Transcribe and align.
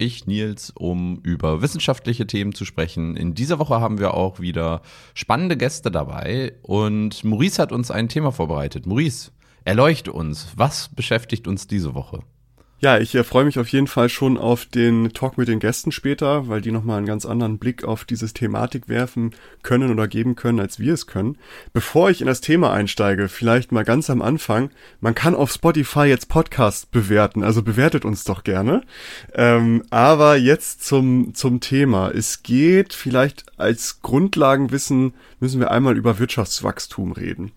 ich, 0.00 0.26
Nils, 0.26 0.70
um 0.70 1.20
über 1.22 1.62
wissenschaftliche 1.62 2.26
Themen 2.26 2.54
zu 2.54 2.64
sprechen. 2.64 3.16
In 3.16 3.34
dieser 3.34 3.58
Woche 3.58 3.80
haben 3.80 3.98
wir 3.98 4.14
auch 4.14 4.40
wieder 4.40 4.82
spannende 5.14 5.56
Gäste 5.56 5.90
dabei 5.90 6.54
und 6.62 7.22
Maurice 7.24 7.60
hat 7.60 7.72
uns 7.72 7.90
ein 7.90 8.08
Thema 8.08 8.32
vorbereitet. 8.32 8.86
Maurice, 8.86 9.30
erleuchte 9.64 10.12
uns. 10.12 10.48
Was 10.56 10.88
beschäftigt 10.88 11.46
uns 11.46 11.66
diese 11.66 11.94
Woche? 11.94 12.20
Ja, 12.82 12.96
ich 12.96 13.14
äh, 13.14 13.24
freue 13.24 13.44
mich 13.44 13.58
auf 13.58 13.68
jeden 13.68 13.88
Fall 13.88 14.08
schon 14.08 14.38
auf 14.38 14.64
den 14.64 15.12
Talk 15.12 15.36
mit 15.36 15.48
den 15.48 15.58
Gästen 15.58 15.92
später, 15.92 16.48
weil 16.48 16.62
die 16.62 16.72
nochmal 16.72 16.96
einen 16.96 17.06
ganz 17.06 17.26
anderen 17.26 17.58
Blick 17.58 17.84
auf 17.84 18.06
dieses 18.06 18.32
Thematik 18.32 18.88
werfen 18.88 19.34
können 19.62 19.90
oder 19.90 20.08
geben 20.08 20.34
können, 20.34 20.60
als 20.60 20.78
wir 20.78 20.94
es 20.94 21.06
können. 21.06 21.36
Bevor 21.74 22.08
ich 22.08 22.22
in 22.22 22.26
das 22.26 22.40
Thema 22.40 22.72
einsteige, 22.72 23.28
vielleicht 23.28 23.70
mal 23.70 23.84
ganz 23.84 24.08
am 24.08 24.22
Anfang, 24.22 24.70
man 25.02 25.14
kann 25.14 25.34
auf 25.34 25.52
Spotify 25.52 26.04
jetzt 26.04 26.30
Podcast 26.30 26.90
bewerten, 26.90 27.44
also 27.44 27.62
bewertet 27.62 28.06
uns 28.06 28.24
doch 28.24 28.44
gerne. 28.44 28.80
Ähm, 29.34 29.82
aber 29.90 30.36
jetzt 30.36 30.82
zum, 30.82 31.34
zum 31.34 31.60
Thema. 31.60 32.10
Es 32.10 32.42
geht 32.42 32.94
vielleicht 32.94 33.44
als 33.58 34.00
Grundlagenwissen, 34.00 35.12
müssen 35.38 35.60
wir 35.60 35.70
einmal 35.70 35.98
über 35.98 36.18
Wirtschaftswachstum 36.18 37.12
reden. 37.12 37.52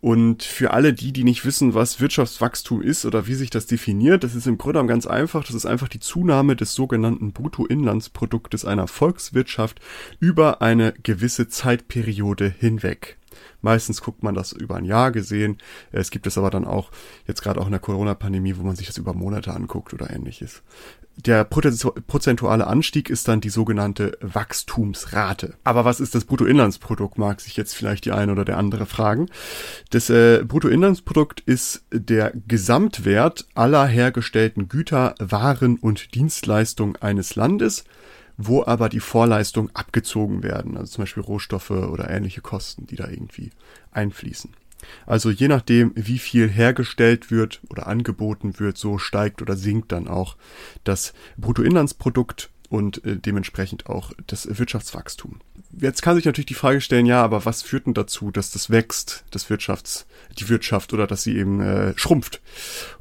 Und 0.00 0.42
für 0.42 0.72
alle 0.72 0.94
die, 0.94 1.12
die 1.12 1.24
nicht 1.24 1.44
wissen, 1.44 1.74
was 1.74 2.00
Wirtschaftswachstum 2.00 2.80
ist 2.80 3.04
oder 3.04 3.26
wie 3.26 3.34
sich 3.34 3.50
das 3.50 3.66
definiert, 3.66 4.24
das 4.24 4.34
ist 4.34 4.46
im 4.46 4.56
Grunde 4.56 4.84
ganz 4.86 5.06
einfach. 5.06 5.44
Das 5.44 5.54
ist 5.54 5.66
einfach 5.66 5.88
die 5.88 6.00
Zunahme 6.00 6.56
des 6.56 6.74
sogenannten 6.74 7.32
Bruttoinlandsproduktes 7.32 8.64
einer 8.64 8.86
Volkswirtschaft 8.86 9.80
über 10.18 10.62
eine 10.62 10.94
gewisse 11.02 11.48
Zeitperiode 11.48 12.54
hinweg. 12.58 13.18
Meistens 13.60 14.00
guckt 14.00 14.22
man 14.22 14.34
das 14.34 14.52
über 14.52 14.76
ein 14.76 14.86
Jahr 14.86 15.12
gesehen. 15.12 15.58
Es 15.92 16.10
gibt 16.10 16.26
es 16.26 16.38
aber 16.38 16.50
dann 16.50 16.64
auch, 16.64 16.90
jetzt 17.26 17.42
gerade 17.42 17.60
auch 17.60 17.66
in 17.66 17.72
der 17.72 17.80
Corona-Pandemie, 17.80 18.56
wo 18.56 18.62
man 18.62 18.76
sich 18.76 18.86
das 18.86 18.96
über 18.96 19.12
Monate 19.12 19.52
anguckt 19.52 19.92
oder 19.92 20.10
ähnliches. 20.10 20.62
Der 21.26 21.44
prozentuale 21.44 22.66
Anstieg 22.66 23.10
ist 23.10 23.28
dann 23.28 23.40
die 23.40 23.50
sogenannte 23.50 24.16
Wachstumsrate. 24.20 25.54
Aber 25.64 25.84
was 25.84 26.00
ist 26.00 26.14
das 26.14 26.24
Bruttoinlandsprodukt, 26.24 27.18
mag 27.18 27.40
sich 27.40 27.56
jetzt 27.56 27.74
vielleicht 27.74 28.04
die 28.04 28.12
eine 28.12 28.32
oder 28.32 28.44
der 28.44 28.56
andere 28.56 28.86
fragen. 28.86 29.26
Das 29.90 30.08
äh, 30.08 30.42
Bruttoinlandsprodukt 30.44 31.40
ist 31.40 31.84
der 31.92 32.32
Gesamtwert 32.46 33.46
aller 33.54 33.86
hergestellten 33.86 34.68
Güter, 34.68 35.14
Waren 35.18 35.76
und 35.76 36.14
Dienstleistungen 36.14 36.96
eines 36.96 37.34
Landes 37.34 37.84
wo 38.42 38.64
aber 38.64 38.88
die 38.88 39.00
Vorleistungen 39.00 39.68
abgezogen 39.74 40.42
werden, 40.42 40.78
also 40.78 40.92
zum 40.92 41.02
Beispiel 41.02 41.22
Rohstoffe 41.22 41.70
oder 41.70 42.08
ähnliche 42.08 42.40
Kosten, 42.40 42.86
die 42.86 42.96
da 42.96 43.06
irgendwie 43.06 43.50
einfließen. 43.92 44.54
Also 45.06 45.30
je 45.30 45.48
nachdem, 45.48 45.92
wie 45.94 46.18
viel 46.18 46.48
hergestellt 46.48 47.30
wird 47.30 47.60
oder 47.68 47.86
angeboten 47.86 48.58
wird, 48.58 48.78
so 48.78 48.98
steigt 48.98 49.42
oder 49.42 49.56
sinkt 49.56 49.92
dann 49.92 50.08
auch 50.08 50.36
das 50.84 51.12
Bruttoinlandsprodukt 51.36 52.50
und 52.70 53.04
äh, 53.04 53.16
dementsprechend 53.16 53.86
auch 53.86 54.12
das 54.26 54.48
Wirtschaftswachstum. 54.58 55.40
Jetzt 55.78 56.02
kann 56.02 56.16
sich 56.16 56.24
natürlich 56.24 56.46
die 56.46 56.54
Frage 56.54 56.80
stellen, 56.80 57.06
ja, 57.06 57.22
aber 57.22 57.44
was 57.44 57.62
führt 57.62 57.86
denn 57.86 57.94
dazu, 57.94 58.30
dass 58.30 58.50
das 58.50 58.70
wächst, 58.70 59.24
das 59.30 59.50
Wirtschafts, 59.50 60.06
die 60.38 60.48
Wirtschaft 60.48 60.92
oder 60.92 61.06
dass 61.06 61.22
sie 61.22 61.36
eben 61.36 61.60
äh, 61.60 61.92
schrumpft? 61.96 62.40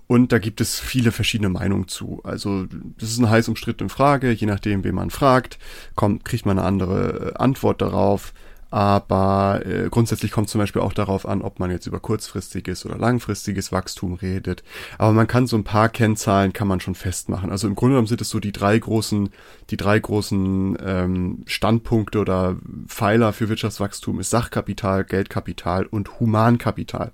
Und 0.07 0.31
da 0.31 0.39
gibt 0.39 0.59
es 0.59 0.79
viele 0.79 1.11
verschiedene 1.11 1.49
Meinungen 1.49 1.87
zu. 1.87 2.21
Also 2.23 2.65
das 2.97 3.11
ist 3.11 3.19
eine 3.19 3.29
heiß 3.29 3.47
umstrittene 3.47 3.89
Frage. 3.89 4.31
Je 4.31 4.47
nachdem, 4.47 4.83
wen 4.83 4.95
man 4.95 5.11
fragt, 5.11 5.59
kommt, 5.95 6.25
kriegt 6.25 6.47
man 6.47 6.57
eine 6.57 6.67
andere 6.67 7.33
äh, 7.33 7.37
Antwort 7.37 7.81
darauf. 7.81 8.33
Aber 8.71 9.61
äh, 9.65 9.89
grundsätzlich 9.89 10.31
kommt 10.31 10.49
zum 10.49 10.59
Beispiel 10.59 10.81
auch 10.81 10.93
darauf 10.93 11.27
an, 11.27 11.41
ob 11.41 11.59
man 11.59 11.71
jetzt 11.71 11.87
über 11.87 11.99
kurzfristiges 11.99 12.85
oder 12.85 12.97
langfristiges 12.97 13.71
Wachstum 13.71 14.13
redet. 14.13 14.63
Aber 14.97 15.11
man 15.11 15.27
kann 15.27 15.47
so 15.47 15.57
ein 15.57 15.63
paar 15.63 15.89
Kennzahlen 15.89 16.53
kann 16.53 16.67
man 16.67 16.79
schon 16.79 16.95
festmachen. 16.95 17.49
Also 17.49 17.67
im 17.67 17.75
Grunde 17.75 17.93
genommen 17.93 18.07
sind 18.07 18.21
es 18.21 18.29
so 18.29 18.39
die 18.39 18.51
drei 18.51 18.77
großen, 18.77 19.29
die 19.71 19.77
drei 19.77 19.99
großen 19.99 20.77
ähm, 20.85 21.43
Standpunkte 21.47 22.19
oder 22.19 22.57
Pfeiler 22.87 23.33
für 23.33 23.49
Wirtschaftswachstum 23.49 24.19
ist 24.19 24.29
Sachkapital, 24.29 25.03
Geldkapital 25.03 25.85
und 25.85 26.19
Humankapital. 26.19 27.11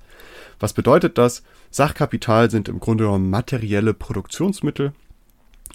Was 0.59 0.73
bedeutet 0.73 1.17
das? 1.17 1.43
Sachkapital 1.71 2.49
sind 2.49 2.69
im 2.69 2.79
Grunde 2.79 3.05
genommen 3.05 3.29
materielle 3.29 3.93
Produktionsmittel, 3.93 4.93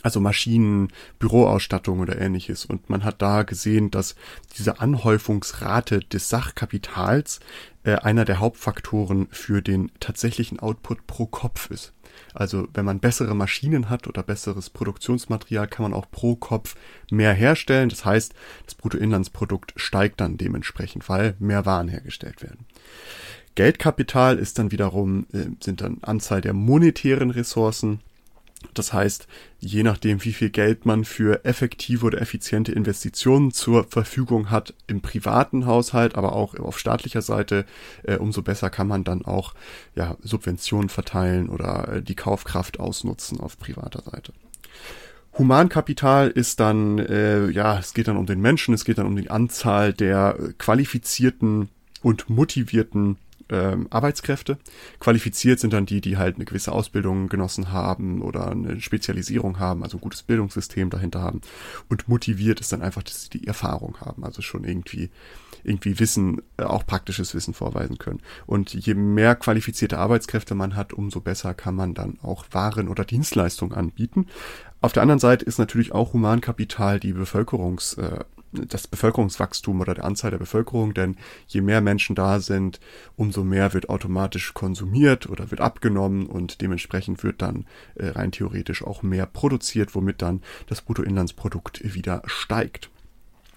also 0.03 0.21
Maschinen, 0.21 0.89
Büroausstattung 1.19 2.01
oder 2.01 2.21
ähnliches. 2.21 2.65
Und 2.65 2.91
man 2.91 3.05
hat 3.05 3.23
da 3.23 3.43
gesehen, 3.43 3.91
dass 3.91 4.15
diese 4.57 4.81
Anhäufungsrate 4.81 6.01
des 6.01 6.29
Sachkapitals 6.29 7.41
äh, 7.85 7.97
einer 7.97 8.25
der 8.25 8.39
Hauptfaktoren 8.41 9.29
für 9.31 9.63
den 9.63 9.91
tatsächlichen 10.01 10.61
Output 10.61 11.07
pro 11.07 11.27
Kopf 11.27 11.71
ist. 11.71 11.93
Also 12.35 12.69
wenn 12.75 12.85
man 12.85 13.01
bessere 13.01 13.35
Maschinen 13.35 13.89
hat 13.89 14.07
oder 14.07 14.23
besseres 14.23 14.71
Produktionsmaterial, 14.71 15.67
kann 15.69 15.83
man 15.85 15.95
auch 15.95 16.11
pro 16.11 16.37
Kopf 16.37 16.77
mehr 17.11 17.33
herstellen. 17.33 17.89
Das 17.89 18.05
heißt, 18.05 18.35
das 18.65 18.75
Bruttoinlandsprodukt 18.75 19.73
steigt 19.77 20.21
dann 20.21 20.37
dementsprechend, 20.37 21.09
weil 21.09 21.35
mehr 21.39 21.67
Waren 21.67 21.89
hergestellt 21.89 22.43
werden. 22.43 22.67
Geldkapital 23.55 24.39
ist 24.39 24.59
dann 24.59 24.71
wiederum, 24.71 25.27
äh, 25.33 25.47
sind 25.61 25.81
dann 25.81 25.99
Anzahl 26.03 26.41
der 26.41 26.53
monetären 26.53 27.31
Ressourcen. 27.31 28.01
Das 28.75 28.93
heißt, 28.93 29.27
je 29.59 29.83
nachdem, 29.83 30.25
wie 30.25 30.33
viel 30.33 30.51
Geld 30.51 30.87
man 30.87 31.05
für 31.05 31.45
effektive 31.45 32.07
oder 32.07 32.21
effiziente 32.21 32.73
Investitionen 32.73 33.51
zur 33.53 33.85
Verfügung 33.85 34.51
hat 34.51 34.75
im 34.87 35.01
privaten 35.01 35.67
Haushalt, 35.67 36.15
aber 36.15 36.35
auch 36.35 36.55
auf 36.55 36.79
staatlicher 36.79 37.23
Seite, 37.23 37.65
äh, 38.05 38.17
umso 38.17 38.43
besser 38.43 38.71
kann 38.71 38.87
man 38.87 39.05
dann 39.05 39.25
auch 39.25 39.55
ja, 39.95 40.17
Subventionen 40.23 40.89
verteilen 40.89 41.49
oder 41.49 41.95
äh, 41.95 42.03
die 42.03 42.15
Kaufkraft 42.15 42.79
ausnutzen 42.79 43.41
auf 43.41 43.59
privater 43.59 44.03
Seite. 44.03 44.33
Humankapital 45.39 46.29
ist 46.29 46.61
dann, 46.61 46.99
äh, 46.99 47.49
ja, 47.51 47.79
es 47.79 47.95
geht 47.95 48.09
dann 48.09 48.17
um 48.17 48.27
den 48.27 48.41
Menschen, 48.41 48.75
es 48.75 48.85
geht 48.85 48.99
dann 48.99 49.07
um 49.07 49.17
die 49.17 49.31
Anzahl 49.31 49.93
der 49.93 50.37
qualifizierten 50.59 51.69
und 52.03 52.29
motivierten 52.29 53.17
ähm, 53.51 53.87
Arbeitskräfte. 53.91 54.59
Qualifiziert 54.99 55.61
sind 55.61 55.73
dann 55.73 55.87
die, 55.87 56.01
die 56.01 56.17
halt 56.17 56.37
eine 56.37 56.45
gewisse 56.45 56.73
Ausbildung 56.73 57.29
genossen 57.29 57.73
haben 57.73 58.23
oder 58.23 58.51
eine 58.51 58.81
Spezialisierung 58.81 59.59
haben, 59.59 59.83
also 59.83 59.99
ein 59.99 60.01
gutes 60.01 60.23
Bildungssystem 60.23 60.91
dahinter 60.91 61.21
haben. 61.21 61.41
Und 61.89 62.09
motiviert 62.09 62.61
ist 62.61 62.73
dann 62.73 62.83
einfach, 62.83 63.03
dass 63.03 63.25
sie 63.25 63.31
die 63.31 63.47
Erfahrung 63.47 63.99
haben, 64.01 64.25
also 64.25 64.43
schon 64.43 64.65
irgendwie 64.65 65.11
irgendwie 65.63 65.99
Wissen, 65.99 66.43
äh, 66.57 66.63
auch 66.63 66.87
praktisches 66.87 67.35
Wissen 67.35 67.55
vorweisen 67.55 67.99
können. 67.99 68.21
Und 68.47 68.73
je 68.73 68.95
mehr 68.95 69.35
qualifizierte 69.35 69.99
Arbeitskräfte 69.99 70.55
man 70.55 70.77
hat, 70.77 70.93
umso 70.93 71.21
besser 71.21 71.55
kann 71.55 71.75
man 71.75 71.95
dann 71.95 72.19
auch 72.23 72.47
Waren 72.51 72.89
oder 72.89 73.05
Dienstleistungen 73.05 73.75
anbieten. 73.75 74.27
Auf 74.81 74.93
der 74.93 75.03
anderen 75.03 75.19
Seite 75.19 75.45
ist 75.45 75.59
natürlich 75.59 75.93
auch 75.93 76.13
Humankapital 76.15 77.01
die 77.01 77.13
Bevölkerungs, 77.13 77.95
äh, 77.95 78.25
das 78.53 78.87
Bevölkerungswachstum 78.87 79.81
oder 79.81 79.95
der 79.95 80.05
Anzahl 80.05 80.31
der 80.31 80.39
Bevölkerung, 80.39 80.95
denn 80.95 81.17
je 81.47 81.61
mehr 81.61 81.81
Menschen 81.81 82.17
da 82.17 82.41
sind, 82.41 82.81
umso 83.17 83.45
mehr 83.45 83.75
wird 83.75 83.89
automatisch 83.89 84.55
konsumiert 84.55 85.29
oder 85.29 85.51
wird 85.51 85.61
abgenommen 85.61 86.27
und 86.27 86.61
dementsprechend 86.61 87.23
wird 87.23 87.43
dann 87.43 87.67
äh, 87.95 88.09
rein 88.09 88.33
theoretisch 88.33 88.83
auch 88.83 89.03
mehr 89.03 89.27
produziert, 89.27 89.95
womit 89.95 90.23
dann 90.23 90.43
das 90.67 90.83
Bruttoinlandsprodukt 90.83 91.95
wieder 91.95 92.23
steigt. 92.27 92.91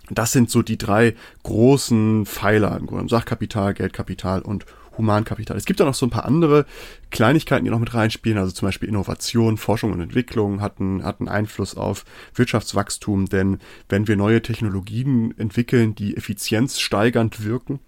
Das 0.10 0.32
sind 0.34 0.50
so 0.50 0.62
die 0.62 0.78
drei 0.78 1.16
großen 1.44 2.26
Pfeiler 2.26 2.78
im 2.78 2.88
Grunde. 2.88 3.10
Sachkapital, 3.10 3.74
Geldkapital 3.74 4.42
und 4.42 4.66
Humankapital. 4.98 5.58
Es 5.58 5.66
gibt 5.66 5.80
da 5.80 5.86
noch 5.86 5.94
so 5.94 6.06
ein 6.06 6.12
paar 6.12 6.26
andere 6.26 6.66
Kleinigkeiten, 7.10 7.66
die 7.66 7.72
noch 7.72 7.80
mit 7.80 7.94
reinspielen, 7.94 8.38
also 8.38 8.52
zum 8.52 8.68
Beispiel 8.68 8.90
Innovation, 8.90 9.58
Forschung 9.58 9.92
und 9.92 10.02
Entwicklung 10.02 10.62
hatten, 10.62 11.04
hatten 11.04 11.28
Einfluss 11.28 11.76
auf 11.76 12.06
Wirtschaftswachstum, 12.36 13.28
denn 13.28 13.60
wenn 13.90 14.08
wir 14.08 14.16
neue 14.16 14.42
Technologien 14.42 15.34
entwickeln, 15.38 15.96
die 15.96 16.18
effizienzsteigernd 16.18 17.44
wirken, 17.44 17.80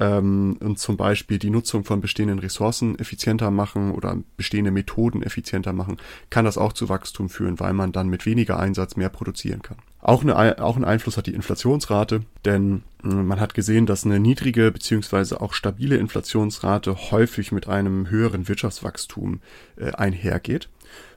ähm, 0.00 0.56
und 0.60 0.78
zum 0.78 0.96
Beispiel 0.96 1.38
die 1.38 1.50
Nutzung 1.50 1.84
von 1.84 2.00
bestehenden 2.00 2.38
Ressourcen 2.38 2.98
effizienter 2.98 3.50
machen 3.50 3.92
oder 3.92 4.18
bestehende 4.36 4.70
Methoden 4.70 5.22
effizienter 5.22 5.72
machen, 5.72 5.98
kann 6.30 6.44
das 6.44 6.58
auch 6.58 6.72
zu 6.72 6.88
Wachstum 6.88 7.28
führen, 7.28 7.60
weil 7.60 7.72
man 7.72 7.92
dann 7.92 8.08
mit 8.08 8.26
weniger 8.26 8.58
Einsatz 8.58 8.96
mehr 8.96 9.10
produzieren 9.10 9.62
kann. 9.62 9.76
Auch, 10.04 10.22
eine, 10.22 10.60
auch 10.60 10.74
einen 10.74 10.84
Einfluss 10.84 11.16
hat 11.16 11.28
die 11.28 11.34
Inflationsrate, 11.34 12.22
denn 12.44 12.82
äh, 13.04 13.06
man 13.06 13.38
hat 13.38 13.54
gesehen, 13.54 13.86
dass 13.86 14.04
eine 14.04 14.18
niedrige 14.18 14.72
beziehungsweise 14.72 15.40
auch 15.40 15.52
stabile 15.52 15.96
Inflationsrate 15.96 17.12
häufig 17.12 17.52
mit 17.52 17.68
einem 17.68 18.10
höheren 18.10 18.48
Wirtschaftswachstum 18.48 19.40
äh, 19.76 19.92
einhergeht. 19.92 20.68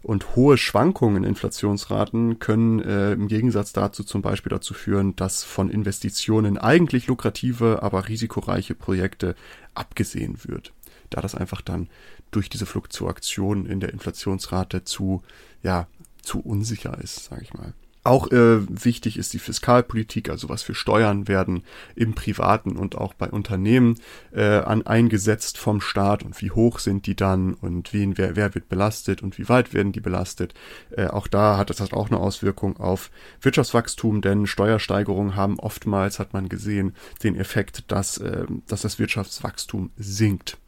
Und 0.03 0.35
hohe 0.35 0.59
Schwankungen 0.59 1.23
in 1.23 1.29
Inflationsraten 1.29 2.37
können 2.37 2.79
äh, 2.79 3.13
im 3.13 3.27
Gegensatz 3.27 3.73
dazu 3.73 4.03
zum 4.03 4.21
Beispiel 4.21 4.51
dazu 4.51 4.75
führen, 4.75 5.15
dass 5.15 5.43
von 5.43 5.71
Investitionen 5.71 6.59
eigentlich 6.59 7.07
lukrative, 7.07 7.81
aber 7.81 8.07
risikoreiche 8.07 8.75
Projekte 8.75 9.35
abgesehen 9.73 10.37
wird. 10.43 10.73
Da 11.09 11.21
das 11.21 11.33
einfach 11.33 11.61
dann 11.61 11.89
durch 12.29 12.49
diese 12.49 12.67
Fluktuation 12.67 13.65
in 13.65 13.79
der 13.79 13.93
Inflationsrate 13.93 14.83
zu, 14.83 15.23
ja, 15.63 15.87
zu 16.21 16.39
unsicher 16.39 16.99
ist, 17.01 17.25
sage 17.25 17.41
ich 17.41 17.53
mal. 17.55 17.73
Auch 18.05 18.31
äh, 18.31 18.59
wichtig 18.69 19.17
ist 19.17 19.33
die 19.33 19.39
Fiskalpolitik, 19.39 20.29
also 20.29 20.47
was 20.47 20.61
für 20.61 20.75
Steuern 20.75 21.27
werden 21.27 21.63
im 21.95 22.13
Privaten 22.13 22.77
und 22.77 22.95
auch 22.95 23.15
bei 23.15 23.27
Unternehmen 23.27 23.99
äh, 24.31 24.59
an, 24.59 24.85
eingesetzt 24.85 25.57
vom 25.57 25.81
Staat 25.81 26.21
und 26.21 26.39
wie 26.39 26.51
hoch 26.51 26.77
sind 26.77 27.07
die 27.07 27.15
dann 27.15 27.55
und 27.55 27.93
wen, 27.93 28.15
wer, 28.19 28.35
wer 28.35 28.53
wird 28.53 28.69
belastet 28.69 29.23
und 29.23 29.39
wie 29.39 29.49
weit 29.49 29.73
werden 29.73 29.91
die 29.91 30.01
belastet. 30.01 30.53
Äh, 30.91 31.07
auch 31.07 31.25
da 31.25 31.57
hat 31.57 31.71
das 31.71 31.79
hat 31.79 31.93
auch 31.93 32.11
eine 32.11 32.19
Auswirkung 32.19 32.77
auf 32.77 33.09
Wirtschaftswachstum, 33.41 34.21
denn 34.21 34.45
Steuersteigerungen 34.45 35.35
haben 35.35 35.57
oftmals, 35.57 36.19
hat 36.19 36.31
man 36.31 36.47
gesehen, 36.47 36.93
den 37.23 37.35
Effekt, 37.35 37.91
dass, 37.91 38.19
äh, 38.19 38.45
dass 38.67 38.81
das 38.81 38.99
Wirtschaftswachstum 38.99 39.89
sinkt. 39.97 40.59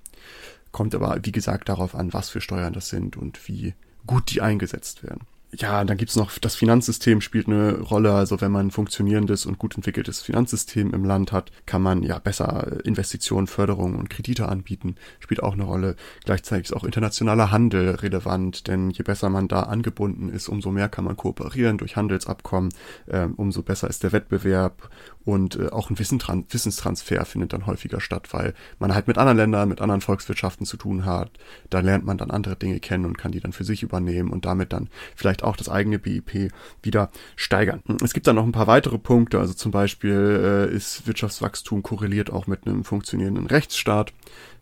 Kommt 0.71 0.95
aber, 0.95 1.19
wie 1.21 1.31
gesagt, 1.31 1.69
darauf 1.69 1.93
an, 1.93 2.13
was 2.13 2.31
für 2.31 2.41
Steuern 2.41 2.73
das 2.73 2.89
sind 2.89 3.15
und 3.15 3.47
wie 3.47 3.75
gut 4.07 4.31
die 4.31 4.41
eingesetzt 4.41 5.03
werden 5.03 5.27
ja, 5.53 5.83
dann 5.85 5.97
gibt's 5.97 6.17
noch, 6.17 6.37
das 6.39 6.55
Finanzsystem 6.55 7.21
spielt 7.21 7.47
eine 7.47 7.79
Rolle. 7.79 8.13
Also 8.13 8.41
wenn 8.41 8.51
man 8.51 8.67
ein 8.67 8.71
funktionierendes 8.71 9.45
und 9.45 9.57
gut 9.57 9.75
entwickeltes 9.75 10.21
Finanzsystem 10.21 10.93
im 10.93 11.05
Land 11.05 11.31
hat, 11.31 11.51
kann 11.65 11.81
man 11.81 12.03
ja 12.03 12.19
besser 12.19 12.85
Investitionen, 12.85 13.47
Förderungen 13.47 13.95
und 13.95 14.09
Kredite 14.09 14.49
anbieten. 14.49 14.95
Spielt 15.19 15.41
auch 15.41 15.53
eine 15.53 15.63
Rolle. 15.63 15.95
Gleichzeitig 16.25 16.65
ist 16.65 16.75
auch 16.75 16.83
internationaler 16.83 17.51
Handel 17.51 17.91
relevant, 17.91 18.67
denn 18.67 18.89
je 18.89 19.03
besser 19.03 19.29
man 19.29 19.47
da 19.47 19.63
angebunden 19.63 20.29
ist, 20.29 20.49
umso 20.49 20.71
mehr 20.71 20.89
kann 20.89 21.05
man 21.05 21.15
kooperieren 21.15 21.77
durch 21.77 21.95
Handelsabkommen, 21.95 22.73
ähm, 23.09 23.33
umso 23.35 23.63
besser 23.63 23.89
ist 23.89 24.03
der 24.03 24.11
Wettbewerb 24.11 24.89
und 25.27 25.57
äh, 25.57 25.67
auch 25.67 25.89
ein 25.89 25.99
Wissentran 25.99 26.45
Wissenstransfer 26.47 27.25
findet 27.25 27.51
dann 27.51 27.65
häufiger 27.65 27.99
statt, 27.99 28.29
weil 28.31 28.53
man 28.79 28.95
halt 28.95 29.07
mit 29.07 29.17
anderen 29.17 29.37
Ländern, 29.37 29.67
mit 29.67 29.81
anderen 29.81 29.99
Volkswirtschaften 29.99 30.65
zu 30.65 30.77
tun 30.77 31.05
hat. 31.05 31.31
Da 31.69 31.81
lernt 31.81 32.05
man 32.05 32.17
dann 32.17 32.31
andere 32.31 32.55
Dinge 32.55 32.79
kennen 32.79 33.03
und 33.03 33.17
kann 33.17 33.33
die 33.33 33.41
dann 33.41 33.51
für 33.51 33.65
sich 33.65 33.83
übernehmen 33.83 34.29
und 34.29 34.45
damit 34.45 34.71
dann 34.71 34.87
vielleicht 35.17 35.43
auch 35.43 35.57
das 35.57 35.67
eigene 35.67 35.99
BIP 35.99 36.53
wieder 36.81 37.11
steigern. 37.35 37.81
Es 38.01 38.13
gibt 38.13 38.25
dann 38.25 38.37
noch 38.37 38.45
ein 38.45 38.53
paar 38.53 38.67
weitere 38.67 38.97
Punkte, 38.97 39.37
also 39.37 39.53
zum 39.53 39.71
Beispiel 39.73 40.69
äh, 40.71 40.73
ist 40.73 41.05
Wirtschaftswachstum 41.07 41.83
korreliert 41.83 42.31
auch 42.31 42.47
mit 42.47 42.65
einem 42.65 42.85
funktionierenden 42.85 43.47
Rechtsstaat, 43.47 44.13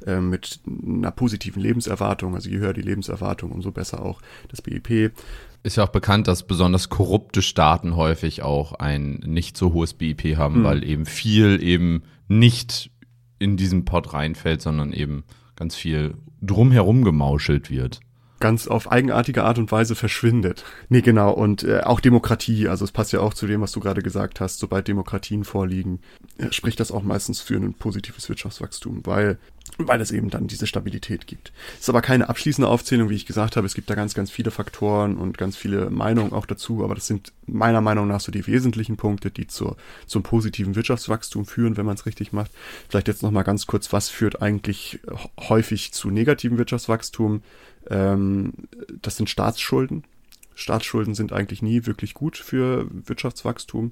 äh, 0.08 0.20
mit 0.20 0.62
einer 0.66 1.12
positiven 1.12 1.62
Lebenserwartung. 1.62 2.34
Also 2.34 2.50
je 2.50 2.58
höher 2.58 2.74
die 2.74 2.82
Lebenserwartung, 2.82 3.52
umso 3.52 3.70
besser 3.70 4.02
auch 4.02 4.20
das 4.50 4.64
BIP 4.64 5.12
ist 5.66 5.78
ja 5.78 5.84
auch 5.84 5.90
bekannt, 5.90 6.28
dass 6.28 6.44
besonders 6.44 6.90
korrupte 6.90 7.42
Staaten 7.42 7.96
häufig 7.96 8.44
auch 8.44 8.74
ein 8.74 9.16
nicht 9.26 9.58
so 9.58 9.74
hohes 9.74 9.94
BIP 9.94 10.38
haben, 10.38 10.60
mhm. 10.60 10.64
weil 10.64 10.84
eben 10.84 11.06
viel 11.06 11.62
eben 11.62 12.04
nicht 12.28 12.92
in 13.40 13.58
diesen 13.58 13.84
Pot 13.84 14.14
reinfällt, 14.14 14.62
sondern 14.62 14.94
eben 14.94 15.24
ganz 15.56 15.76
viel 15.76 16.16
drumherum 16.42 17.04
gemauschelt 17.04 17.72
wird 17.72 18.00
ganz 18.40 18.68
auf 18.68 18.92
eigenartige 18.92 19.44
Art 19.44 19.58
und 19.58 19.72
Weise 19.72 19.96
verschwindet. 19.96 20.64
Nee, 20.90 21.02
genau. 21.02 21.32
Und 21.32 21.64
äh, 21.64 21.82
auch 21.82 22.00
Demokratie, 22.00 22.68
also 22.68 22.86
es 22.86 22.92
passt 22.92 23.14
ja 23.14 23.20
auch 23.20 23.34
zu 23.34 23.48
dem, 23.48 23.62
was 23.62 23.72
du 23.72 23.80
gerade 23.80 24.02
gesagt 24.02 24.40
hast, 24.40 24.60
sobald 24.60 24.88
Demokratien 24.88 25.44
vorliegen, 25.44 26.00
äh, 26.38 26.52
spricht 26.52 26.80
das 26.80 26.92
auch 26.92 27.04
meistens 27.04 27.42
für 27.42 27.56
ein 27.56 27.74
positives 27.74 28.28
Wirtschaftswachstum, 28.30 29.02
weil 29.06 29.40
weil 29.78 30.00
es 30.00 30.12
eben 30.12 30.30
dann 30.30 30.48
diese 30.48 30.68
Stabilität 30.68 31.28
gibt. 31.28 31.52
Ist 31.80 31.90
aber 31.90 32.02
keine 32.02 32.30
abschließende 32.30 32.68
Aufzählung, 32.68 33.10
wie 33.10 33.16
ich 33.16 33.26
gesagt 33.26 33.58
habe. 33.58 33.68
Es 33.68 33.74
gibt 33.74 33.90
da 33.90 33.96
ganz, 33.96 34.14
ganz 34.14 34.32
viele 34.32 34.52
Faktoren 34.52 35.18
und 35.18 35.38
ganz 35.38 35.58
viele 35.58 35.90
Meinungen 35.90 36.34
auch 36.34 36.46
dazu, 36.46 36.84
aber 36.84 36.96
das 36.96 37.08
sind 37.08 37.34
meiner 37.46 37.82
Meinung 37.82 38.08
nach 38.08 38.22
so 38.22 38.32
die 38.32 38.48
wesentlichen 38.48 38.96
Punkte, 38.96 39.32
die 39.32 39.48
zur, 39.48 39.76
zum 40.06 40.24
positiven 40.24 40.76
Wirtschaftswachstum 40.76 41.46
führen, 41.46 41.78
wenn 41.78 41.86
man 41.86 41.96
es 41.96 42.06
richtig 42.06 42.32
macht. 42.32 42.52
Vielleicht 42.90 43.08
jetzt 43.08 43.24
nochmal 43.24 43.44
ganz 43.44 43.68
kurz, 43.68 43.92
was 43.92 44.10
führt 44.10 44.42
eigentlich 44.42 45.00
häufig 45.40 45.92
zu 45.92 46.10
negativem 46.10 46.58
Wirtschaftswachstum? 46.58 47.42
Ähm, 47.90 48.54
das 49.02 49.18
sind 49.18 49.30
Staatsschulden. 49.30 50.04
Staatsschulden 50.54 51.16
sind 51.16 51.34
eigentlich 51.34 51.62
nie 51.62 51.86
wirklich 51.86 52.14
gut 52.14 52.38
für 52.38 52.88
Wirtschaftswachstum 52.92 53.92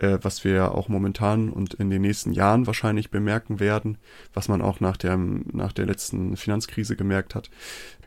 äh, 0.00 0.18
was 0.22 0.44
wir 0.44 0.74
auch 0.74 0.88
momentan 0.88 1.50
und 1.50 1.74
in 1.74 1.90
den 1.90 2.02
nächsten 2.02 2.32
Jahren 2.32 2.66
wahrscheinlich 2.66 3.10
bemerken 3.10 3.60
werden, 3.60 3.98
was 4.32 4.48
man 4.48 4.62
auch 4.62 4.80
nach 4.80 4.96
der, 4.96 5.16
nach 5.16 5.72
der 5.72 5.86
letzten 5.86 6.36
Finanzkrise 6.36 6.96
gemerkt 6.96 7.34
hat. 7.34 7.50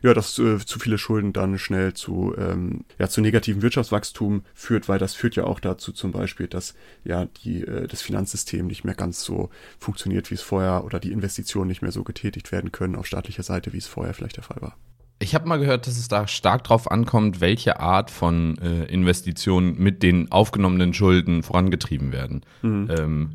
Ja, 0.02 0.12
dass 0.12 0.38
äh, 0.38 0.58
zu 0.58 0.78
viele 0.78 0.98
Schulden 0.98 1.32
dann 1.32 1.58
schnell 1.58 1.94
zu, 1.94 2.34
ähm, 2.36 2.84
ja, 2.98 3.08
zu 3.08 3.20
negativem 3.20 3.62
Wirtschaftswachstum 3.62 4.42
führt, 4.52 4.88
weil 4.88 4.98
das 4.98 5.14
führt 5.14 5.36
ja 5.36 5.44
auch 5.44 5.60
dazu 5.60 5.92
zum 5.92 6.12
Beispiel, 6.12 6.48
dass 6.48 6.74
ja 7.04 7.26
die, 7.44 7.62
äh, 7.62 7.86
das 7.86 8.02
Finanzsystem 8.02 8.66
nicht 8.66 8.84
mehr 8.84 8.94
ganz 8.94 9.22
so 9.22 9.50
funktioniert, 9.78 10.30
wie 10.30 10.34
es 10.34 10.42
vorher 10.42 10.84
oder 10.84 11.00
die 11.00 11.12
Investitionen 11.12 11.68
nicht 11.68 11.82
mehr 11.82 11.92
so 11.92 12.04
getätigt 12.04 12.52
werden 12.52 12.72
können 12.72 12.96
auf 12.96 13.06
staatlicher 13.06 13.42
Seite, 13.44 13.72
wie 13.72 13.78
es 13.78 13.86
vorher 13.86 14.14
vielleicht 14.14 14.36
der 14.36 14.44
Fall 14.44 14.60
war. 14.60 14.76
Ich 15.24 15.34
habe 15.34 15.48
mal 15.48 15.58
gehört, 15.58 15.86
dass 15.86 15.96
es 15.96 16.08
da 16.08 16.28
stark 16.28 16.64
drauf 16.64 16.90
ankommt, 16.90 17.40
welche 17.40 17.80
Art 17.80 18.10
von 18.10 18.58
äh, 18.58 18.84
Investitionen 18.84 19.74
mit 19.78 20.02
den 20.02 20.30
aufgenommenen 20.30 20.92
Schulden 20.92 21.42
vorangetrieben 21.42 22.12
werden. 22.12 22.42
Mhm. 22.60 22.88
Ähm, 22.90 23.30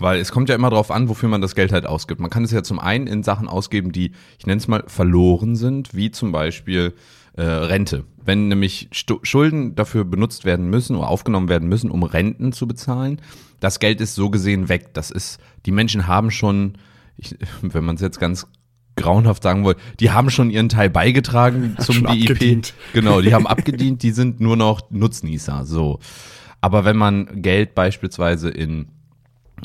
weil 0.00 0.18
es 0.18 0.32
kommt 0.32 0.48
ja 0.48 0.56
immer 0.56 0.70
darauf 0.70 0.90
an, 0.90 1.08
wofür 1.08 1.28
man 1.28 1.40
das 1.40 1.54
Geld 1.54 1.70
halt 1.70 1.86
ausgibt. 1.86 2.20
Man 2.20 2.28
kann 2.28 2.42
es 2.42 2.50
ja 2.50 2.64
zum 2.64 2.80
einen 2.80 3.06
in 3.06 3.22
Sachen 3.22 3.46
ausgeben, 3.46 3.92
die, 3.92 4.10
ich 4.36 4.46
nenne 4.46 4.58
es 4.58 4.66
mal, 4.66 4.82
verloren 4.88 5.54
sind, 5.54 5.94
wie 5.94 6.10
zum 6.10 6.32
Beispiel 6.32 6.92
äh, 7.34 7.42
Rente. 7.42 8.02
Wenn 8.24 8.48
nämlich 8.48 8.88
Stu 8.90 9.20
Schulden 9.22 9.76
dafür 9.76 10.04
benutzt 10.04 10.44
werden 10.44 10.70
müssen 10.70 10.96
oder 10.96 11.06
aufgenommen 11.06 11.48
werden 11.48 11.68
müssen, 11.68 11.92
um 11.92 12.02
Renten 12.02 12.50
zu 12.50 12.66
bezahlen, 12.66 13.20
das 13.60 13.78
Geld 13.78 14.00
ist 14.00 14.16
so 14.16 14.28
gesehen 14.28 14.68
weg. 14.68 14.92
Das 14.92 15.12
ist, 15.12 15.38
die 15.66 15.70
Menschen 15.70 16.08
haben 16.08 16.32
schon, 16.32 16.78
ich, 17.16 17.36
wenn 17.62 17.84
man 17.84 17.94
es 17.94 18.00
jetzt 18.00 18.18
ganz 18.18 18.48
grauenhaft 18.96 19.42
sagen 19.42 19.64
wollte, 19.64 19.80
die 20.00 20.10
haben 20.10 20.30
schon 20.30 20.50
ihren 20.50 20.68
Teil 20.68 20.90
beigetragen 20.90 21.76
zum 21.80 22.02
BIP. 22.02 22.30
Abgedient. 22.30 22.74
Genau, 22.92 23.20
die 23.20 23.34
haben 23.34 23.46
abgedient, 23.48 24.02
die 24.02 24.10
sind 24.10 24.40
nur 24.40 24.56
noch 24.56 24.90
Nutznießer, 24.90 25.64
so. 25.64 25.98
Aber 26.60 26.84
wenn 26.84 26.96
man 26.96 27.42
Geld 27.42 27.74
beispielsweise 27.74 28.48
in 28.48 28.88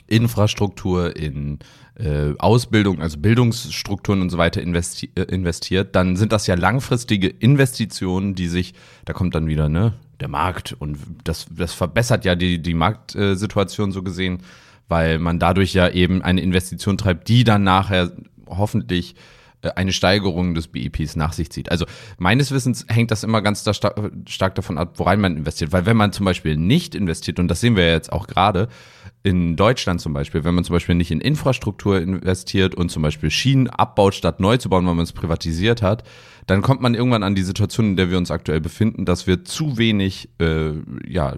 Infrastruktur, 0.07 1.15
in 1.15 1.59
äh, 1.95 2.33
Ausbildung, 2.37 3.01
also 3.01 3.17
Bildungsstrukturen 3.17 4.21
und 4.21 4.29
so 4.29 4.37
weiter 4.37 4.61
investi 4.61 5.09
äh, 5.15 5.23
investiert, 5.23 5.95
dann 5.95 6.15
sind 6.15 6.31
das 6.31 6.47
ja 6.47 6.55
langfristige 6.55 7.27
Investitionen, 7.27 8.35
die 8.35 8.47
sich, 8.47 8.73
da 9.05 9.13
kommt 9.13 9.35
dann 9.35 9.47
wieder, 9.47 9.69
ne, 9.69 9.93
der 10.19 10.27
Markt 10.27 10.75
und 10.77 10.97
das, 11.23 11.47
das 11.49 11.73
verbessert 11.73 12.25
ja 12.25 12.35
die, 12.35 12.61
die 12.61 12.73
Marktsituation 12.73 13.91
so 13.91 14.03
gesehen, 14.03 14.39
weil 14.87 15.19
man 15.19 15.39
dadurch 15.39 15.73
ja 15.73 15.89
eben 15.89 16.21
eine 16.21 16.41
Investition 16.41 16.97
treibt, 16.97 17.27
die 17.27 17.43
dann 17.43 17.63
nachher 17.63 18.11
hoffentlich 18.49 19.15
äh, 19.61 19.71
eine 19.75 19.91
Steigerung 19.91 20.53
des 20.53 20.67
BIPs 20.67 21.15
nach 21.15 21.33
sich 21.33 21.49
zieht. 21.49 21.71
Also 21.71 21.85
meines 22.17 22.51
Wissens 22.51 22.85
hängt 22.87 23.11
das 23.11 23.23
immer 23.23 23.41
ganz 23.41 23.63
stark 23.63 24.55
davon 24.55 24.77
ab, 24.77 24.93
worein 24.97 25.19
man 25.19 25.37
investiert. 25.37 25.71
Weil 25.71 25.85
wenn 25.85 25.97
man 25.97 26.11
zum 26.11 26.25
Beispiel 26.25 26.57
nicht 26.57 26.93
investiert, 26.93 27.39
und 27.39 27.47
das 27.47 27.61
sehen 27.61 27.75
wir 27.75 27.85
ja 27.85 27.93
jetzt 27.93 28.11
auch 28.11 28.27
gerade 28.27 28.67
in 29.23 29.55
Deutschland 29.55 29.99
zum 29.99 30.13
Beispiel, 30.13 30.43
wenn 30.43 30.53
man 30.53 30.63
zum 30.63 30.73
Beispiel 30.73 30.95
nicht 30.95 31.11
in 31.11 31.21
Infrastruktur 31.21 31.99
investiert 31.99 32.75
und 32.75 32.89
zum 32.89 33.01
Beispiel 33.01 33.31
Schienen 33.31 33.67
abbaut, 33.67 34.13
statt 34.13 34.39
neu 34.39 34.57
zu 34.57 34.69
bauen, 34.69 34.85
weil 34.85 34.93
man 34.93 35.03
es 35.03 35.11
privatisiert 35.11 35.81
hat, 35.81 36.03
dann 36.45 36.61
kommt 36.61 36.81
man 36.81 36.93
irgendwann 36.93 37.23
an 37.23 37.35
die 37.35 37.41
Situation, 37.41 37.87
in 37.87 37.95
der 37.97 38.11
wir 38.11 38.17
uns 38.17 38.31
aktuell 38.31 38.61
befinden, 38.61 39.05
dass 39.05 39.27
wir 39.27 39.43
zu 39.43 39.77
wenig 39.77 40.29
äh, 40.39 40.73
ja, 41.05 41.35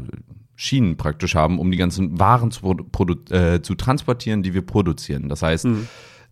Schienen 0.56 0.98
praktisch 0.98 1.36
haben, 1.36 1.58
um 1.58 1.72
die 1.72 1.78
ganzen 1.78 2.20
Waren 2.20 2.52
zu, 2.52 2.76
äh, 3.32 3.62
zu 3.62 3.76
transportieren, 3.76 4.44
die 4.44 4.54
wir 4.54 4.62
produzieren. 4.62 5.30
Das 5.30 5.42
heißt, 5.42 5.66
mhm 5.66 5.88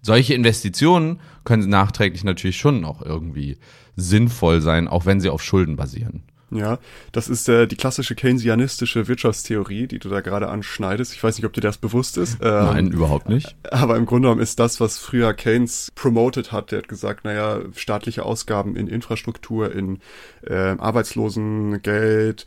solche 0.07 0.33
Investitionen 0.33 1.19
können 1.43 1.69
nachträglich 1.69 2.23
natürlich 2.23 2.57
schon 2.57 2.85
auch 2.85 3.01
irgendwie 3.01 3.57
sinnvoll 3.97 4.61
sein, 4.61 4.87
auch 4.87 5.05
wenn 5.05 5.19
sie 5.19 5.29
auf 5.29 5.43
Schulden 5.43 5.75
basieren. 5.75 6.23
Ja, 6.49 6.79
das 7.11 7.27
ist 7.27 7.49
äh, 7.49 7.67
die 7.67 7.75
klassische 7.75 8.15
keynesianistische 8.15 9.09
Wirtschaftstheorie, 9.09 9.85
die 9.87 9.99
du 9.99 10.07
da 10.07 10.21
gerade 10.21 10.47
anschneidest. 10.47 11.13
Ich 11.13 11.21
weiß 11.21 11.35
nicht, 11.37 11.45
ob 11.45 11.51
dir 11.51 11.59
das 11.59 11.77
bewusst 11.77 12.17
ist. 12.17 12.37
Ähm, 12.41 12.65
Nein, 12.65 12.87
überhaupt 12.87 13.27
nicht. 13.27 13.53
Aber 13.69 13.97
im 13.97 14.05
Grunde 14.05 14.27
genommen 14.27 14.41
ist 14.41 14.57
das, 14.57 14.79
was 14.79 14.97
früher 14.97 15.33
Keynes 15.33 15.91
promoted 15.93 16.53
hat. 16.53 16.71
Der 16.71 16.79
hat 16.79 16.87
gesagt, 16.87 17.25
naja, 17.25 17.59
staatliche 17.75 18.23
Ausgaben 18.23 18.77
in 18.77 18.87
Infrastruktur, 18.87 19.75
in 19.75 19.99
äh, 20.45 20.75
Arbeitslosengeld, 20.77 22.45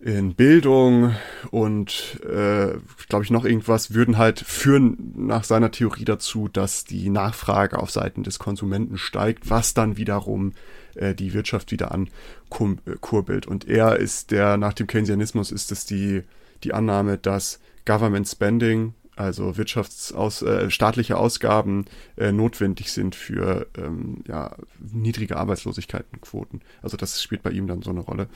in 0.00 0.34
Bildung 0.34 1.14
und 1.50 2.20
äh, 2.24 2.78
glaube 3.08 3.24
ich 3.24 3.30
noch 3.30 3.44
irgendwas 3.44 3.92
würden 3.92 4.16
halt 4.16 4.40
führen 4.40 5.12
nach 5.14 5.44
seiner 5.44 5.70
Theorie 5.70 6.06
dazu, 6.06 6.48
dass 6.48 6.84
die 6.84 7.10
Nachfrage 7.10 7.78
auf 7.78 7.90
Seiten 7.90 8.22
des 8.22 8.38
Konsumenten 8.38 8.96
steigt, 8.96 9.50
was 9.50 9.74
dann 9.74 9.98
wiederum 9.98 10.54
äh, 10.94 11.14
die 11.14 11.34
Wirtschaft 11.34 11.70
wieder 11.70 11.92
ankurbelt. 11.92 13.46
Und 13.46 13.68
er 13.68 13.96
ist 13.96 14.30
der, 14.30 14.56
nach 14.56 14.72
dem 14.72 14.86
Keynesianismus 14.86 15.52
ist 15.52 15.70
es 15.70 15.84
die, 15.84 16.22
die 16.64 16.72
Annahme, 16.72 17.18
dass 17.18 17.60
Government 17.84 18.26
Spending 18.26 18.94
also 19.16 19.56
Wirtschaftsaus, 19.56 20.42
äh, 20.42 20.70
staatliche 20.70 21.18
Ausgaben 21.18 21.84
äh, 22.16 22.32
notwendig 22.32 22.90
sind 22.92 23.14
für 23.14 23.66
ähm, 23.76 24.24
ja, 24.26 24.56
niedrige 24.92 25.36
Arbeitslosigkeitenquoten. 25.36 26.62
Also 26.82 26.96
das 26.96 27.22
spielt 27.22 27.42
bei 27.42 27.50
ihm 27.50 27.66
dann 27.66 27.82
so 27.82 27.90
eine 27.90 28.00
Rolle. 28.00 28.28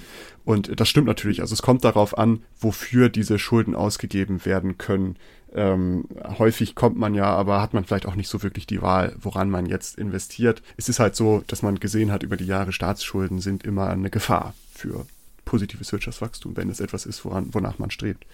Und 0.45 0.79
das 0.79 0.89
stimmt 0.89 1.07
natürlich. 1.07 1.41
Also 1.41 1.55
es 1.55 1.63
kommt 1.63 1.85
darauf 1.85 2.19
an, 2.19 2.43
wofür 2.59 3.09
diese 3.09 3.39
Schulden 3.39 3.75
ausgegeben 3.75 4.45
werden 4.45 4.77
können. 4.77 5.17
Ähm, 5.55 6.07
häufig 6.39 6.75
kommt 6.75 6.99
man 6.99 7.15
ja, 7.15 7.27
aber 7.27 7.63
hat 7.63 7.75
man 7.75 7.85
vielleicht 7.85 8.07
auch 8.07 8.17
nicht 8.17 8.29
so 8.29 8.43
wirklich 8.43 8.67
die 8.67 8.83
Wahl, 8.83 9.15
woran 9.21 9.51
man 9.51 9.67
jetzt 9.67 9.99
investiert. 9.99 10.63
Es 10.77 10.89
ist 10.89 10.99
halt 10.99 11.15
so, 11.15 11.45
dass 11.47 11.63
man 11.63 11.79
gesehen 11.79 12.11
hat, 12.11 12.25
über 12.25 12.37
die 12.37 12.47
Jahre 12.47 12.73
Staatsschulden 12.73 13.41
sind 13.41 13.65
immer 13.65 13.89
eine 13.89 14.11
Gefahr 14.11 14.55
für 14.73 15.07
positives 15.45 15.93
Wirtschaftswachstum, 15.93 16.57
wenn 16.57 16.71
es 16.71 16.81
etwas 16.81 17.07
ist, 17.07 17.25
woran, 17.25 17.53
wonach 17.53 17.79
man 17.79 17.91
strebt. 17.91 18.27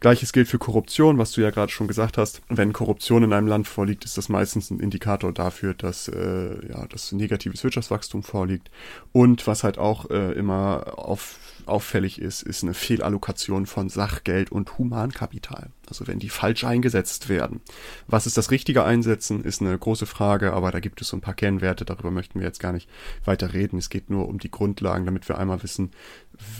Gleiches 0.00 0.32
gilt 0.32 0.48
für 0.48 0.58
Korruption, 0.58 1.18
was 1.18 1.32
du 1.32 1.40
ja 1.40 1.50
gerade 1.50 1.72
schon 1.72 1.88
gesagt 1.88 2.18
hast. 2.18 2.42
Wenn 2.48 2.72
Korruption 2.72 3.22
in 3.22 3.32
einem 3.32 3.46
Land 3.46 3.66
vorliegt, 3.66 4.04
ist 4.04 4.18
das 4.18 4.28
meistens 4.28 4.70
ein 4.70 4.80
Indikator 4.80 5.32
dafür, 5.32 5.74
dass 5.74 6.08
äh, 6.08 6.68
ja, 6.68 6.86
dass 6.86 7.12
negatives 7.12 7.64
Wirtschaftswachstum 7.64 8.22
vorliegt. 8.22 8.70
Und 9.12 9.46
was 9.46 9.64
halt 9.64 9.78
auch 9.78 10.10
äh, 10.10 10.32
immer 10.32 10.98
auf 10.98 11.38
auffällig 11.66 12.20
ist, 12.20 12.42
ist 12.42 12.62
eine 12.62 12.74
Fehlallokation 12.74 13.66
von 13.66 13.88
Sachgeld 13.88 14.52
und 14.52 14.78
Humankapital. 14.78 15.70
Also 15.88 16.06
wenn 16.06 16.18
die 16.18 16.28
falsch 16.28 16.64
eingesetzt 16.64 17.28
werden. 17.28 17.60
Was 18.06 18.26
ist 18.26 18.36
das 18.36 18.50
richtige 18.50 18.84
Einsetzen, 18.84 19.44
ist 19.44 19.60
eine 19.60 19.76
große 19.76 20.06
Frage, 20.06 20.52
aber 20.52 20.70
da 20.70 20.80
gibt 20.80 21.00
es 21.00 21.08
so 21.08 21.16
ein 21.16 21.20
paar 21.20 21.34
Kennwerte, 21.34 21.84
darüber 21.84 22.10
möchten 22.10 22.40
wir 22.40 22.46
jetzt 22.46 22.60
gar 22.60 22.72
nicht 22.72 22.88
weiter 23.24 23.52
reden. 23.52 23.78
Es 23.78 23.90
geht 23.90 24.10
nur 24.10 24.28
um 24.28 24.38
die 24.38 24.50
Grundlagen, 24.50 25.06
damit 25.06 25.28
wir 25.28 25.38
einmal 25.38 25.62
wissen, 25.62 25.90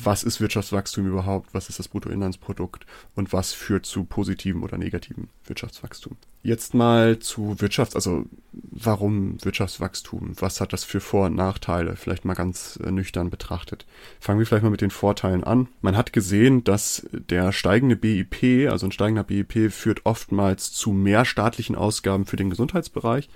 was 0.02 0.23
ist 0.23 0.40
Wirtschaftswachstum 0.40 1.06
überhaupt, 1.06 1.52
was 1.52 1.68
ist 1.68 1.78
das 1.78 1.88
Bruttoinlandsprodukt 1.88 2.87
und 3.14 3.33
was 3.33 3.52
führt 3.52 3.87
zu 3.87 4.04
positivem 4.04 4.62
oder 4.62 4.78
negativem 4.78 5.28
Wirtschaftswachstum. 5.45 6.16
Jetzt 6.42 6.75
mal 6.75 7.18
zu 7.18 7.56
Wirtschafts-, 7.59 7.97
also 7.97 8.26
warum 8.52 9.42
Wirtschaftswachstum? 9.45 10.35
Was 10.38 10.61
hat 10.61 10.73
das 10.73 10.85
für 10.85 11.00
Vor- 11.00 11.26
und 11.26 11.35
Nachteile? 11.35 11.97
Vielleicht 11.97 12.25
mal 12.25 12.35
ganz 12.35 12.78
äh, 12.85 12.90
nüchtern 12.92 13.30
betrachtet. 13.30 13.85
Fangen 14.21 14.38
wir 14.38 14.47
vielleicht 14.47 14.62
mal 14.62 14.71
mit 14.71 14.80
den 14.80 14.92
Vorteilen 14.92 15.42
an. 15.42 15.68
Man 15.80 15.97
hat 15.97 16.12
gesehen, 16.12 16.62
dass 16.62 17.06
der 17.11 17.52
steigende 17.52 17.97
BIP, 17.97 18.71
also 18.71 18.87
ein 18.87 18.92
steigender 18.92 19.25
BIP, 19.25 19.73
führt 19.73 20.06
oftmals 20.06 20.73
zu 20.73 20.92
mehr 20.92 21.25
staatlichen 21.25 21.75
Ausgaben 21.75 22.26
für 22.26 22.37
den 22.37 22.50
Gesundheitsbereich, 22.50 23.28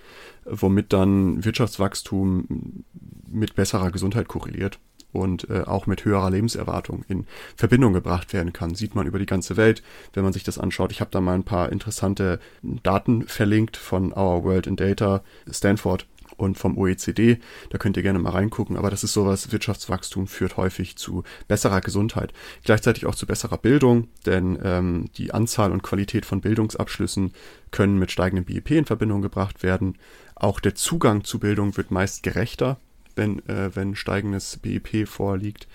womit 0.44 0.92
dann 0.92 1.44
Wirtschaftswachstum 1.44 2.84
mit 3.28 3.56
besserer 3.56 3.90
Gesundheit 3.90 4.28
korreliert 4.28 4.78
und 5.12 5.48
äh, 5.50 5.62
auch 5.62 5.86
mit 5.86 6.04
höherer 6.04 6.30
Lebenserwartung 6.30 7.04
in 7.08 7.26
Verbindung 7.56 7.92
gebracht 7.92 8.32
werden 8.32 8.52
kann. 8.52 8.74
Sieht 8.74 8.94
man 8.94 9.06
über 9.06 9.18
die 9.18 9.26
ganze 9.26 9.56
Welt, 9.56 9.82
wenn 10.12 10.24
man 10.24 10.32
sich 10.32 10.44
das 10.44 10.58
anschaut. 10.58 10.92
Ich 10.92 11.00
habe 11.00 11.10
da 11.10 11.20
mal 11.20 11.34
ein 11.34 11.44
paar 11.44 11.72
interessante 11.72 12.40
Daten 12.62 13.26
verlinkt 13.26 13.76
von 13.76 14.12
Our 14.12 14.44
World 14.44 14.66
in 14.66 14.76
Data, 14.76 15.22
Stanford 15.50 16.06
und 16.40 16.58
vom 16.58 16.76
OECD. 16.78 17.38
Da 17.68 17.78
könnt 17.78 17.96
ihr 17.96 18.02
gerne 18.02 18.18
mal 18.18 18.30
reingucken. 18.30 18.76
Aber 18.76 18.90
das 18.90 19.04
ist 19.04 19.12
sowas, 19.12 19.52
Wirtschaftswachstum 19.52 20.26
führt 20.26 20.56
häufig 20.56 20.96
zu 20.96 21.22
besserer 21.48 21.80
Gesundheit. 21.80 22.32
Gleichzeitig 22.64 23.06
auch 23.06 23.14
zu 23.14 23.26
besserer 23.26 23.58
Bildung, 23.58 24.08
denn 24.26 24.58
ähm, 24.62 25.10
die 25.16 25.32
Anzahl 25.32 25.72
und 25.72 25.82
Qualität 25.82 26.24
von 26.24 26.40
Bildungsabschlüssen 26.40 27.32
können 27.70 27.98
mit 27.98 28.10
steigendem 28.10 28.44
BIP 28.44 28.70
in 28.72 28.84
Verbindung 28.86 29.22
gebracht 29.22 29.62
werden. 29.62 29.98
Auch 30.34 30.60
der 30.60 30.74
Zugang 30.74 31.24
zu 31.24 31.38
Bildung 31.38 31.76
wird 31.76 31.90
meist 31.90 32.22
gerechter 32.22 32.78
wenn, 33.16 33.40
äh, 33.48 33.74
wenn 33.74 33.94
steigendes 33.94 34.58
BIP 34.58 35.06
vorliegt. 35.08 35.66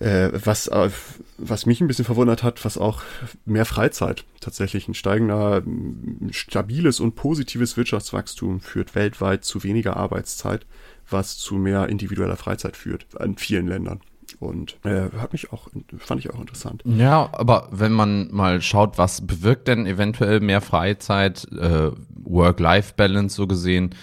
Äh, 0.00 0.30
was, 0.32 0.66
äh, 0.66 0.90
was 1.38 1.66
mich 1.66 1.80
ein 1.80 1.86
bisschen 1.86 2.04
verwundert 2.04 2.42
hat, 2.42 2.64
was 2.64 2.78
auch 2.78 3.02
mehr 3.44 3.64
Freizeit 3.64 4.24
tatsächlich 4.40 4.88
ein 4.88 4.94
steigender, 4.94 5.62
stabiles 6.30 6.98
und 6.98 7.14
positives 7.14 7.76
Wirtschaftswachstum 7.76 8.60
führt 8.60 8.94
weltweit 8.94 9.44
zu 9.44 9.62
weniger 9.62 9.96
Arbeitszeit, 9.96 10.66
was 11.08 11.38
zu 11.38 11.54
mehr 11.54 11.88
individueller 11.88 12.36
Freizeit 12.36 12.76
führt 12.76 13.06
in 13.20 13.36
vielen 13.36 13.68
Ländern. 13.68 14.00
Und 14.40 14.78
äh, 14.84 15.10
hat 15.18 15.32
mich 15.32 15.52
auch, 15.52 15.68
fand 15.98 16.20
ich 16.20 16.30
auch 16.30 16.40
interessant. 16.40 16.82
Ja, 16.84 17.30
aber 17.32 17.68
wenn 17.70 17.92
man 17.92 18.32
mal 18.32 18.60
schaut, 18.62 18.98
was 18.98 19.26
bewirkt 19.26 19.68
denn 19.68 19.86
eventuell 19.86 20.40
mehr 20.40 20.60
Freizeit, 20.60 21.46
äh, 21.52 21.92
Work-Life-Balance 22.24 23.36
so 23.36 23.46
gesehen, 23.46 23.94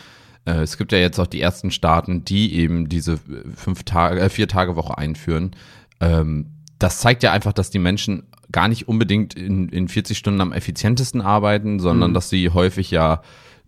äh, 0.45 0.61
es 0.61 0.77
gibt 0.77 0.91
ja 0.91 0.97
jetzt 0.97 1.19
auch 1.19 1.27
die 1.27 1.41
ersten 1.41 1.71
Staaten, 1.71 2.25
die 2.25 2.55
eben 2.55 2.89
diese 2.89 3.19
fünf 3.55 3.83
Tage, 3.83 4.19
äh, 4.19 4.29
vier 4.29 4.47
Tage 4.47 4.75
Woche 4.75 4.97
einführen. 4.97 5.51
Ähm, 5.99 6.47
das 6.79 6.99
zeigt 6.99 7.23
ja 7.23 7.31
einfach, 7.31 7.53
dass 7.53 7.69
die 7.69 7.79
Menschen 7.79 8.23
gar 8.51 8.67
nicht 8.67 8.87
unbedingt 8.87 9.35
in, 9.35 9.69
in 9.69 9.87
40 9.87 10.17
Stunden 10.17 10.41
am 10.41 10.51
effizientesten 10.51 11.21
arbeiten, 11.21 11.79
sondern 11.79 12.11
mhm. 12.11 12.15
dass 12.15 12.29
sie 12.29 12.49
häufig 12.49 12.91
ja 12.91 13.21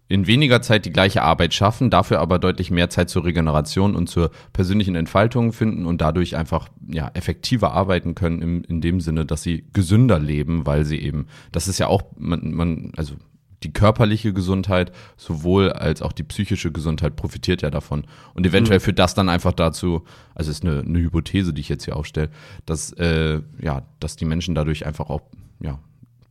in 0.10 0.28
weniger 0.28 0.62
Zeit 0.62 0.86
die 0.86 0.92
gleiche 0.92 1.24
Arbeit 1.24 1.54
schaffen, 1.54 1.90
dafür 1.90 2.20
aber 2.20 2.38
deutlich 2.38 2.70
mehr 2.70 2.90
Zeit 2.90 3.10
zur 3.10 3.24
Regeneration 3.24 3.96
und 3.96 4.10
zur 4.10 4.32
persönlichen 4.52 4.96
Entfaltung 4.96 5.54
finden 5.54 5.86
und 5.86 6.02
dadurch 6.02 6.36
einfach 6.36 6.68
ja 6.88 7.10
effektiver 7.14 7.74
arbeiten 7.74 8.14
können 8.14 8.42
im, 8.42 8.64
in 8.64 8.82
dem 8.82 9.00
Sinne, 9.00 9.26
dass 9.26 9.44
sie 9.44 9.66
gesünder 9.74 10.20
leben, 10.20 10.66
weil 10.66 10.84
sie 10.86 11.00
eben, 11.00 11.28
das 11.52 11.68
ist 11.68 11.80
ja 11.80 11.88
auch, 11.88 12.04
man, 12.18 12.54
man 12.54 12.92
also 12.98 13.16
die 13.64 13.74
körperliche 13.74 14.34
Gesundheit 14.34 14.92
sowohl 15.18 15.72
als 15.72 16.02
auch 16.02 16.12
die 16.12 16.24
psychische 16.24 16.72
Gesundheit 16.72 17.16
profitiert 17.16 17.62
ja 17.62 17.70
davon. 17.70 18.06
Und 18.34 18.46
eventuell 18.46 18.80
mhm. 18.80 18.84
führt 18.84 19.00
das 19.00 19.14
dann 19.14 19.30
einfach 19.30 19.54
dazu, 19.54 20.04
also 20.36 20.52
ist 20.52 20.64
eine, 20.64 20.82
eine 20.82 21.00
Hypothese, 21.00 21.54
die 21.54 21.62
ich 21.62 21.70
jetzt 21.70 21.86
hier 21.86 21.96
aufstelle, 21.96 22.30
dass, 22.66 22.92
äh, 22.94 23.42
ja, 23.62 23.84
dass 24.00 24.16
die 24.16 24.26
Menschen 24.26 24.56
dadurch 24.56 24.86
einfach 24.86 25.10
auch 25.10 25.22
ja, 25.60 25.80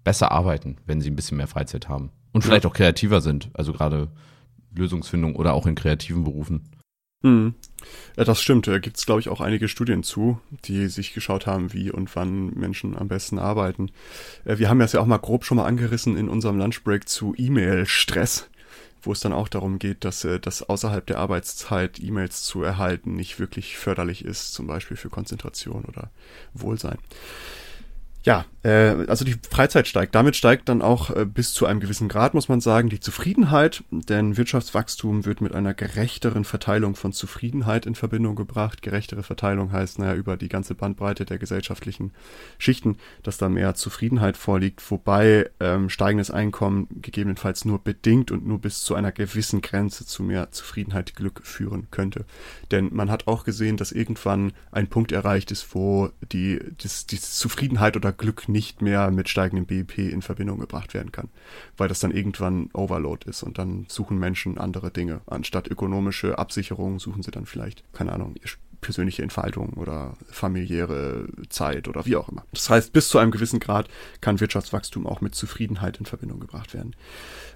besser 0.05 0.31
arbeiten, 0.33 0.77
wenn 0.87 1.01
sie 1.01 1.11
ein 1.11 1.17
bisschen 1.17 1.37
mehr 1.37 1.49
Freizeit 1.49 1.89
haben. 1.89 2.11
Und 2.33 2.43
vielleicht 2.43 2.67
auch 2.67 2.73
kreativer 2.73 3.21
sind, 3.21 3.51
also 3.53 3.73
gerade 3.73 4.09
Lösungsfindung 4.75 5.37
oder 5.37 5.53
auch 5.53 5.67
in 5.67 5.75
kreativen 5.75 6.25
Berufen. 6.25 6.63
Mhm. 7.23 7.55
Ja, 8.17 8.25
das 8.25 8.41
stimmt. 8.41 8.67
Da 8.67 8.79
gibt 8.79 8.97
es, 8.97 9.07
glaube 9.07 9.21
ich, 9.21 9.29
auch 9.29 9.41
einige 9.41 9.69
Studien 9.69 10.03
zu, 10.03 10.41
die 10.65 10.89
sich 10.89 11.15
geschaut 11.15 11.47
haben, 11.47 11.73
wie 11.73 11.91
und 11.91 12.15
wann 12.15 12.53
Menschen 12.55 12.97
am 12.97 13.09
besten 13.09 13.39
arbeiten. 13.39 13.91
Äh, 14.45 14.59
wir 14.59 14.69
haben 14.69 14.79
das 14.79 14.93
ja 14.93 15.01
auch 15.01 15.07
mal 15.07 15.19
grob 15.19 15.45
schon 15.45 15.57
mal 15.57 15.67
angerissen 15.67 16.17
in 16.17 16.29
unserem 16.29 16.59
Lunchbreak 16.59 17.09
zu 17.09 17.35
E-Mail-Stress, 17.37 18.49
wo 19.03 19.13
es 19.13 19.21
dann 19.21 19.33
auch 19.33 19.49
darum 19.49 19.79
geht, 19.79 20.05
dass, 20.05 20.25
äh, 20.25 20.39
dass 20.39 20.63
außerhalb 20.63 21.07
der 21.07 21.19
Arbeitszeit 21.19 22.01
E-Mails 22.01 22.43
zu 22.43 22.63
erhalten 22.63 23.15
nicht 23.17 23.39
wirklich 23.41 23.77
förderlich 23.77 24.25
ist, 24.25 24.53
zum 24.53 24.67
Beispiel 24.67 24.97
für 24.97 25.11
Konzentration 25.11 25.85
oder 25.85 26.11
Wohlsein. 26.55 26.99
Ja, 28.25 28.45
äh, 28.63 28.95
also 29.09 29.25
die 29.25 29.37
Freizeit 29.51 29.89
steigt. 29.89 30.15
Damit 30.15 30.37
steigt 30.37 30.69
dann 30.69 30.83
auch 30.83 31.11
äh, 31.11 31.25
bis 31.25 31.53
zu 31.53 31.67
einem 31.67 31.81
gewissen 31.81 32.09
Grad, 32.09 32.35
muss 32.35 32.49
man 32.49 32.61
sagen, 32.61 32.89
die 32.89 33.01
Zufriedenheit, 33.01 33.83
denn 33.91 34.37
Wirtschaftswachstum 34.37 35.25
wird 35.25 35.41
mit 35.41 35.55
einer 35.55 35.75
gerechteren 35.75 36.45
Verteilung 36.45 36.95
von 36.95 37.13
Zufriedenheit 37.13 37.85
in 37.85 37.97
Verbindung 37.97 38.37
gebracht. 38.37 38.83
Gerechtere 38.83 39.25
Verteilung 39.25 39.73
heißt, 39.73 39.99
naja, 39.99 40.15
über 40.15 40.37
die 40.37 40.49
ganze 40.49 40.75
Bandbreite 40.77 41.25
der 41.25 41.39
gesellschaftlichen 41.39 42.13
Schichten, 42.59 42.97
dass 43.25 43.39
da 43.39 43.49
mehr 43.49 43.75
Zufriedenheit 43.75 44.37
vorliegt, 44.37 44.89
wobei 44.89 45.51
ähm, 45.59 45.89
steigendes 45.89 46.31
Einkommen 46.31 46.87
gegebenenfalls 47.03 47.65
nur 47.65 47.81
bedingt 47.81 48.31
und 48.31 48.47
nur 48.47 48.61
bis 48.61 48.85
zu 48.85 48.95
einer 48.95 49.11
gewissen 49.11 49.63
Grenze 49.63 50.07
zu 50.07 50.23
mehr 50.23 50.53
Zufriedenheit, 50.53 51.17
Glück 51.17 51.41
führen 51.45 51.89
könnte. 51.91 52.25
Denn 52.71 52.91
man 52.93 53.11
hat 53.11 53.27
auch 53.27 53.45
gesehen, 53.45 53.77
dass 53.77 53.91
irgendwann 53.91 54.53
ein 54.71 54.87
Punkt 54.87 55.11
erreicht 55.11 55.51
ist, 55.51 55.75
wo 55.75 56.11
die, 56.31 56.61
die, 56.81 56.89
die 57.11 57.21
Zufriedenheit 57.21 57.97
oder 57.97 58.12
Glück 58.13 58.49
nicht 58.49 58.83
mehr 58.83 59.11
mit 59.11 59.29
steigendem 59.29 59.67
BIP 59.67 59.99
in 59.99 60.23
Verbindung 60.23 60.59
gebracht 60.59 60.95
werden 60.95 61.13
kann, 61.13 61.29
weil 61.77 61.89
das 61.89 62.01
dann 62.01 62.11
irgendwann 62.11 62.71
Overload 62.73 63.29
ist 63.29 63.43
und 63.43 63.59
dann 63.59 63.87
suchen 63.89 64.19
Menschen 64.19 64.59
andere 64.59 64.91
Dinge. 64.91 65.21
Anstatt 65.27 65.69
ökonomische 65.69 66.39
Absicherung 66.39 66.99
suchen 66.99 67.23
sie 67.23 67.31
dann 67.31 67.47
vielleicht, 67.47 67.85
keine 67.93 68.13
Ahnung, 68.13 68.35
persönliche 68.83 69.23
Entfaltung 69.23 69.71
oder 69.75 70.15
familiäre 70.31 71.29
Zeit 71.49 71.89
oder 71.89 72.05
wie 72.05 72.17
auch 72.17 72.29
immer. 72.29 72.45
Das 72.53 72.69
heißt, 72.69 72.93
bis 72.93 73.09
zu 73.09 73.19
einem 73.19 73.31
gewissen 73.31 73.61
Grad 73.61 73.89
kann 74.21 74.41
Wirtschaftswachstum 74.41 75.07
auch 75.07 75.23
mit 75.23 75.35
Zufriedenheit 75.35 75.97
in 75.99 76.05
Verbindung 76.05 76.41
gebracht 76.41 76.75
werden. 76.75 76.95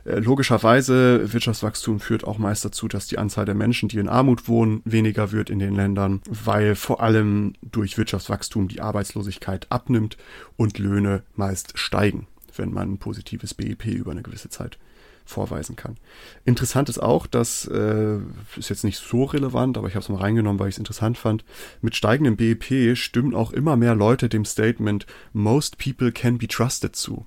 Äh, 0.05 0.21
logischerweise, 0.21 1.33
Wirtschaftswachstum 1.33 2.01
führt 2.01 2.25
auch 2.25 2.39
meist 2.39 2.65
dazu, 2.65 2.89
dass 2.89 3.09
die 3.09 3.19
Anzahl 3.19 3.45
der 3.45 3.55
Menschen, 3.55 3.91
die 3.91 3.99
in 3.99 4.09
Armut 4.09 4.49
wohnen, 4.49 4.81
weniger 4.85 5.33
wird 5.33 5.51
in 5.51 5.59
den 5.59 5.75
Ländern, 5.75 6.23
weil 6.29 6.75
vor 6.77 7.03
allem 7.03 7.55
durch 7.61 7.99
Wirtschaftswachstum 7.99 8.69
die 8.69 8.81
Arbeitslosigkeit 8.81 9.67
abnimmt 9.69 10.17
und 10.57 10.79
Löhne 10.79 11.25
meist 11.35 11.79
steigen, 11.79 12.29
wenn 12.57 12.73
man 12.73 12.93
ein 12.93 12.99
positives 12.99 13.53
BIP 13.53 13.87
über 13.87 14.13
eine 14.13 14.23
gewisse 14.23 14.49
Zeit 14.49 14.79
vorweisen 15.27 15.77
kann. 15.77 15.97
Interessant 16.45 16.89
ist 16.89 17.03
auch, 17.03 17.27
dass, 17.27 17.67
äh, 17.67 18.19
ist 18.57 18.71
jetzt 18.71 18.85
nicht 18.85 18.99
so 18.99 19.25
relevant, 19.25 19.77
aber 19.77 19.89
ich 19.89 19.95
habe 19.95 20.03
es 20.03 20.09
mal 20.09 20.21
reingenommen, 20.21 20.59
weil 20.59 20.69
ich 20.69 20.77
es 20.77 20.79
interessant 20.79 21.19
fand, 21.19 21.45
mit 21.83 21.97
steigendem 21.97 22.37
BIP 22.37 22.97
stimmen 22.97 23.35
auch 23.35 23.53
immer 23.53 23.77
mehr 23.77 23.95
Leute 23.95 24.29
dem 24.29 24.45
Statement 24.45 25.07
Most 25.33 25.79
people 25.79 26.13
can 26.13 26.39
be 26.39 26.49
trusted 26.49 26.97
zu. 26.97 27.27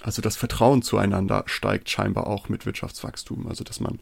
Also 0.00 0.22
das 0.22 0.36
Vertrauen 0.36 0.82
zueinander 0.82 1.42
steigt 1.46 1.90
scheinbar 1.90 2.28
auch 2.28 2.48
mit 2.48 2.66
Wirtschaftswachstum, 2.66 3.48
also 3.48 3.64
dass 3.64 3.80
man 3.80 3.98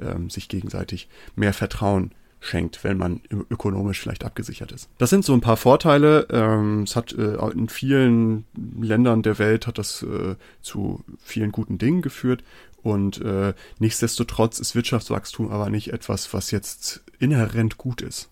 ähm, 0.00 0.28
sich 0.28 0.48
gegenseitig 0.48 1.08
mehr 1.36 1.54
Vertrauen 1.54 2.12
schenkt, 2.40 2.84
wenn 2.84 2.98
man 2.98 3.20
ökonomisch 3.50 4.00
vielleicht 4.00 4.24
abgesichert 4.24 4.72
ist. 4.72 4.88
Das 4.98 5.10
sind 5.10 5.24
so 5.24 5.32
ein 5.34 5.40
paar 5.40 5.56
Vorteile. 5.56 6.28
Ähm, 6.30 6.84
es 6.84 6.94
hat 6.94 7.12
äh, 7.12 7.34
in 7.50 7.68
vielen 7.68 8.44
Ländern 8.80 9.22
der 9.22 9.38
Welt 9.38 9.66
hat 9.66 9.78
das 9.78 10.02
äh, 10.02 10.36
zu 10.60 11.02
vielen 11.18 11.50
guten 11.50 11.78
Dingen 11.78 12.02
geführt 12.02 12.44
und 12.82 13.20
äh, 13.20 13.54
nichtsdestotrotz 13.78 14.60
ist 14.60 14.74
Wirtschaftswachstum 14.74 15.50
aber 15.50 15.70
nicht 15.70 15.92
etwas, 15.92 16.32
was 16.32 16.50
jetzt 16.50 17.02
inhärent 17.18 17.76
gut 17.78 18.00
ist 18.02 18.28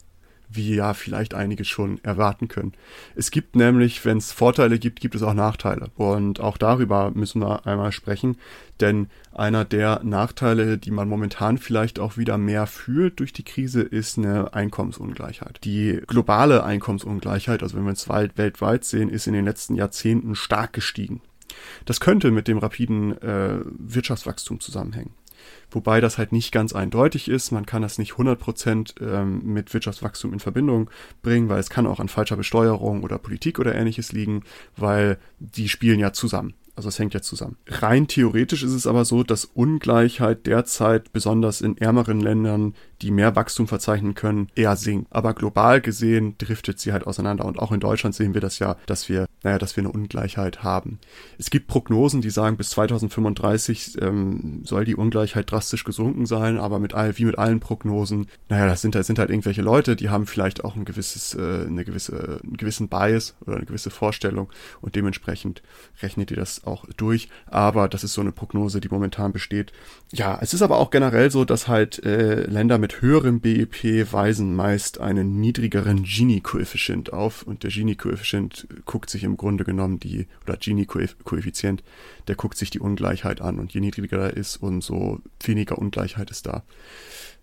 wie 0.48 0.74
ja 0.74 0.94
vielleicht 0.94 1.34
einige 1.34 1.64
schon 1.64 2.02
erwarten 2.04 2.48
können. 2.48 2.72
Es 3.14 3.30
gibt 3.30 3.56
nämlich, 3.56 4.04
wenn 4.04 4.18
es 4.18 4.32
Vorteile 4.32 4.78
gibt, 4.78 5.00
gibt 5.00 5.14
es 5.14 5.22
auch 5.22 5.34
Nachteile. 5.34 5.90
Und 5.96 6.40
auch 6.40 6.56
darüber 6.56 7.10
müssen 7.10 7.40
wir 7.42 7.66
einmal 7.66 7.92
sprechen, 7.92 8.36
denn 8.80 9.08
einer 9.34 9.64
der 9.64 10.00
Nachteile, 10.04 10.78
die 10.78 10.90
man 10.90 11.08
momentan 11.08 11.58
vielleicht 11.58 11.98
auch 11.98 12.16
wieder 12.16 12.38
mehr 12.38 12.66
fühlt 12.66 13.20
durch 13.20 13.32
die 13.32 13.44
Krise, 13.44 13.82
ist 13.82 14.18
eine 14.18 14.54
Einkommensungleichheit. 14.54 15.60
Die 15.64 16.00
globale 16.06 16.64
Einkommensungleichheit, 16.64 17.62
also 17.62 17.76
wenn 17.76 17.84
wir 17.84 17.92
es 17.92 18.08
weltweit 18.08 18.84
sehen, 18.84 19.08
ist 19.08 19.26
in 19.26 19.32
den 19.32 19.44
letzten 19.44 19.74
Jahrzehnten 19.74 20.34
stark 20.34 20.72
gestiegen. 20.72 21.20
Das 21.84 22.00
könnte 22.00 22.30
mit 22.30 22.48
dem 22.48 22.58
rapiden 22.58 23.20
äh, 23.22 23.60
Wirtschaftswachstum 23.64 24.60
zusammenhängen 24.60 25.12
wobei 25.70 26.00
das 26.00 26.18
halt 26.18 26.32
nicht 26.32 26.52
ganz 26.52 26.72
eindeutig 26.72 27.28
ist. 27.28 27.50
Man 27.50 27.66
kann 27.66 27.82
das 27.82 27.98
nicht 27.98 28.14
100% 28.14 29.00
ähm, 29.00 29.42
mit 29.44 29.72
Wirtschaftswachstum 29.72 30.32
in 30.32 30.40
Verbindung 30.40 30.90
bringen, 31.22 31.48
weil 31.48 31.60
es 31.60 31.70
kann 31.70 31.86
auch 31.86 32.00
an 32.00 32.08
falscher 32.08 32.36
Besteuerung 32.36 33.02
oder 33.02 33.18
Politik 33.18 33.58
oder 33.58 33.74
ähnliches 33.74 34.12
liegen, 34.12 34.42
weil 34.76 35.18
die 35.38 35.68
spielen 35.68 36.00
ja 36.00 36.12
zusammen. 36.12 36.54
Also 36.76 36.90
es 36.90 36.98
hängt 36.98 37.14
ja 37.14 37.22
zusammen. 37.22 37.56
Rein 37.68 38.06
theoretisch 38.06 38.62
ist 38.62 38.72
es 38.72 38.86
aber 38.86 39.06
so, 39.06 39.22
dass 39.22 39.46
Ungleichheit 39.46 40.46
derzeit 40.46 41.10
besonders 41.10 41.62
in 41.62 41.78
ärmeren 41.78 42.20
Ländern 42.20 42.74
die 43.02 43.10
mehr 43.10 43.36
Wachstum 43.36 43.68
verzeichnen 43.68 44.14
können, 44.14 44.48
eher 44.54 44.76
sinkt. 44.76 45.12
Aber 45.12 45.34
global 45.34 45.80
gesehen 45.80 46.36
driftet 46.38 46.80
sie 46.80 46.92
halt 46.92 47.06
auseinander. 47.06 47.44
Und 47.44 47.58
auch 47.58 47.72
in 47.72 47.80
Deutschland 47.80 48.14
sehen 48.14 48.34
wir 48.34 48.40
das 48.40 48.58
ja, 48.58 48.76
dass 48.86 49.08
wir, 49.08 49.26
naja, 49.42 49.58
dass 49.58 49.76
wir 49.76 49.82
eine 49.82 49.92
Ungleichheit 49.92 50.62
haben. 50.62 50.98
Es 51.38 51.50
gibt 51.50 51.66
Prognosen, 51.68 52.22
die 52.22 52.30
sagen, 52.30 52.56
bis 52.56 52.70
2035 52.70 54.00
ähm, 54.00 54.62
soll 54.64 54.84
die 54.84 54.96
Ungleichheit 54.96 55.50
drastisch 55.50 55.84
gesunken 55.84 56.26
sein, 56.26 56.58
aber 56.58 56.78
mit 56.78 56.94
all, 56.94 57.16
wie 57.18 57.24
mit 57.24 57.38
allen 57.38 57.60
Prognosen, 57.60 58.28
naja, 58.48 58.66
das 58.66 58.80
sind, 58.80 58.94
das 58.94 59.06
sind 59.06 59.18
halt 59.18 59.30
irgendwelche 59.30 59.62
Leute, 59.62 59.96
die 59.96 60.08
haben 60.08 60.26
vielleicht 60.26 60.64
auch 60.64 60.76
ein 60.76 60.84
gewisses, 60.84 61.34
äh, 61.34 61.66
eine 61.66 61.84
gewisse, 61.84 62.40
einen 62.42 62.56
gewissen 62.56 62.88
Bias 62.88 63.34
oder 63.46 63.56
eine 63.56 63.66
gewisse 63.66 63.90
Vorstellung 63.90 64.48
und 64.80 64.96
dementsprechend 64.96 65.62
rechnet 66.02 66.30
ihr 66.30 66.36
das 66.36 66.64
auch 66.64 66.86
durch. 66.96 67.28
Aber 67.46 67.88
das 67.88 68.04
ist 68.04 68.14
so 68.14 68.20
eine 68.20 68.32
Prognose, 68.32 68.80
die 68.80 68.88
momentan 68.88 69.32
besteht. 69.32 69.72
Ja, 70.12 70.38
es 70.40 70.54
ist 70.54 70.62
aber 70.62 70.78
auch 70.78 70.90
generell 70.90 71.30
so, 71.30 71.44
dass 71.44 71.68
halt 71.68 72.04
äh, 72.04 72.46
Länder 72.46 72.78
mit 72.78 72.85
mit 72.86 73.02
höherem 73.02 73.40
BIP 73.40 74.12
weisen 74.12 74.54
meist 74.54 75.00
einen 75.00 75.40
niedrigeren 75.40 76.04
Gini-Koeffizient 76.04 77.12
auf 77.12 77.42
und 77.42 77.64
der 77.64 77.70
Gini-Koeffizient 77.72 78.68
guckt 78.84 79.10
sich 79.10 79.24
im 79.24 79.36
Grunde 79.36 79.64
genommen 79.64 79.98
die, 79.98 80.28
oder 80.44 80.56
Gini-Koeffizient, 80.56 81.82
der 82.28 82.36
guckt 82.36 82.56
sich 82.56 82.70
die 82.70 82.78
Ungleichheit 82.78 83.40
an 83.40 83.58
und 83.58 83.74
je 83.74 83.80
niedriger 83.80 84.18
er 84.18 84.36
ist, 84.36 84.58
umso 84.58 85.18
weniger 85.42 85.78
Ungleichheit 85.78 86.30
ist 86.30 86.46
da. 86.46 86.62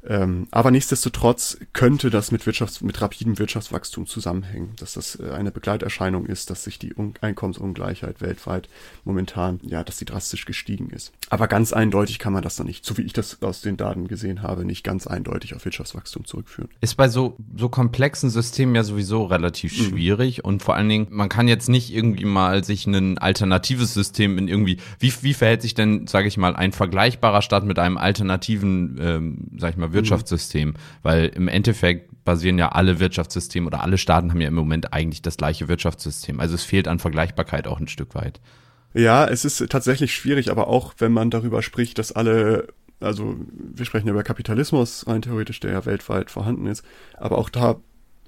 Ähm, 0.05 0.47
aber 0.51 0.71
nichtsdestotrotz 0.71 1.57
könnte 1.71 2.09
das 2.09 2.31
mit, 2.31 2.43
Wirtschafts-, 2.43 2.83
mit 2.83 3.01
rapidem 3.01 3.39
Wirtschaftswachstum 3.39 4.05
zusammenhängen, 4.05 4.73
dass 4.77 4.93
das 4.93 5.17
äh, 5.19 5.31
eine 5.31 5.51
Begleiterscheinung 5.51 6.25
ist, 6.25 6.49
dass 6.49 6.63
sich 6.63 6.77
die 6.77 6.93
Un 6.97 7.13
Einkommensungleichheit 7.21 8.21
weltweit 8.21 8.67
momentan, 9.05 9.59
ja, 9.63 9.83
dass 9.83 9.97
sie 9.97 10.05
drastisch 10.05 10.45
gestiegen 10.45 10.89
ist. 10.89 11.13
Aber 11.29 11.47
ganz 11.47 11.71
eindeutig 11.71 12.19
kann 12.19 12.33
man 12.33 12.43
das 12.43 12.55
dann 12.55 12.67
nicht, 12.67 12.85
so 12.85 12.97
wie 12.97 13.03
ich 13.03 13.13
das 13.13 13.41
aus 13.41 13.61
den 13.61 13.77
Daten 13.77 14.07
gesehen 14.07 14.41
habe, 14.41 14.65
nicht 14.65 14.83
ganz 14.83 15.07
eindeutig 15.07 15.55
auf 15.55 15.63
Wirtschaftswachstum 15.63 16.25
zurückführen. 16.25 16.69
Ist 16.81 16.95
bei 16.95 17.07
so, 17.07 17.37
so 17.55 17.69
komplexen 17.69 18.29
Systemen 18.29 18.75
ja 18.75 18.83
sowieso 18.83 19.25
relativ 19.25 19.77
mhm. 19.77 19.85
schwierig 19.85 20.43
und 20.43 20.63
vor 20.63 20.75
allen 20.75 20.89
Dingen, 20.89 21.07
man 21.11 21.29
kann 21.29 21.47
jetzt 21.47 21.69
nicht 21.69 21.93
irgendwie 21.93 22.25
mal 22.25 22.63
sich 22.63 22.85
ein 22.87 23.17
alternatives 23.17 23.93
System 23.93 24.37
in 24.37 24.47
irgendwie, 24.47 24.77
wie, 24.99 25.13
wie 25.21 25.33
verhält 25.33 25.61
sich 25.61 25.75
denn, 25.75 26.07
sage 26.07 26.27
ich 26.27 26.37
mal, 26.37 26.55
ein 26.55 26.73
vergleichbarer 26.73 27.41
Staat 27.41 27.63
mit 27.63 27.79
einem 27.79 27.97
alternativen, 27.97 28.97
ähm, 28.99 29.37
sag 29.57 29.71
ich 29.71 29.77
mal, 29.77 29.92
Wirtschaftssystem, 29.93 30.69
mhm. 30.69 30.73
weil 31.01 31.25
im 31.27 31.47
Endeffekt 31.47 32.09
basieren 32.23 32.57
ja 32.57 32.69
alle 32.69 32.99
Wirtschaftssysteme 32.99 33.67
oder 33.67 33.81
alle 33.81 33.97
Staaten 33.97 34.31
haben 34.31 34.41
ja 34.41 34.47
im 34.47 34.55
Moment 34.55 34.93
eigentlich 34.93 35.21
das 35.21 35.37
gleiche 35.37 35.67
Wirtschaftssystem. 35.67 36.39
Also 36.39 36.55
es 36.55 36.63
fehlt 36.63 36.87
an 36.87 36.99
Vergleichbarkeit 36.99 37.67
auch 37.67 37.79
ein 37.79 37.87
Stück 37.87 38.15
weit. 38.15 38.39
Ja, 38.93 39.25
es 39.25 39.43
ist 39.43 39.65
tatsächlich 39.69 40.13
schwierig, 40.13 40.51
aber 40.51 40.67
auch 40.67 40.93
wenn 40.99 41.11
man 41.11 41.31
darüber 41.31 41.63
spricht, 41.63 41.97
dass 41.97 42.11
alle, 42.11 42.67
also 42.99 43.35
wir 43.57 43.85
sprechen 43.85 44.07
über 44.07 44.23
Kapitalismus 44.23 45.07
rein 45.07 45.21
theoretisch, 45.21 45.59
der 45.59 45.71
ja 45.71 45.85
weltweit 45.85 46.29
vorhanden 46.29 46.67
ist, 46.67 46.85
aber 47.17 47.37
auch 47.37 47.49
da 47.49 47.77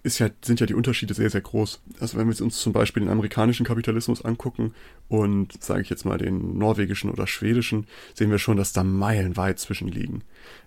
ist 0.06 0.20
ja, 0.20 0.30
sind 0.44 0.60
ja 0.60 0.68
die 0.68 0.76
Unterschiede 0.76 1.16
sehr, 1.16 1.32
sehr 1.32 1.42
groß. 1.42 1.82
Also 2.00 2.18
wenn 2.18 2.30
wir 2.30 2.40
uns 2.42 2.60
zum 2.60 2.74
Beispiel 2.74 3.02
den 3.02 3.12
amerikanischen 3.12 3.66
Kapitalismus 3.66 4.24
angucken 4.24 4.74
und, 5.08 5.64
sage 5.64 5.82
ich 5.82 5.90
jetzt 5.90 6.06
mal, 6.06 6.20
den 6.20 6.60
norwegischen 6.60 7.10
oder 7.10 7.26
schwedischen, 7.26 7.88
sehen 8.14 8.30
wir 8.30 8.38
schon, 8.38 8.56
dass 8.56 8.72
da 8.72 8.84
meilenweit 8.84 9.60
zwischen 9.60 9.88
liegen. 9.88 10.22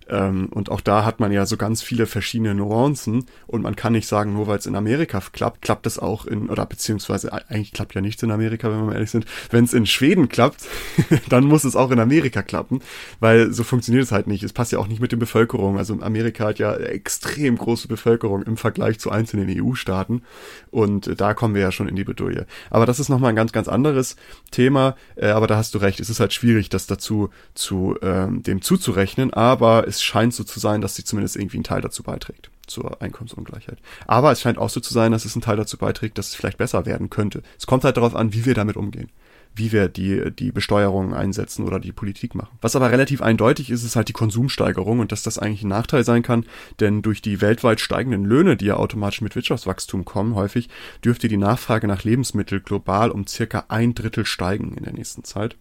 Ähm, 0.08 0.48
und 0.50 0.70
auch 0.70 0.80
da 0.80 1.04
hat 1.04 1.20
man 1.20 1.32
ja 1.32 1.46
so 1.46 1.56
ganz 1.56 1.82
viele 1.82 2.06
verschiedene 2.06 2.54
Nuancen 2.54 3.26
und 3.46 3.62
man 3.62 3.76
kann 3.76 3.92
nicht 3.92 4.06
sagen, 4.06 4.32
nur 4.32 4.46
weil 4.46 4.58
es 4.58 4.66
in 4.66 4.74
Amerika 4.74 5.22
klappt, 5.32 5.62
klappt 5.62 5.86
es 5.86 5.98
auch 5.98 6.24
in, 6.24 6.48
oder 6.48 6.66
beziehungsweise 6.66 7.32
eigentlich 7.32 7.72
klappt 7.72 7.94
ja 7.94 8.00
nichts 8.00 8.22
in 8.22 8.30
Amerika, 8.30 8.70
wenn 8.70 8.78
wir 8.78 8.86
mal 8.86 8.94
ehrlich 8.94 9.10
sind. 9.10 9.26
Wenn 9.50 9.64
es 9.64 9.74
in 9.74 9.86
Schweden 9.86 10.28
klappt, 10.28 10.66
dann 11.28 11.44
muss 11.44 11.64
es 11.64 11.76
auch 11.76 11.90
in 11.90 12.00
Amerika 12.00 12.42
klappen, 12.42 12.80
weil 13.20 13.52
so 13.52 13.64
funktioniert 13.64 14.04
es 14.04 14.12
halt 14.12 14.26
nicht. 14.26 14.42
Es 14.42 14.52
passt 14.52 14.72
ja 14.72 14.78
auch 14.78 14.88
nicht 14.88 15.00
mit 15.00 15.12
den 15.12 15.18
Bevölkerungen. 15.18 15.78
Also 15.78 15.98
Amerika 16.00 16.46
hat 16.46 16.58
ja 16.58 16.74
extrem 16.74 17.56
große 17.56 17.88
Bevölkerung 17.88 18.42
im 18.42 18.56
Vergleich 18.56 18.98
zu 18.98 19.10
einzelnen 19.10 19.48
EU-Staaten 19.50 20.22
und 20.70 21.20
da 21.20 21.34
kommen 21.34 21.54
wir 21.54 21.62
ja 21.62 21.72
schon 21.72 21.88
in 21.88 21.96
die 21.96 22.04
Bredouille. 22.04 22.46
Aber 22.70 22.86
das 22.86 23.00
ist 23.00 23.08
nochmal 23.08 23.30
ein 23.30 23.36
ganz, 23.36 23.52
ganz 23.52 23.68
anderes 23.68 24.16
Thema, 24.50 24.96
äh, 25.16 25.28
aber 25.28 25.46
da 25.46 25.56
hast 25.56 25.74
du 25.74 25.78
recht. 25.78 26.00
Es 26.00 26.10
ist 26.10 26.20
halt 26.20 26.32
schwierig, 26.32 26.68
das 26.70 26.86
dazu 26.86 27.30
zu 27.54 27.96
ähm, 28.02 28.42
dem 28.42 28.62
zuzurechnen, 28.62 29.32
aber 29.32 29.86
es 29.86 29.97
scheint 30.02 30.34
so 30.34 30.44
zu 30.44 30.60
sein, 30.60 30.80
dass 30.80 30.94
sie 30.94 31.04
zumindest 31.04 31.36
irgendwie 31.36 31.58
einen 31.58 31.64
Teil 31.64 31.80
dazu 31.80 32.02
beiträgt 32.02 32.50
zur 32.66 33.00
Einkommensungleichheit. 33.00 33.78
Aber 34.06 34.30
es 34.30 34.40
scheint 34.40 34.58
auch 34.58 34.70
so 34.70 34.80
zu 34.80 34.92
sein, 34.92 35.12
dass 35.12 35.24
es 35.24 35.34
einen 35.34 35.42
Teil 35.42 35.56
dazu 35.56 35.78
beiträgt, 35.78 36.18
dass 36.18 36.28
es 36.28 36.34
vielleicht 36.34 36.58
besser 36.58 36.86
werden 36.86 37.10
könnte. 37.10 37.42
Es 37.58 37.66
kommt 37.66 37.84
halt 37.84 37.96
darauf 37.96 38.14
an, 38.14 38.32
wie 38.32 38.44
wir 38.44 38.54
damit 38.54 38.76
umgehen 38.76 39.10
wie 39.54 39.72
wir 39.72 39.88
die, 39.88 40.30
die 40.30 40.52
Besteuerung 40.52 41.14
einsetzen 41.14 41.64
oder 41.64 41.80
die 41.80 41.92
Politik 41.92 42.34
machen. 42.34 42.56
Was 42.60 42.76
aber 42.76 42.90
relativ 42.90 43.22
eindeutig 43.22 43.70
ist, 43.70 43.84
ist 43.84 43.96
halt 43.96 44.08
die 44.08 44.12
Konsumsteigerung 44.12 45.00
und 45.00 45.12
dass 45.12 45.22
das 45.22 45.38
eigentlich 45.38 45.62
ein 45.62 45.68
Nachteil 45.68 46.04
sein 46.04 46.22
kann, 46.22 46.44
denn 46.80 47.02
durch 47.02 47.22
die 47.22 47.40
weltweit 47.40 47.80
steigenden 47.80 48.24
Löhne, 48.24 48.56
die 48.56 48.66
ja 48.66 48.76
automatisch 48.76 49.20
mit 49.20 49.34
Wirtschaftswachstum 49.34 50.04
kommen, 50.04 50.34
häufig 50.34 50.68
dürfte 51.04 51.28
die 51.28 51.36
Nachfrage 51.36 51.86
nach 51.86 52.04
Lebensmitteln 52.04 52.62
global 52.62 53.10
um 53.10 53.26
circa 53.26 53.64
ein 53.68 53.94
Drittel 53.94 54.26
steigen 54.26 54.74
in 54.76 54.84
der 54.84 54.92
nächsten 54.92 55.24
Zeit. 55.24 55.56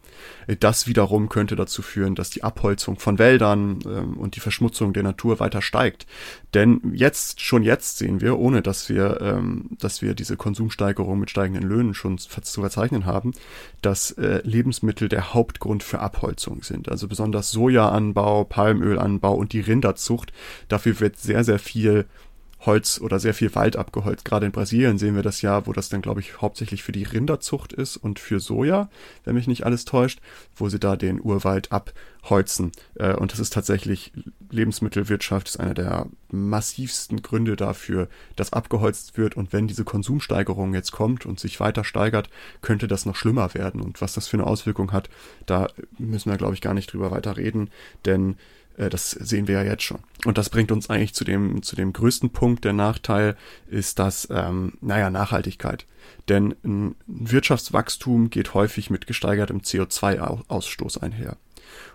Das 0.60 0.88
wiederum 0.88 1.30
könnte 1.30 1.56
dazu 1.56 1.82
führen, 1.82 2.16
dass 2.16 2.30
die 2.30 2.44
Abholzung 2.44 3.00
von 3.00 3.20
Wäldern 3.20 3.80
ähm, 3.86 4.18
und 4.18 4.36
die 4.36 4.40
Verschmutzung 4.40 4.94
der 4.94 5.04
Natur 5.04 5.40
weiter 5.40 5.62
steigt. 5.62 6.06
Denn 6.54 6.82
jetzt, 6.94 7.42
schon 7.42 7.64
jetzt 7.64 7.98
sehen 7.98 8.22
wir, 8.22 8.40
ohne 8.40 8.62
dass 8.62 8.90
wir, 8.90 9.20
ähm, 9.22 9.70
dass 9.80 10.02
wir 10.02 10.14
diese 10.14 10.38
Konsumsteigerung 10.38 11.20
mit 11.20 11.30
steigenden 11.30 11.68
Löhnen 11.68 11.94
schon 11.94 12.18
zu 12.18 12.30
verzeichnen 12.30 13.06
haben, 13.06 13.34
dass 13.82 14.12
äh, 14.12 14.42
Lebensmittel 14.44 15.10
der 15.10 15.34
Hauptgrund 15.34 15.84
für 15.84 16.00
Abholzung 16.00 16.64
sind. 16.64 16.90
Also 16.90 17.08
besonders 17.08 17.52
Sojaanbau, 17.52 18.44
Palmölanbau 18.44 19.34
und 19.34 19.54
die 19.54 19.62
Rinderzucht. 19.62 20.34
Dafür 20.68 21.00
wird 21.00 21.18
sehr, 21.18 21.44
sehr 21.44 21.60
viel 21.60 22.06
Holz 22.62 23.00
oder 23.00 23.20
sehr 23.20 23.34
viel 23.34 23.54
Wald 23.56 23.76
abgeholzt. 23.76 24.26
Gerade 24.26 24.46
in 24.46 24.52
Brasilien 24.52 24.98
sehen 24.98 25.16
wir 25.16 25.22
das 25.22 25.42
ja, 25.42 25.68
wo 25.68 25.74
das 25.74 25.90
dann, 25.90 26.02
glaube 26.02 26.22
ich, 26.22 26.42
hauptsächlich 26.42 26.84
für 26.84 26.92
die 26.92 27.04
Rinderzucht 27.04 27.72
ist 27.72 27.98
und 27.98 28.20
für 28.20 28.40
Soja, 28.40 28.90
wenn 29.24 29.36
mich 29.36 29.48
nicht 29.48 29.66
alles 29.66 29.86
täuscht, 29.86 30.20
wo 30.56 30.68
sie 30.68 30.80
da 30.80 30.96
den 30.96 31.22
Urwald 31.22 31.72
abholzen. 31.72 32.72
Äh, 32.96 33.14
und 33.14 33.32
das 33.32 33.40
ist 33.40 33.54
tatsächlich, 33.54 34.12
Lebensmittelwirtschaft 34.50 35.48
ist 35.50 35.60
einer 35.60 35.76
der 35.76 36.08
massivsten 36.30 37.22
Gründe 37.22 37.56
dafür, 37.56 38.08
dass 38.36 38.54
abgeholzt 38.54 39.18
wird. 39.18 39.38
Und 39.38 39.54
wenn 39.54 39.68
diese 39.68 39.84
Konsumsteigerung 39.84 40.74
jetzt 40.74 40.92
kommt 40.92 41.26
und 41.26 41.40
sich 41.40 41.60
weiter 41.60 41.84
steigert, 41.84 42.30
könnte 42.62 42.88
das 42.88 43.06
noch 43.06 43.16
schlimmer 43.16 43.54
werden. 43.54 43.82
Und 43.82 44.02
was 44.02 44.14
das 44.14 44.28
für 44.28 44.38
eine 44.38 44.48
Auswirkung 44.48 44.94
hat, 44.94 45.10
da 45.46 45.68
müssen 46.00 46.32
wir, 46.32 46.38
glaube 46.38 46.56
ich, 46.56 46.62
gar 46.62 46.74
nicht 46.74 46.92
drüber 46.92 47.12
weiter 47.12 47.38
reden, 47.38 47.70
denn 48.06 48.36
das 48.78 49.12
sehen 49.12 49.48
wir 49.48 49.56
ja 49.56 49.64
jetzt 49.64 49.84
schon. 49.84 50.00
Und 50.26 50.38
das 50.38 50.50
bringt 50.50 50.72
uns 50.72 50.90
eigentlich 50.90 51.14
zu 51.14 51.24
dem, 51.24 51.64
zu 51.64 51.76
dem 51.76 51.94
größten 51.94 52.30
Punkt. 52.30 52.64
Der 52.64 52.74
Nachteil 52.74 53.36
ist 53.68 54.00
das, 54.00 54.28
ähm, 54.32 54.74
naja, 54.82 55.10
Nachhaltigkeit. 55.10 55.86
Denn 56.30 56.56
ein 56.64 56.96
Wirtschaftswachstum 57.08 58.30
geht 58.30 58.54
häufig 58.54 58.90
mit 58.90 59.08
gesteigertem 59.08 59.60
CO2-Ausstoß 59.60 61.02
einher. 61.02 61.38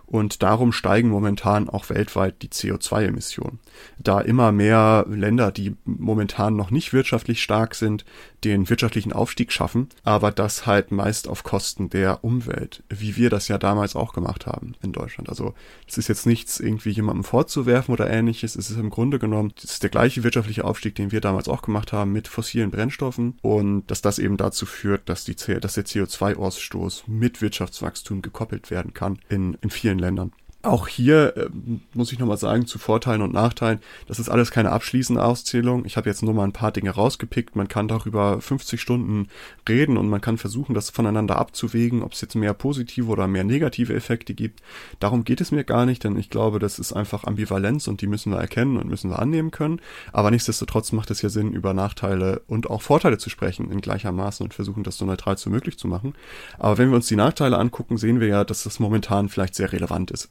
Und 0.05 0.43
darum 0.43 0.71
steigen 0.71 1.09
momentan 1.09 1.69
auch 1.69 1.89
weltweit 1.89 2.41
die 2.41 2.49
CO2-Emissionen. 2.49 3.59
Da 3.97 4.21
immer 4.21 4.51
mehr 4.51 5.05
Länder, 5.09 5.51
die 5.51 5.75
momentan 5.85 6.55
noch 6.55 6.71
nicht 6.71 6.93
wirtschaftlich 6.93 7.41
stark 7.41 7.73
sind, 7.73 8.05
den 8.43 8.69
wirtschaftlichen 8.69 9.13
Aufstieg 9.13 9.51
schaffen, 9.51 9.87
aber 10.03 10.31
das 10.31 10.65
halt 10.65 10.91
meist 10.91 11.27
auf 11.27 11.43
Kosten 11.43 11.89
der 11.89 12.23
Umwelt, 12.23 12.83
wie 12.89 13.15
wir 13.15 13.29
das 13.29 13.47
ja 13.47 13.57
damals 13.57 13.95
auch 13.95 14.13
gemacht 14.13 14.45
haben 14.45 14.75
in 14.81 14.91
Deutschland. 14.91 15.29
Also 15.29 15.53
es 15.87 15.97
ist 15.97 16.09
jetzt 16.09 16.25
nichts 16.25 16.59
irgendwie 16.59 16.91
jemandem 16.91 17.23
vorzuwerfen 17.23 17.93
oder 17.93 18.09
ähnliches. 18.09 18.55
Es 18.55 18.69
ist 18.69 18.77
im 18.77 18.89
Grunde 18.89 19.19
genommen, 19.19 19.53
es 19.57 19.65
ist 19.65 19.83
der 19.83 19.89
gleiche 19.89 20.23
wirtschaftliche 20.23 20.65
Aufstieg, 20.65 20.95
den 20.95 21.11
wir 21.11 21.21
damals 21.21 21.47
auch 21.47 21.61
gemacht 21.61 21.93
haben 21.93 22.11
mit 22.11 22.27
fossilen 22.27 22.71
Brennstoffen 22.71 23.37
und 23.41 23.87
dass 23.87 24.01
das 24.01 24.19
eben 24.19 24.37
dazu 24.37 24.65
führt, 24.65 25.07
dass, 25.09 25.23
die, 25.23 25.35
dass 25.35 25.73
der 25.73 25.85
CO2-Ausstoß 25.85 27.03
mit 27.07 27.41
Wirtschaftswachstum 27.41 28.21
gekoppelt 28.21 28.71
werden 28.71 28.93
kann 28.93 29.19
in, 29.29 29.57
in 29.61 29.69
vielen 29.69 29.99
Ländern. 30.03 30.31
Auch 30.65 30.87
hier 30.87 31.35
äh, 31.35 31.49
muss 31.93 32.13
ich 32.13 32.19
nochmal 32.19 32.37
sagen, 32.37 32.65
zu 32.65 32.79
Vorteilen 32.79 33.21
und 33.21 33.33
Nachteilen, 33.33 33.81
das 34.07 34.17
ist 34.17 34.29
alles 34.29 34.49
keine 34.49 34.71
abschließende 34.71 35.21
Auszählung. 35.21 35.83
Ich 35.83 35.97
habe 35.97 36.09
jetzt 36.09 36.23
nur 36.23 36.33
mal 36.33 36.45
ein 36.45 36.53
paar 36.53 36.71
Dinge 36.71 36.91
rausgepickt. 36.91 37.57
Man 37.57 37.67
kann 37.67 37.89
darüber 37.89 38.39
50 38.39 38.79
Stunden 38.79 39.27
reden 39.67 39.97
und 39.97 40.07
man 40.07 40.21
kann 40.21 40.37
versuchen, 40.37 40.73
das 40.73 40.89
voneinander 40.89 41.35
abzuwägen, 41.35 42.01
ob 42.01 42.13
es 42.13 42.21
jetzt 42.21 42.35
mehr 42.35 42.53
positive 42.53 43.07
oder 43.07 43.27
mehr 43.27 43.43
negative 43.43 43.93
Effekte 43.93 44.33
gibt. 44.33 44.61
Darum 45.01 45.25
geht 45.25 45.41
es 45.41 45.51
mir 45.51 45.65
gar 45.65 45.85
nicht, 45.85 46.05
denn 46.05 46.15
ich 46.15 46.29
glaube, 46.29 46.59
das 46.59 46.79
ist 46.79 46.93
einfach 46.93 47.25
Ambivalenz 47.25 47.89
und 47.89 47.99
die 47.99 48.07
müssen 48.07 48.31
wir 48.31 48.39
erkennen 48.39 48.77
und 48.77 48.87
müssen 48.87 49.09
wir 49.09 49.19
annehmen 49.19 49.51
können. 49.51 49.81
Aber 50.13 50.31
nichtsdestotrotz 50.31 50.93
macht 50.93 51.11
es 51.11 51.21
ja 51.21 51.27
Sinn, 51.27 51.51
über 51.51 51.73
Nachteile 51.73 52.41
und 52.47 52.69
auch 52.69 52.81
Vorteile 52.81 53.17
zu 53.17 53.29
sprechen 53.29 53.69
in 53.69 53.81
gleichermaßen 53.81 54.45
und 54.45 54.53
versuchen, 54.53 54.83
das 54.83 54.97
so 54.97 55.03
neutral 55.03 55.35
wie 55.43 55.49
möglich 55.49 55.77
zu 55.77 55.89
machen. 55.89 56.13
Aber 56.57 56.77
wenn 56.77 56.89
wir 56.89 56.95
uns 56.95 57.07
die 57.07 57.17
Nachteile 57.17 57.57
angucken, 57.57 57.97
sehen 57.97 58.21
wir 58.21 58.27
ja, 58.27 58.45
dass 58.45 58.63
das 58.63 58.79
momentan 58.79 59.27
vielleicht 59.27 59.55
sehr 59.55 59.73
relevant 59.73 60.09
ist 60.11 60.29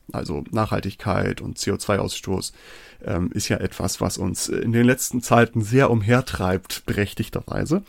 Nachhaltigkeit 0.50 1.40
und 1.40 1.58
CO2-Ausstoß, 1.58 2.52
ähm, 3.04 3.30
ist 3.32 3.48
ja 3.48 3.58
etwas, 3.58 4.00
was 4.00 4.18
uns 4.18 4.48
in 4.48 4.72
den 4.72 4.86
letzten 4.86 5.22
Zeiten 5.22 5.62
sehr 5.62 5.90
umhertreibt, 5.90 6.84
berechtigterweise. 6.86 7.82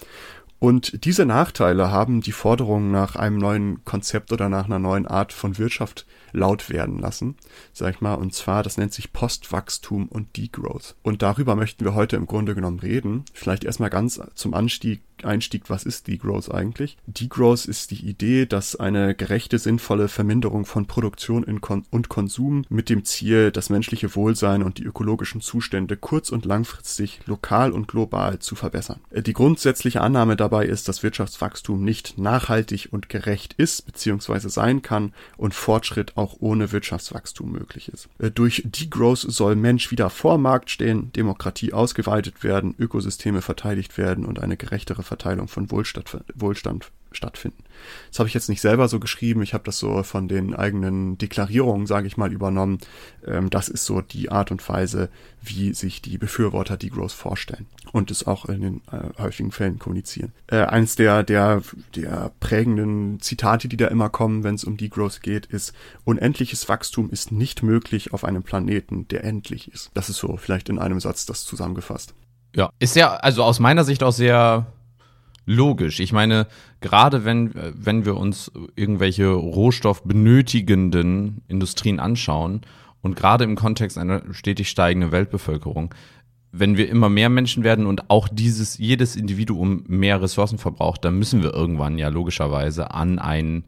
Und 0.63 1.04
diese 1.04 1.26
Nachteile 1.26 1.91
haben 1.91 2.22
die 2.22 2.32
Forderung 2.32 2.89
nach 2.89 3.17
einem 3.17 3.38
neuen 3.38 3.84
Konzept 3.84 4.32
oder 4.32 4.48
nach 4.48 4.63
einer 4.63 4.80
neuen 4.80 5.06
Art 5.06 5.34
von 5.34 5.58
Wirtschaft 5.58 6.06
laut 6.32 6.69
werden 6.69 7.00
lassen, 7.00 7.36
sag 7.74 7.96
ich 7.96 8.00
mal. 8.00 8.13
Und 8.13 8.34
zwar, 8.34 8.63
das 8.63 8.78
nennt 8.78 8.93
sich 8.93 9.12
Postwachstum 9.12 10.08
und 10.08 10.38
Degrowth. 10.38 10.96
Und 11.04 11.22
darüber 11.22 11.58
möchten 11.58 11.84
wir 11.84 11.96
heute 11.96 12.15
im 12.15 12.28
Grunde 12.28 12.56
genommen 12.56 12.80
reden. 12.80 13.26
Vielleicht 13.34 13.65
erstmal 13.65 13.89
ganz 13.89 14.22
zum 14.36 14.54
Anstieg 14.54 15.02
Einstieg, 15.23 15.69
was 15.69 15.84
ist 15.84 16.08
Degrowth 16.08 16.52
eigentlich? 16.52 16.97
Degrowth 17.08 17.65
ist 17.65 17.91
die 17.91 18.06
Idee, 18.06 18.45
dass 18.45 18.76
eine 18.76 19.15
gerechte, 19.15 19.60
sinnvolle 19.60 20.08
Verminderung 20.08 20.65
von 20.65 20.86
Produktion 20.86 21.43
und 21.43 22.10
Konsum 22.10 22.65
mit 22.69 22.89
dem 22.89 23.06
Ziel, 23.06 23.52
das 23.52 23.69
menschliche 23.69 24.15
Wohlsein 24.15 24.63
und 24.63 24.78
die 24.78 24.84
ökologischen 24.84 25.41
Zustände 25.41 25.97
kurz- 25.97 26.30
und 26.30 26.45
langfristig 26.45 27.21
lokal 27.26 27.71
und 27.71 27.88
global 27.88 28.39
zu 28.39 28.56
verbessern. 28.56 28.99
Äh, 29.12 29.21
die 29.21 29.34
grundsätzliche 29.34 30.02
Annahme 30.02 30.36
dabei 30.36 30.65
ist, 30.65 30.88
dass 30.88 31.04
Wirtschaftswachstum 31.04 31.84
nicht 31.84 32.17
nachhaltig 32.17 32.89
und 32.91 33.10
gerecht 33.10 33.54
ist 33.54 33.86
bzw. 33.86 34.49
sein 34.49 34.82
kann 34.82 35.13
und 35.38 35.54
Fortschritt 35.54 36.17
auch 36.17 36.38
ohne 36.39 36.71
Wirtschaftswachstum 36.71 37.52
möglich 37.52 37.89
ist. 37.89 38.10
Äh, 38.19 38.32
durch 38.32 38.63
Degrowth 38.65 39.26
soll 39.28 39.56
Mensch 39.56 39.91
wieder 39.91 40.10
vor 40.10 40.38
Markt 40.38 40.69
stehen, 40.69 41.12
Demokratie 41.13 41.73
ausgeweitet 41.73 42.43
werden, 42.43 42.76
Ökosysteme 42.78 43.41
verteidigt 43.41 43.97
werden 43.97 44.26
und 44.26 44.39
eine 44.39 44.58
gerechtere 44.58 45.03
Verteilung 45.04 45.48
von 45.48 45.72
Wohlstand, 45.72 46.18
Wohlstand 46.36 46.92
stattfinden. 47.16 47.63
Das 48.10 48.20
habe 48.20 48.28
ich 48.28 48.34
jetzt 48.34 48.50
nicht 48.50 48.62
selber 48.62 48.88
so 48.88 49.00
geschrieben, 49.00 49.42
ich 49.42 49.54
habe 49.54 49.63
das 49.63 49.80
so 49.80 50.04
von 50.04 50.28
den 50.28 50.54
eigenen 50.56 51.18
Deklarierungen, 51.18 51.88
sage 51.88 52.08
ich 52.08 52.18
mal, 52.18 52.32
übernommen. 52.32 52.80
Ähm, 53.26 53.50
das 53.50 53.70
ist 53.70 53.86
so 53.86 54.02
die 54.02 54.32
Art 54.32 54.52
und 54.52 54.68
Weise, 54.68 55.10
wie 55.42 55.74
sich 55.74 56.02
die 56.02 56.18
Befürworter 56.18 56.78
Degrowth 56.78 57.12
vorstellen 57.12 57.68
und 57.92 58.12
es 58.12 58.26
auch 58.26 58.46
in 58.46 58.62
den 58.62 58.82
äh, 58.92 59.22
häufigen 59.22 59.52
Fällen 59.52 59.80
kommunizieren. 59.80 60.34
Äh, 60.48 60.63
eins 60.63 60.96
der, 60.96 61.24
der, 61.24 61.62
der 61.96 62.32
prägenden 62.39 63.20
Zitate, 63.20 63.68
die 63.68 63.78
da 63.78 63.88
immer 63.88 64.10
kommen, 64.10 64.44
wenn 64.44 64.56
es 64.56 64.63
um 64.63 64.78
Degrowth 64.78 65.22
geht, 65.22 65.46
ist, 65.48 65.74
unendliches 66.06 66.68
Wachstum 66.70 67.10
ist 67.10 67.32
nicht 67.32 67.63
möglich 67.63 68.13
auf 68.13 68.24
einem 68.24 68.44
Planeten, 68.44 69.08
der 69.08 69.24
endlich 69.24 69.72
ist. 69.72 69.92
Das 69.94 70.10
ist 70.10 70.18
so 70.18 70.38
vielleicht 70.38 70.70
in 70.70 70.80
einem 70.80 71.00
Satz 71.00 71.26
das 71.26 71.44
zusammengefasst. 71.44 72.13
Ja, 72.56 72.70
ist 72.78 72.96
ja, 72.96 73.16
also 73.16 73.44
aus 73.44 73.60
meiner 73.60 73.84
Sicht 73.84 74.04
auch 74.04 74.12
sehr 74.12 74.68
logisch. 75.46 76.00
Ich 76.00 76.14
meine, 76.14 76.48
gerade 76.82 77.26
wenn, 77.26 77.52
wenn 77.54 78.06
wir 78.06 78.18
uns 78.18 78.52
irgendwelche 78.76 79.28
rohstoffbenötigenden 79.28 81.42
Industrien 81.48 82.00
anschauen 82.00 82.62
und 83.02 83.16
gerade 83.16 83.44
im 83.44 83.56
Kontext 83.56 83.98
einer 83.98 84.22
stetig 84.34 84.70
steigenden 84.70 85.12
Weltbevölkerung, 85.12 85.94
wenn 86.52 86.78
wir 86.78 86.88
immer 86.88 87.10
mehr 87.10 87.30
Menschen 87.30 87.64
werden 87.64 87.88
und 87.88 88.12
auch 88.12 88.30
dieses, 88.30 88.78
jedes 88.78 89.16
Individuum 89.16 89.84
mehr 89.88 90.22
Ressourcen 90.22 90.60
verbraucht, 90.60 91.04
dann 91.04 91.18
müssen 91.18 91.42
wir 91.42 91.52
irgendwann 91.52 91.98
ja 91.98 92.10
logischerweise 92.10 92.92
an 92.92 93.18
ein, 93.18 93.64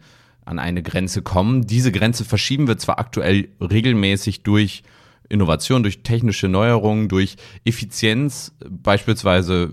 an 0.46 0.60
eine 0.60 0.84
Grenze 0.84 1.24
kommen. 1.24 1.66
Diese 1.66 1.92
Grenze 1.92 2.26
verschieben 2.26 2.68
wir 2.68 2.78
zwar 2.78 3.00
aktuell 3.00 3.48
regelmäßig 3.60 4.44
durch 4.44 4.84
Innovation, 5.30 5.82
durch 5.82 6.04
technische 6.04 6.48
Neuerungen, 6.48 7.08
durch 7.08 7.38
Effizienz, 7.66 8.54
beispielsweise 8.70 9.72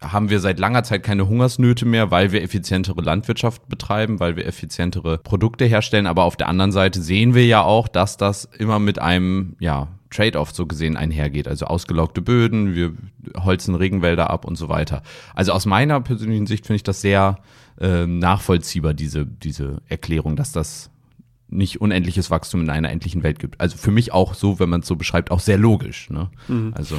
haben 0.00 0.30
wir 0.30 0.40
seit 0.40 0.58
langer 0.58 0.82
Zeit 0.82 1.02
keine 1.02 1.28
Hungersnöte 1.28 1.84
mehr, 1.84 2.10
weil 2.10 2.32
wir 2.32 2.42
effizientere 2.42 3.02
Landwirtschaft 3.02 3.68
betreiben, 3.68 4.18
weil 4.18 4.36
wir 4.36 4.46
effizientere 4.46 5.18
Produkte 5.18 5.66
herstellen. 5.66 6.06
Aber 6.06 6.24
auf 6.24 6.36
der 6.36 6.48
anderen 6.48 6.72
Seite 6.72 7.02
sehen 7.02 7.34
wir 7.34 7.46
ja 7.46 7.62
auch, 7.62 7.86
dass 7.86 8.16
das 8.16 8.46
immer 8.58 8.78
mit 8.78 8.98
einem, 8.98 9.56
ja, 9.60 9.88
Trade-off 10.10 10.50
so 10.50 10.66
gesehen 10.66 10.96
einhergeht. 10.96 11.46
Also 11.46 11.66
ausgelaugte 11.66 12.20
Böden, 12.20 12.74
wir 12.74 12.92
holzen 13.38 13.76
Regenwälder 13.76 14.28
ab 14.28 14.44
und 14.44 14.56
so 14.56 14.68
weiter. 14.68 15.02
Also 15.34 15.52
aus 15.52 15.66
meiner 15.66 16.00
persönlichen 16.00 16.46
Sicht 16.46 16.66
finde 16.66 16.76
ich 16.76 16.82
das 16.82 17.00
sehr 17.00 17.38
äh, 17.80 18.06
nachvollziehbar, 18.06 18.92
diese, 18.92 19.24
diese 19.24 19.82
Erklärung, 19.88 20.36
dass 20.36 20.52
das 20.52 20.90
nicht 21.48 21.80
unendliches 21.80 22.30
Wachstum 22.30 22.62
in 22.62 22.70
einer 22.70 22.90
endlichen 22.90 23.22
Welt 23.22 23.38
gibt. 23.38 23.60
Also 23.60 23.76
für 23.76 23.90
mich 23.90 24.12
auch 24.12 24.34
so, 24.34 24.60
wenn 24.60 24.68
man 24.68 24.80
es 24.80 24.86
so 24.86 24.96
beschreibt, 24.96 25.30
auch 25.30 25.40
sehr 25.40 25.58
logisch. 25.58 26.10
Ne? 26.10 26.30
Mhm. 26.48 26.72
Also 26.76 26.96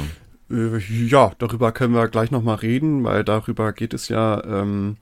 ja, 0.52 1.32
darüber 1.38 1.72
können 1.72 1.94
wir 1.94 2.08
gleich 2.08 2.30
nochmal 2.30 2.56
reden, 2.56 3.04
weil 3.04 3.24
darüber 3.24 3.72
geht 3.72 3.94
es 3.94 4.08
ja, 4.08 4.42
ähm, 4.44 4.96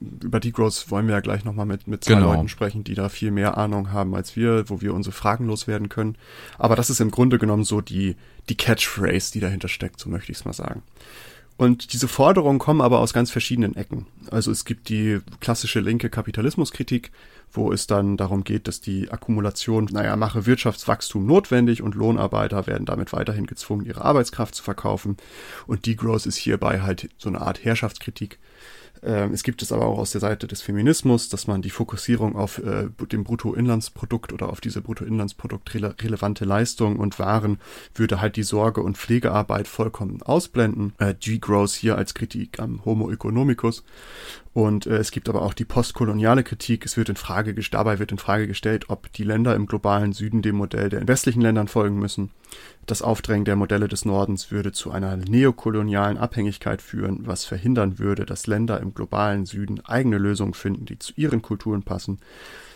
über 0.00 0.40
Degrowth 0.40 0.90
wollen 0.90 1.06
wir 1.06 1.14
ja 1.14 1.20
gleich 1.20 1.44
nochmal 1.44 1.66
mit, 1.66 1.86
mit 1.86 2.04
zwei 2.04 2.14
genau. 2.14 2.32
Leuten 2.32 2.48
sprechen, 2.48 2.84
die 2.84 2.94
da 2.94 3.08
viel 3.08 3.30
mehr 3.30 3.58
Ahnung 3.58 3.92
haben 3.92 4.14
als 4.14 4.34
wir, 4.34 4.68
wo 4.68 4.80
wir 4.80 4.94
unsere 4.94 5.14
Fragen 5.14 5.46
loswerden 5.46 5.88
können. 5.88 6.16
Aber 6.58 6.74
das 6.74 6.90
ist 6.90 7.00
im 7.00 7.10
Grunde 7.10 7.38
genommen 7.38 7.64
so 7.64 7.80
die, 7.80 8.16
die 8.48 8.56
Catchphrase, 8.56 9.32
die 9.32 9.40
dahinter 9.40 9.68
steckt, 9.68 10.00
so 10.00 10.08
möchte 10.08 10.32
ich 10.32 10.38
es 10.38 10.44
mal 10.44 10.54
sagen. 10.54 10.82
Und 11.58 11.92
diese 11.92 12.08
Forderungen 12.08 12.58
kommen 12.58 12.80
aber 12.80 13.00
aus 13.00 13.12
ganz 13.12 13.30
verschiedenen 13.30 13.76
Ecken. 13.76 14.06
Also 14.30 14.50
es 14.50 14.64
gibt 14.64 14.88
die 14.88 15.18
klassische 15.40 15.80
linke 15.80 16.08
Kapitalismuskritik, 16.08 17.10
wo 17.52 17.72
es 17.72 17.86
dann 17.86 18.16
darum 18.16 18.44
geht, 18.44 18.68
dass 18.68 18.80
die 18.80 19.10
Akkumulation, 19.10 19.88
naja, 19.90 20.16
mache 20.16 20.46
Wirtschaftswachstum 20.46 21.26
notwendig 21.26 21.82
und 21.82 21.94
Lohnarbeiter 21.94 22.66
werden 22.66 22.86
damit 22.86 23.12
weiterhin 23.12 23.46
gezwungen, 23.46 23.86
ihre 23.86 24.04
Arbeitskraft 24.04 24.54
zu 24.54 24.62
verkaufen. 24.62 25.16
Und 25.66 25.86
Degrowth 25.86 26.26
ist 26.26 26.36
hierbei 26.36 26.80
halt 26.80 27.08
so 27.18 27.28
eine 27.28 27.40
Art 27.40 27.64
Herrschaftskritik. 27.64 28.38
Ähm, 29.02 29.32
es 29.32 29.42
gibt 29.42 29.62
es 29.62 29.72
aber 29.72 29.86
auch 29.86 29.98
aus 29.98 30.10
der 30.10 30.20
Seite 30.20 30.46
des 30.46 30.60
Feminismus, 30.60 31.28
dass 31.28 31.46
man 31.46 31.62
die 31.62 31.70
Fokussierung 31.70 32.36
auf 32.36 32.58
äh, 32.58 32.88
dem 33.10 33.24
Bruttoinlandsprodukt 33.24 34.32
oder 34.32 34.50
auf 34.50 34.60
diese 34.60 34.82
Bruttoinlandsprodukt 34.82 35.72
rele 35.74 35.94
relevante 36.00 36.44
Leistung 36.44 36.96
und 36.96 37.18
Waren 37.18 37.58
würde 37.94 38.20
halt 38.20 38.36
die 38.36 38.42
Sorge- 38.42 38.82
und 38.82 38.98
Pflegearbeit 38.98 39.68
vollkommen 39.68 40.22
ausblenden. 40.22 40.92
Äh, 40.98 41.14
G-Growth 41.18 41.72
hier 41.72 41.96
als 41.96 42.14
Kritik 42.14 42.60
am 42.60 42.84
Homo 42.84 43.10
economicus. 43.10 43.84
Und 44.60 44.84
äh, 44.84 44.98
es 44.98 45.10
gibt 45.10 45.30
aber 45.30 45.40
auch 45.40 45.54
die 45.54 45.64
postkoloniale 45.64 46.44
Kritik. 46.44 46.84
Es 46.84 46.98
wird 46.98 47.08
in 47.08 47.16
Frage, 47.16 47.54
dabei 47.54 47.98
wird 47.98 48.12
in 48.12 48.18
Frage 48.18 48.46
gestellt, 48.46 48.90
ob 48.90 49.10
die 49.14 49.24
Länder 49.24 49.56
im 49.56 49.64
globalen 49.64 50.12
Süden 50.12 50.42
dem 50.42 50.56
Modell 50.56 50.90
der 50.90 51.08
westlichen 51.08 51.40
Ländern 51.40 51.66
folgen 51.66 51.98
müssen. 51.98 52.30
Das 52.84 53.00
Aufdrängen 53.00 53.46
der 53.46 53.56
Modelle 53.56 53.88
des 53.88 54.04
Nordens 54.04 54.50
würde 54.50 54.72
zu 54.72 54.90
einer 54.90 55.16
neokolonialen 55.16 56.18
Abhängigkeit 56.18 56.82
führen, 56.82 57.20
was 57.26 57.46
verhindern 57.46 57.98
würde, 57.98 58.26
dass 58.26 58.46
Länder 58.46 58.80
im 58.80 58.92
globalen 58.92 59.46
Süden 59.46 59.80
eigene 59.86 60.18
Lösungen 60.18 60.52
finden, 60.52 60.84
die 60.84 60.98
zu 60.98 61.14
ihren 61.16 61.40
Kulturen 61.40 61.82
passen 61.82 62.18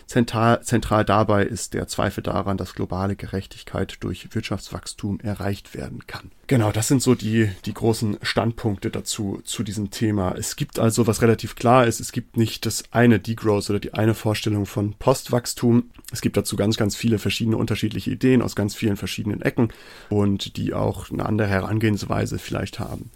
Zentral, 0.07 0.61
zentral 0.61 1.03
dabei 1.03 1.45
ist 1.45 1.73
der 1.73 1.87
Zweifel 1.87 2.21
daran, 2.21 2.57
dass 2.57 2.75
globale 2.75 3.15
Gerechtigkeit 3.15 3.97
durch 4.01 4.33
Wirtschaftswachstum 4.35 5.19
erreicht 5.19 5.73
werden 5.73 6.05
kann. 6.05 6.31
Genau, 6.47 6.71
das 6.71 6.87
sind 6.87 7.01
so 7.01 7.15
die, 7.15 7.49
die 7.65 7.73
großen 7.73 8.19
Standpunkte 8.21 8.91
dazu, 8.91 9.41
zu 9.43 9.63
diesem 9.63 9.89
Thema. 9.89 10.35
Es 10.37 10.55
gibt 10.55 10.77
also, 10.77 11.07
was 11.07 11.23
relativ 11.23 11.55
klar 11.55 11.87
ist, 11.87 11.99
es 11.99 12.11
gibt 12.11 12.37
nicht 12.37 12.67
das 12.67 12.83
eine 12.91 13.19
Degrowth 13.19 13.71
oder 13.71 13.79
die 13.79 13.95
eine 13.95 14.13
Vorstellung 14.13 14.67
von 14.67 14.93
Postwachstum. 14.93 15.89
Es 16.11 16.21
gibt 16.21 16.37
dazu 16.37 16.55
ganz, 16.55 16.77
ganz 16.77 16.95
viele 16.95 17.17
verschiedene 17.17 17.57
unterschiedliche 17.57 18.11
Ideen 18.11 18.43
aus 18.43 18.55
ganz 18.55 18.75
vielen 18.75 18.97
verschiedenen 18.97 19.41
Ecken 19.41 19.69
und 20.09 20.55
die 20.57 20.75
auch 20.75 21.09
eine 21.09 21.25
andere 21.25 21.47
Herangehensweise 21.47 22.37
vielleicht 22.37 22.79
haben. 22.79 23.09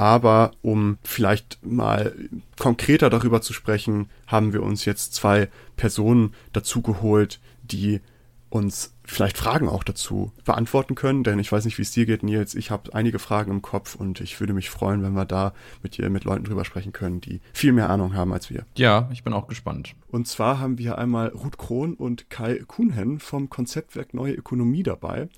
Aber 0.00 0.52
um 0.62 0.96
vielleicht 1.02 1.58
mal 1.62 2.14
konkreter 2.58 3.10
darüber 3.10 3.42
zu 3.42 3.52
sprechen, 3.52 4.08
haben 4.26 4.54
wir 4.54 4.62
uns 4.62 4.86
jetzt 4.86 5.12
zwei 5.12 5.50
Personen 5.76 6.32
dazu 6.54 6.80
geholt, 6.80 7.38
die 7.62 8.00
uns 8.48 8.94
vielleicht 9.04 9.36
Fragen 9.36 9.68
auch 9.68 9.84
dazu 9.84 10.32
beantworten 10.46 10.94
können, 10.94 11.22
denn 11.22 11.38
ich 11.38 11.52
weiß 11.52 11.66
nicht, 11.66 11.76
wie 11.76 11.82
es 11.82 11.90
dir 11.90 12.06
geht, 12.06 12.22
Nils. 12.22 12.54
Ich 12.54 12.70
habe 12.70 12.94
einige 12.94 13.18
Fragen 13.18 13.50
im 13.50 13.60
Kopf 13.60 13.94
und 13.94 14.22
ich 14.22 14.40
würde 14.40 14.54
mich 14.54 14.70
freuen, 14.70 15.02
wenn 15.02 15.12
wir 15.12 15.26
da 15.26 15.52
mit 15.82 15.98
dir, 15.98 16.08
mit 16.08 16.24
Leuten 16.24 16.44
drüber 16.44 16.64
sprechen 16.64 16.92
können, 16.92 17.20
die 17.20 17.42
viel 17.52 17.72
mehr 17.72 17.90
Ahnung 17.90 18.14
haben 18.14 18.32
als 18.32 18.48
wir. 18.48 18.64
Ja, 18.76 19.06
ich 19.12 19.22
bin 19.22 19.34
auch 19.34 19.48
gespannt. 19.48 19.94
Und 20.08 20.26
zwar 20.26 20.60
haben 20.60 20.78
wir 20.78 20.96
einmal 20.96 21.28
Ruth 21.28 21.58
Krohn 21.58 21.92
und 21.92 22.30
Kai 22.30 22.62
Kuhnhen 22.66 23.20
vom 23.20 23.50
Konzeptwerk 23.50 24.14
Neue 24.14 24.32
Ökonomie 24.32 24.82
dabei. 24.82 25.28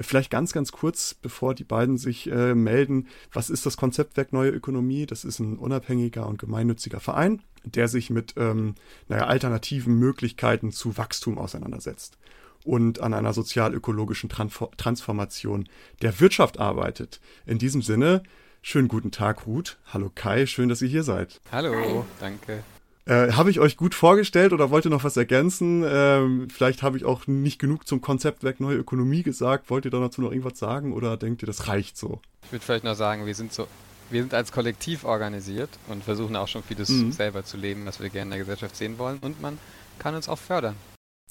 Vielleicht 0.00 0.30
ganz, 0.30 0.52
ganz 0.52 0.72
kurz, 0.72 1.14
bevor 1.14 1.54
die 1.54 1.64
beiden 1.64 1.98
sich 1.98 2.30
äh, 2.30 2.54
melden, 2.54 3.08
was 3.32 3.50
ist 3.50 3.64
das 3.66 3.76
Konzeptwerk 3.76 4.32
Neue 4.32 4.50
Ökonomie? 4.50 5.06
Das 5.06 5.24
ist 5.24 5.38
ein 5.38 5.58
unabhängiger 5.58 6.26
und 6.26 6.38
gemeinnütziger 6.38 7.00
Verein, 7.00 7.42
der 7.64 7.88
sich 7.88 8.10
mit 8.10 8.34
ähm, 8.36 8.74
naja, 9.08 9.26
alternativen 9.26 9.98
Möglichkeiten 9.98 10.72
zu 10.72 10.96
Wachstum 10.96 11.38
auseinandersetzt 11.38 12.18
und 12.64 13.00
an 13.00 13.14
einer 13.14 13.32
sozial-ökologischen 13.32 14.30
Transformation 14.30 15.68
der 16.02 16.18
Wirtschaft 16.18 16.58
arbeitet. 16.58 17.20
In 17.46 17.58
diesem 17.58 17.82
Sinne, 17.82 18.22
schönen 18.62 18.88
guten 18.88 19.10
Tag, 19.10 19.46
Ruth. 19.46 19.78
Hallo 19.92 20.10
Kai, 20.12 20.46
schön, 20.46 20.68
dass 20.68 20.82
ihr 20.82 20.88
hier 20.88 21.04
seid. 21.04 21.40
Hallo, 21.52 22.06
danke. 22.18 22.64
Äh, 23.06 23.32
habe 23.32 23.50
ich 23.50 23.60
euch 23.60 23.76
gut 23.76 23.94
vorgestellt 23.94 24.52
oder 24.52 24.70
wollt 24.70 24.86
ihr 24.86 24.90
noch 24.90 25.04
was 25.04 25.16
ergänzen? 25.16 25.84
Ähm, 25.86 26.48
vielleicht 26.48 26.82
habe 26.82 26.96
ich 26.96 27.04
auch 27.04 27.26
nicht 27.26 27.58
genug 27.58 27.86
zum 27.86 28.00
Konzeptwerk 28.00 28.60
Neue 28.60 28.76
Ökonomie 28.76 29.22
gesagt. 29.22 29.68
Wollt 29.68 29.84
ihr 29.84 29.90
dazu 29.90 30.22
noch 30.22 30.30
irgendwas 30.30 30.58
sagen 30.58 30.94
oder 30.94 31.16
denkt 31.18 31.42
ihr, 31.42 31.46
das 31.46 31.68
reicht 31.68 31.98
so? 31.98 32.20
Ich 32.44 32.52
würde 32.52 32.64
vielleicht 32.64 32.84
noch 32.84 32.94
sagen, 32.94 33.26
wir 33.26 33.34
sind 33.34 33.52
so, 33.52 33.66
wir 34.10 34.22
sind 34.22 34.32
als 34.32 34.52
Kollektiv 34.52 35.04
organisiert 35.04 35.70
und 35.88 36.02
versuchen 36.02 36.34
auch 36.34 36.48
schon 36.48 36.62
vieles 36.62 36.88
mhm. 36.88 37.12
selber 37.12 37.44
zu 37.44 37.58
leben, 37.58 37.84
was 37.84 38.00
wir 38.00 38.08
gerne 38.08 38.28
in 38.28 38.30
der 38.30 38.38
Gesellschaft 38.38 38.76
sehen 38.76 38.98
wollen. 38.98 39.18
Und 39.18 39.42
man 39.42 39.58
kann 39.98 40.14
uns 40.14 40.28
auch 40.28 40.38
fördern 40.38 40.74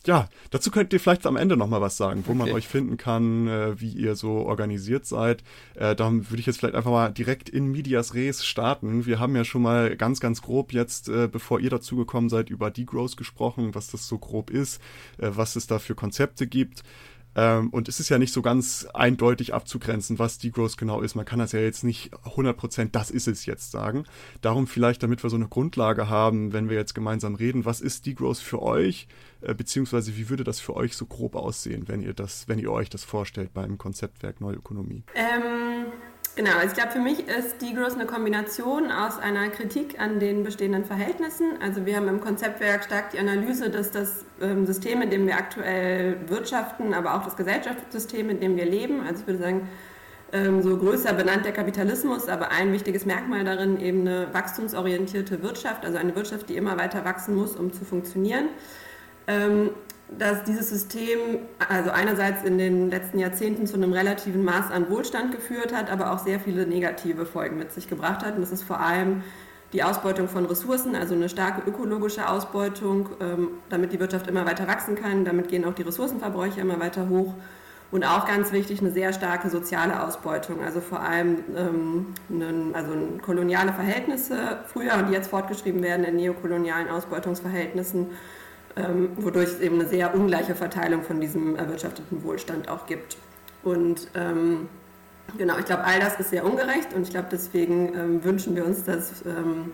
ja, 0.05 0.27
dazu 0.51 0.69
könnt 0.69 0.91
ihr 0.91 0.99
vielleicht 0.99 1.25
am 1.25 1.37
Ende 1.37 1.55
nochmal 1.55 1.81
was 1.81 1.95
sagen, 1.95 2.23
wo 2.25 2.31
okay. 2.31 2.39
man 2.39 2.51
euch 2.51 2.67
finden 2.67 2.97
kann, 2.97 3.47
äh, 3.47 3.79
wie 3.79 3.91
ihr 3.91 4.15
so 4.15 4.31
organisiert 4.31 5.05
seid. 5.05 5.43
Äh, 5.75 5.95
dann 5.95 6.29
würde 6.29 6.41
ich 6.41 6.45
jetzt 6.45 6.59
vielleicht 6.59 6.75
einfach 6.75 6.91
mal 6.91 7.09
direkt 7.09 7.47
in 7.47 7.71
Medias 7.71 8.13
Res 8.13 8.45
starten. 8.45 9.05
Wir 9.05 9.19
haben 9.19 9.35
ja 9.35 9.45
schon 9.45 9.61
mal 9.61 9.95
ganz, 9.95 10.19
ganz 10.19 10.41
grob 10.41 10.73
jetzt, 10.73 11.07
äh, 11.07 11.29
bevor 11.31 11.59
ihr 11.59 11.69
dazugekommen 11.69 12.29
seid, 12.29 12.49
über 12.49 12.69
Degrowth 12.69 13.15
gesprochen, 13.15 13.75
was 13.75 13.91
das 13.91 14.07
so 14.07 14.17
grob 14.17 14.49
ist, 14.49 14.81
äh, 15.19 15.29
was 15.33 15.55
es 15.55 15.67
da 15.67 15.79
für 15.79 15.95
Konzepte 15.95 16.47
gibt. 16.47 16.83
Ähm, 17.35 17.69
und 17.69 17.87
es 17.87 17.99
ist 17.99 18.09
ja 18.09 18.17
nicht 18.17 18.33
so 18.33 18.41
ganz 18.41 18.87
eindeutig 18.93 19.53
abzugrenzen, 19.53 20.19
was 20.19 20.37
Degrowth 20.37 20.77
genau 20.77 21.01
ist. 21.01 21.15
Man 21.15 21.25
kann 21.25 21.39
das 21.39 21.51
ja 21.51 21.59
jetzt 21.59 21.83
nicht 21.83 22.13
100% 22.25 22.89
das 22.91 23.11
ist 23.11 23.27
es 23.27 23.45
jetzt 23.45 23.71
sagen. 23.71 24.05
Darum 24.41 24.67
vielleicht, 24.67 25.03
damit 25.03 25.23
wir 25.23 25.29
so 25.29 25.35
eine 25.35 25.47
Grundlage 25.47 26.09
haben, 26.09 26.53
wenn 26.53 26.69
wir 26.69 26.77
jetzt 26.77 26.93
gemeinsam 26.93 27.35
reden, 27.35 27.65
was 27.65 27.81
ist 27.81 28.05
Degrowth 28.05 28.37
für 28.37 28.61
euch? 28.61 29.07
Äh, 29.41 29.53
beziehungsweise 29.53 30.15
wie 30.15 30.29
würde 30.29 30.43
das 30.43 30.59
für 30.59 30.75
euch 30.75 30.95
so 30.95 31.05
grob 31.05 31.35
aussehen, 31.35 31.87
wenn 31.87 32.01
ihr 32.01 32.13
das, 32.13 32.47
wenn 32.47 32.59
ihr 32.59 32.71
euch 32.71 32.89
das 32.89 33.03
vorstellt 33.03 33.53
beim 33.53 33.77
Konzeptwerk 33.77 34.39
Neue 34.41 34.55
Ökonomie? 34.55 35.03
Ähm, 35.15 35.85
Genau, 36.35 36.53
also 36.53 36.67
ich 36.67 36.73
glaube, 36.73 36.91
für 36.91 36.99
mich 36.99 37.27
ist 37.27 37.61
Degrowth 37.61 37.93
eine 37.93 38.07
Kombination 38.07 38.91
aus 38.91 39.19
einer 39.19 39.49
Kritik 39.49 39.99
an 39.99 40.19
den 40.19 40.43
bestehenden 40.43 40.83
Verhältnissen. 40.83 41.61
Also 41.61 41.85
wir 41.85 41.95
haben 41.95 42.07
im 42.07 42.21
Konzeptwerk 42.21 42.85
stark 42.85 43.11
die 43.11 43.19
Analyse, 43.19 43.69
dass 43.69 43.91
das 43.91 44.25
ähm, 44.41 44.65
System, 44.65 45.03
in 45.03 45.11
dem 45.11 45.27
wir 45.27 45.35
aktuell 45.37 46.17
wirtschaften, 46.27 46.95
aber 46.95 47.13
auch 47.13 47.23
das 47.23 47.35
Gesellschaftssystem, 47.35 48.31
in 48.31 48.39
dem 48.39 48.55
wir 48.57 48.65
leben, 48.65 49.01
also 49.01 49.21
ich 49.21 49.27
würde 49.27 49.39
sagen, 49.43 49.69
ähm, 50.31 50.63
so 50.63 50.75
größer 50.75 51.13
benannt 51.13 51.45
der 51.45 51.51
Kapitalismus, 51.51 52.27
aber 52.27 52.49
ein 52.49 52.73
wichtiges 52.73 53.05
Merkmal 53.05 53.43
darin 53.43 53.79
eben 53.79 54.01
eine 54.01 54.33
wachstumsorientierte 54.33 55.43
Wirtschaft, 55.43 55.85
also 55.85 55.99
eine 55.99 56.15
Wirtschaft, 56.15 56.49
die 56.49 56.55
immer 56.55 56.79
weiter 56.79 57.05
wachsen 57.05 57.35
muss, 57.35 57.55
um 57.55 57.71
zu 57.71 57.85
funktionieren. 57.85 58.49
Dass 60.19 60.43
dieses 60.43 60.69
System 60.69 61.19
also 61.69 61.89
einerseits 61.91 62.43
in 62.43 62.57
den 62.57 62.89
letzten 62.89 63.19
Jahrzehnten 63.19 63.65
zu 63.65 63.75
einem 63.75 63.93
relativen 63.93 64.43
Maß 64.43 64.71
an 64.71 64.89
Wohlstand 64.89 65.31
geführt 65.31 65.73
hat, 65.73 65.89
aber 65.91 66.11
auch 66.11 66.19
sehr 66.19 66.39
viele 66.39 66.67
negative 66.67 67.25
Folgen 67.25 67.57
mit 67.57 67.71
sich 67.71 67.87
gebracht 67.87 68.25
hat. 68.25 68.35
Und 68.35 68.41
das 68.41 68.51
ist 68.51 68.63
vor 68.63 68.79
allem 68.79 69.23
die 69.73 69.83
Ausbeutung 69.83 70.27
von 70.27 70.45
Ressourcen, 70.45 70.95
also 70.95 71.15
eine 71.15 71.29
starke 71.29 71.67
ökologische 71.67 72.29
Ausbeutung, 72.29 73.09
ähm, 73.19 73.47
damit 73.69 73.91
die 73.91 73.99
Wirtschaft 73.99 74.27
immer 74.27 74.45
weiter 74.45 74.67
wachsen 74.67 74.95
kann. 74.95 75.25
Damit 75.25 75.47
gehen 75.47 75.65
auch 75.65 75.73
die 75.73 75.81
Ressourcenverbräuche 75.81 76.61
immer 76.61 76.79
weiter 76.79 77.09
hoch. 77.09 77.33
Und 77.93 78.03
auch 78.05 78.25
ganz 78.25 78.51
wichtig, 78.51 78.81
eine 78.81 78.89
sehr 78.89 79.13
starke 79.13 79.51
soziale 79.51 80.03
Ausbeutung, 80.03 80.63
also 80.63 80.81
vor 80.81 81.01
allem 81.01 81.43
ähm, 81.55 82.73
also 82.73 82.91
koloniale 83.21 83.71
Verhältnisse 83.71 84.61
früher 84.65 84.95
und 84.95 85.09
die 85.09 85.13
jetzt 85.13 85.29
fortgeschrieben 85.29 85.83
werden 85.83 86.03
in 86.03 86.15
neokolonialen 86.15 86.89
Ausbeutungsverhältnissen 86.89 88.07
ähm, 88.75 89.09
wodurch 89.17 89.49
es 89.49 89.59
eben 89.59 89.79
eine 89.79 89.87
sehr 89.87 90.15
ungleiche 90.15 90.55
Verteilung 90.55 91.03
von 91.03 91.19
diesem 91.19 91.55
erwirtschafteten 91.55 92.23
Wohlstand 92.23 92.69
auch 92.69 92.85
gibt. 92.85 93.17
Und 93.63 94.07
ähm, 94.15 94.67
genau, 95.37 95.57
ich 95.59 95.65
glaube, 95.65 95.83
all 95.83 95.99
das 95.99 96.19
ist 96.19 96.31
sehr 96.31 96.45
ungerecht 96.45 96.93
und 96.93 97.03
ich 97.03 97.11
glaube, 97.11 97.27
deswegen 97.31 97.93
ähm, 97.95 98.23
wünschen 98.23 98.55
wir 98.55 98.65
uns, 98.65 98.83
dass 98.83 99.23
ähm, 99.25 99.71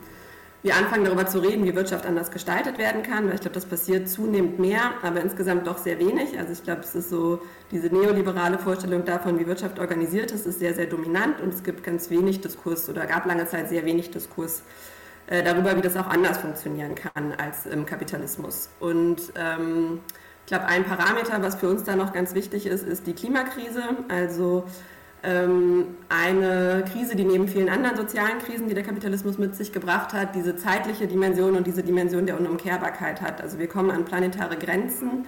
wir 0.62 0.76
anfangen 0.76 1.06
darüber 1.06 1.26
zu 1.26 1.40
reden, 1.40 1.64
wie 1.64 1.74
Wirtschaft 1.74 2.06
anders 2.06 2.32
gestaltet 2.32 2.78
werden 2.78 3.02
kann, 3.02 3.28
weil 3.28 3.36
ich 3.36 3.42
glaube, 3.42 3.56
das 3.56 3.66
passiert 3.66 4.10
zunehmend 4.10 4.60
mehr, 4.60 4.92
aber 5.02 5.22
insgesamt 5.22 5.66
doch 5.68 5.78
sehr 5.78 6.00
wenig. 6.00 6.38
Also 6.38 6.52
ich 6.52 6.64
glaube, 6.64 6.82
es 6.82 6.94
ist 6.96 7.10
so, 7.10 7.42
diese 7.72 7.88
neoliberale 7.88 8.60
Vorstellung 8.60 9.06
davon, 9.06 9.40
wie 9.40 9.48
Wirtschaft 9.48 9.80
organisiert 9.80 10.32
ist, 10.32 10.46
ist 10.46 10.60
sehr, 10.60 10.74
sehr 10.74 10.88
dominant 10.88 11.40
und 11.40 11.54
es 11.54 11.64
gibt 11.64 11.84
ganz 11.84 12.10
wenig 12.10 12.42
Diskurs 12.42 12.90
oder 12.90 13.06
gab 13.06 13.26
lange 13.26 13.48
Zeit 13.48 13.70
sehr 13.70 13.86
wenig 13.86 14.12
Diskurs 14.12 14.64
äh, 15.30 15.44
darüber, 15.44 15.78
wie 15.78 15.82
das 15.82 15.96
auch 15.96 16.08
anders 16.08 16.39
funktionieren 16.39 16.96
kann 16.96 17.34
als 17.34 17.68
im 17.68 17.86
Kapitalismus. 17.86 18.70
Und 18.80 19.18
ähm, 19.36 20.00
ich 20.42 20.48
glaube, 20.48 20.65
ein 20.65 20.84
Parameter, 20.84 21.39
was 21.44 21.56
für 21.56 21.70
uns 21.70 21.84
da 21.84 21.96
noch 21.96 22.13
ganz 22.13 22.34
wichtig 22.34 22.65
ist, 22.65 22.84
ist 22.84 23.06
die 23.06 23.13
Klimakrise. 23.13 23.84
Also 24.08 24.63
ähm, 25.22 25.98
eine 26.10 26.84
Krise, 26.92 27.15
die 27.15 27.26
neben 27.26 27.48
vielen 27.48 27.70
anderen 27.70 27.96
sozialen 27.96 28.39
Krisen, 28.39 28.70
die 28.70 28.74
der 28.74 28.84
Kapitalismus 28.84 29.38
mit 29.38 29.56
sich 29.56 29.72
gebracht 29.72 30.13
hat, 30.13 30.34
diese 30.34 30.56
zeitliche 30.56 31.06
Dimension 31.06 31.56
und 31.56 31.68
diese 31.68 31.84
Dimension 31.84 32.26
der 32.26 32.39
Unumkehrbarkeit 32.39 33.22
hat. 33.22 33.39
Also 33.39 33.60
wir 33.60 33.68
kommen 33.68 33.92
an 33.92 34.06
planetare 34.06 34.58
Grenzen 34.58 35.28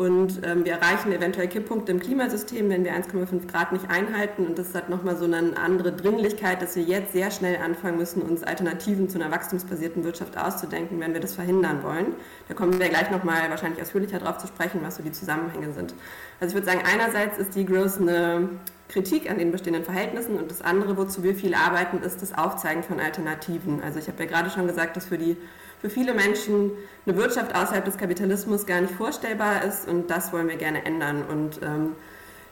und 0.00 0.40
ähm, 0.46 0.64
wir 0.64 0.72
erreichen 0.72 1.12
eventuell 1.12 1.46
Kipppunkte 1.46 1.92
im 1.92 2.00
Klimasystem, 2.00 2.70
wenn 2.70 2.84
wir 2.84 2.94
1,5 2.94 3.46
Grad 3.46 3.72
nicht 3.72 3.90
einhalten. 3.90 4.46
Und 4.46 4.58
das 4.58 4.74
hat 4.74 4.88
nochmal 4.88 5.18
so 5.18 5.26
eine 5.26 5.54
andere 5.58 5.92
Dringlichkeit, 5.92 6.62
dass 6.62 6.74
wir 6.74 6.82
jetzt 6.82 7.12
sehr 7.12 7.30
schnell 7.30 7.58
anfangen 7.62 7.98
müssen, 7.98 8.22
uns 8.22 8.42
Alternativen 8.42 9.10
zu 9.10 9.20
einer 9.20 9.30
wachstumsbasierten 9.30 10.02
Wirtschaft 10.02 10.38
auszudenken, 10.38 11.00
wenn 11.00 11.12
wir 11.12 11.20
das 11.20 11.34
verhindern 11.34 11.82
wollen. 11.82 12.14
Da 12.48 12.54
kommen 12.54 12.80
wir 12.80 12.88
gleich 12.88 13.10
nochmal 13.10 13.50
wahrscheinlich 13.50 13.82
ausführlicher 13.82 14.20
darauf 14.20 14.38
zu 14.38 14.46
sprechen, 14.46 14.80
was 14.82 14.96
so 14.96 15.02
die 15.02 15.12
Zusammenhänge 15.12 15.74
sind. 15.74 15.92
Also 16.40 16.56
ich 16.56 16.62
würde 16.62 16.72
sagen, 16.72 16.80
einerseits 16.90 17.36
ist 17.36 17.54
die 17.54 17.66
Growth 17.66 18.00
eine 18.00 18.48
Kritik 18.88 19.30
an 19.30 19.36
den 19.36 19.52
bestehenden 19.52 19.84
Verhältnissen 19.84 20.36
und 20.36 20.50
das 20.50 20.62
andere, 20.62 20.96
wozu 20.96 21.22
wir 21.22 21.34
viel 21.34 21.52
arbeiten, 21.52 21.98
ist 22.02 22.22
das 22.22 22.32
Aufzeigen 22.32 22.82
von 22.82 23.00
Alternativen. 23.00 23.82
Also 23.82 23.98
ich 23.98 24.08
habe 24.08 24.24
ja 24.24 24.30
gerade 24.30 24.48
schon 24.48 24.66
gesagt, 24.66 24.96
dass 24.96 25.04
für 25.04 25.18
die 25.18 25.36
für 25.80 25.90
viele 25.90 26.14
Menschen 26.14 26.72
eine 27.06 27.16
Wirtschaft 27.16 27.54
außerhalb 27.54 27.84
des 27.84 27.96
Kapitalismus 27.96 28.66
gar 28.66 28.80
nicht 28.80 28.94
vorstellbar 28.94 29.64
ist 29.64 29.88
und 29.88 30.10
das 30.10 30.32
wollen 30.32 30.48
wir 30.48 30.56
gerne 30.56 30.84
ändern. 30.84 31.24
Und 31.28 31.60
ähm, 31.62 31.92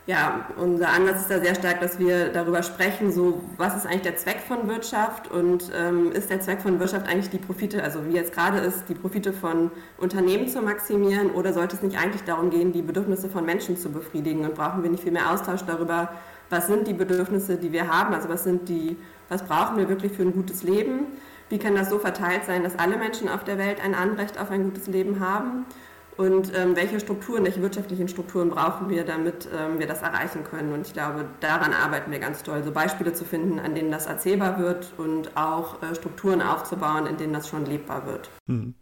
ja, 0.06 0.46
unser 0.56 0.88
Ansatz 0.88 1.20
ist 1.20 1.30
da 1.30 1.38
sehr 1.38 1.54
stark, 1.54 1.82
dass 1.82 1.98
wir 1.98 2.30
darüber 2.30 2.62
sprechen, 2.62 3.12
so 3.12 3.42
was 3.58 3.76
ist 3.76 3.84
eigentlich 3.84 4.02
der 4.02 4.16
Zweck 4.16 4.40
von 4.40 4.66
Wirtschaft 4.66 5.30
und 5.30 5.70
ähm, 5.78 6.12
ist 6.12 6.30
der 6.30 6.40
Zweck 6.40 6.62
von 6.62 6.80
Wirtschaft 6.80 7.06
eigentlich 7.06 7.28
die 7.28 7.36
Profite, 7.36 7.82
also 7.82 8.06
wie 8.06 8.14
jetzt 8.14 8.32
gerade 8.32 8.58
ist, 8.58 8.88
die 8.88 8.94
Profite 8.94 9.34
von 9.34 9.70
Unternehmen 9.98 10.48
zu 10.48 10.62
maximieren 10.62 11.30
oder 11.32 11.52
sollte 11.52 11.76
es 11.76 11.82
nicht 11.82 11.98
eigentlich 11.98 12.22
darum 12.24 12.48
gehen, 12.48 12.72
die 12.72 12.80
Bedürfnisse 12.80 13.28
von 13.28 13.44
Menschen 13.44 13.76
zu 13.76 13.90
befriedigen? 13.90 14.46
Und 14.46 14.54
brauchen 14.54 14.82
wir 14.82 14.88
nicht 14.88 15.02
viel 15.02 15.12
mehr 15.12 15.30
Austausch 15.30 15.60
darüber, 15.66 16.10
was 16.48 16.68
sind 16.68 16.86
die 16.86 16.94
Bedürfnisse, 16.94 17.58
die 17.58 17.72
wir 17.72 17.88
haben, 17.88 18.14
also 18.14 18.30
was 18.30 18.44
sind 18.44 18.70
die, 18.70 18.96
was 19.28 19.42
brauchen 19.42 19.76
wir 19.76 19.90
wirklich 19.90 20.12
für 20.12 20.22
ein 20.22 20.32
gutes 20.32 20.62
Leben 20.62 21.04
wie 21.50 21.58
kann 21.58 21.74
das 21.74 21.90
so 21.90 21.98
verteilt 21.98 22.44
sein, 22.44 22.62
dass 22.62 22.78
alle 22.78 22.96
Menschen 22.96 23.28
auf 23.28 23.44
der 23.44 23.58
Welt 23.58 23.80
ein 23.82 23.94
Anrecht 23.94 24.38
auf 24.40 24.50
ein 24.50 24.64
gutes 24.64 24.86
Leben 24.86 25.20
haben? 25.20 25.66
Und 26.18 26.52
ähm, 26.56 26.74
welche 26.74 26.98
Strukturen, 26.98 27.44
welche 27.44 27.62
wirtschaftlichen 27.62 28.08
Strukturen 28.08 28.50
brauchen 28.50 28.90
wir, 28.90 29.04
damit 29.04 29.48
ähm, 29.56 29.78
wir 29.78 29.86
das 29.86 30.02
erreichen 30.02 30.42
können? 30.42 30.72
Und 30.72 30.84
ich 30.84 30.92
glaube, 30.92 31.26
daran 31.38 31.72
arbeiten 31.72 32.10
wir 32.10 32.18
ganz 32.18 32.42
toll, 32.42 32.64
so 32.64 32.72
Beispiele 32.72 33.12
zu 33.12 33.24
finden, 33.24 33.60
an 33.60 33.76
denen 33.76 33.92
das 33.92 34.06
erzählbar 34.06 34.58
wird 34.58 34.92
und 34.96 35.36
auch 35.36 35.80
äh, 35.80 35.94
Strukturen 35.94 36.42
aufzubauen, 36.42 37.06
in 37.06 37.18
denen 37.18 37.32
das 37.32 37.48
schon 37.48 37.66
lebbar 37.66 38.04
wird. 38.04 38.30
Hm. 38.48 38.74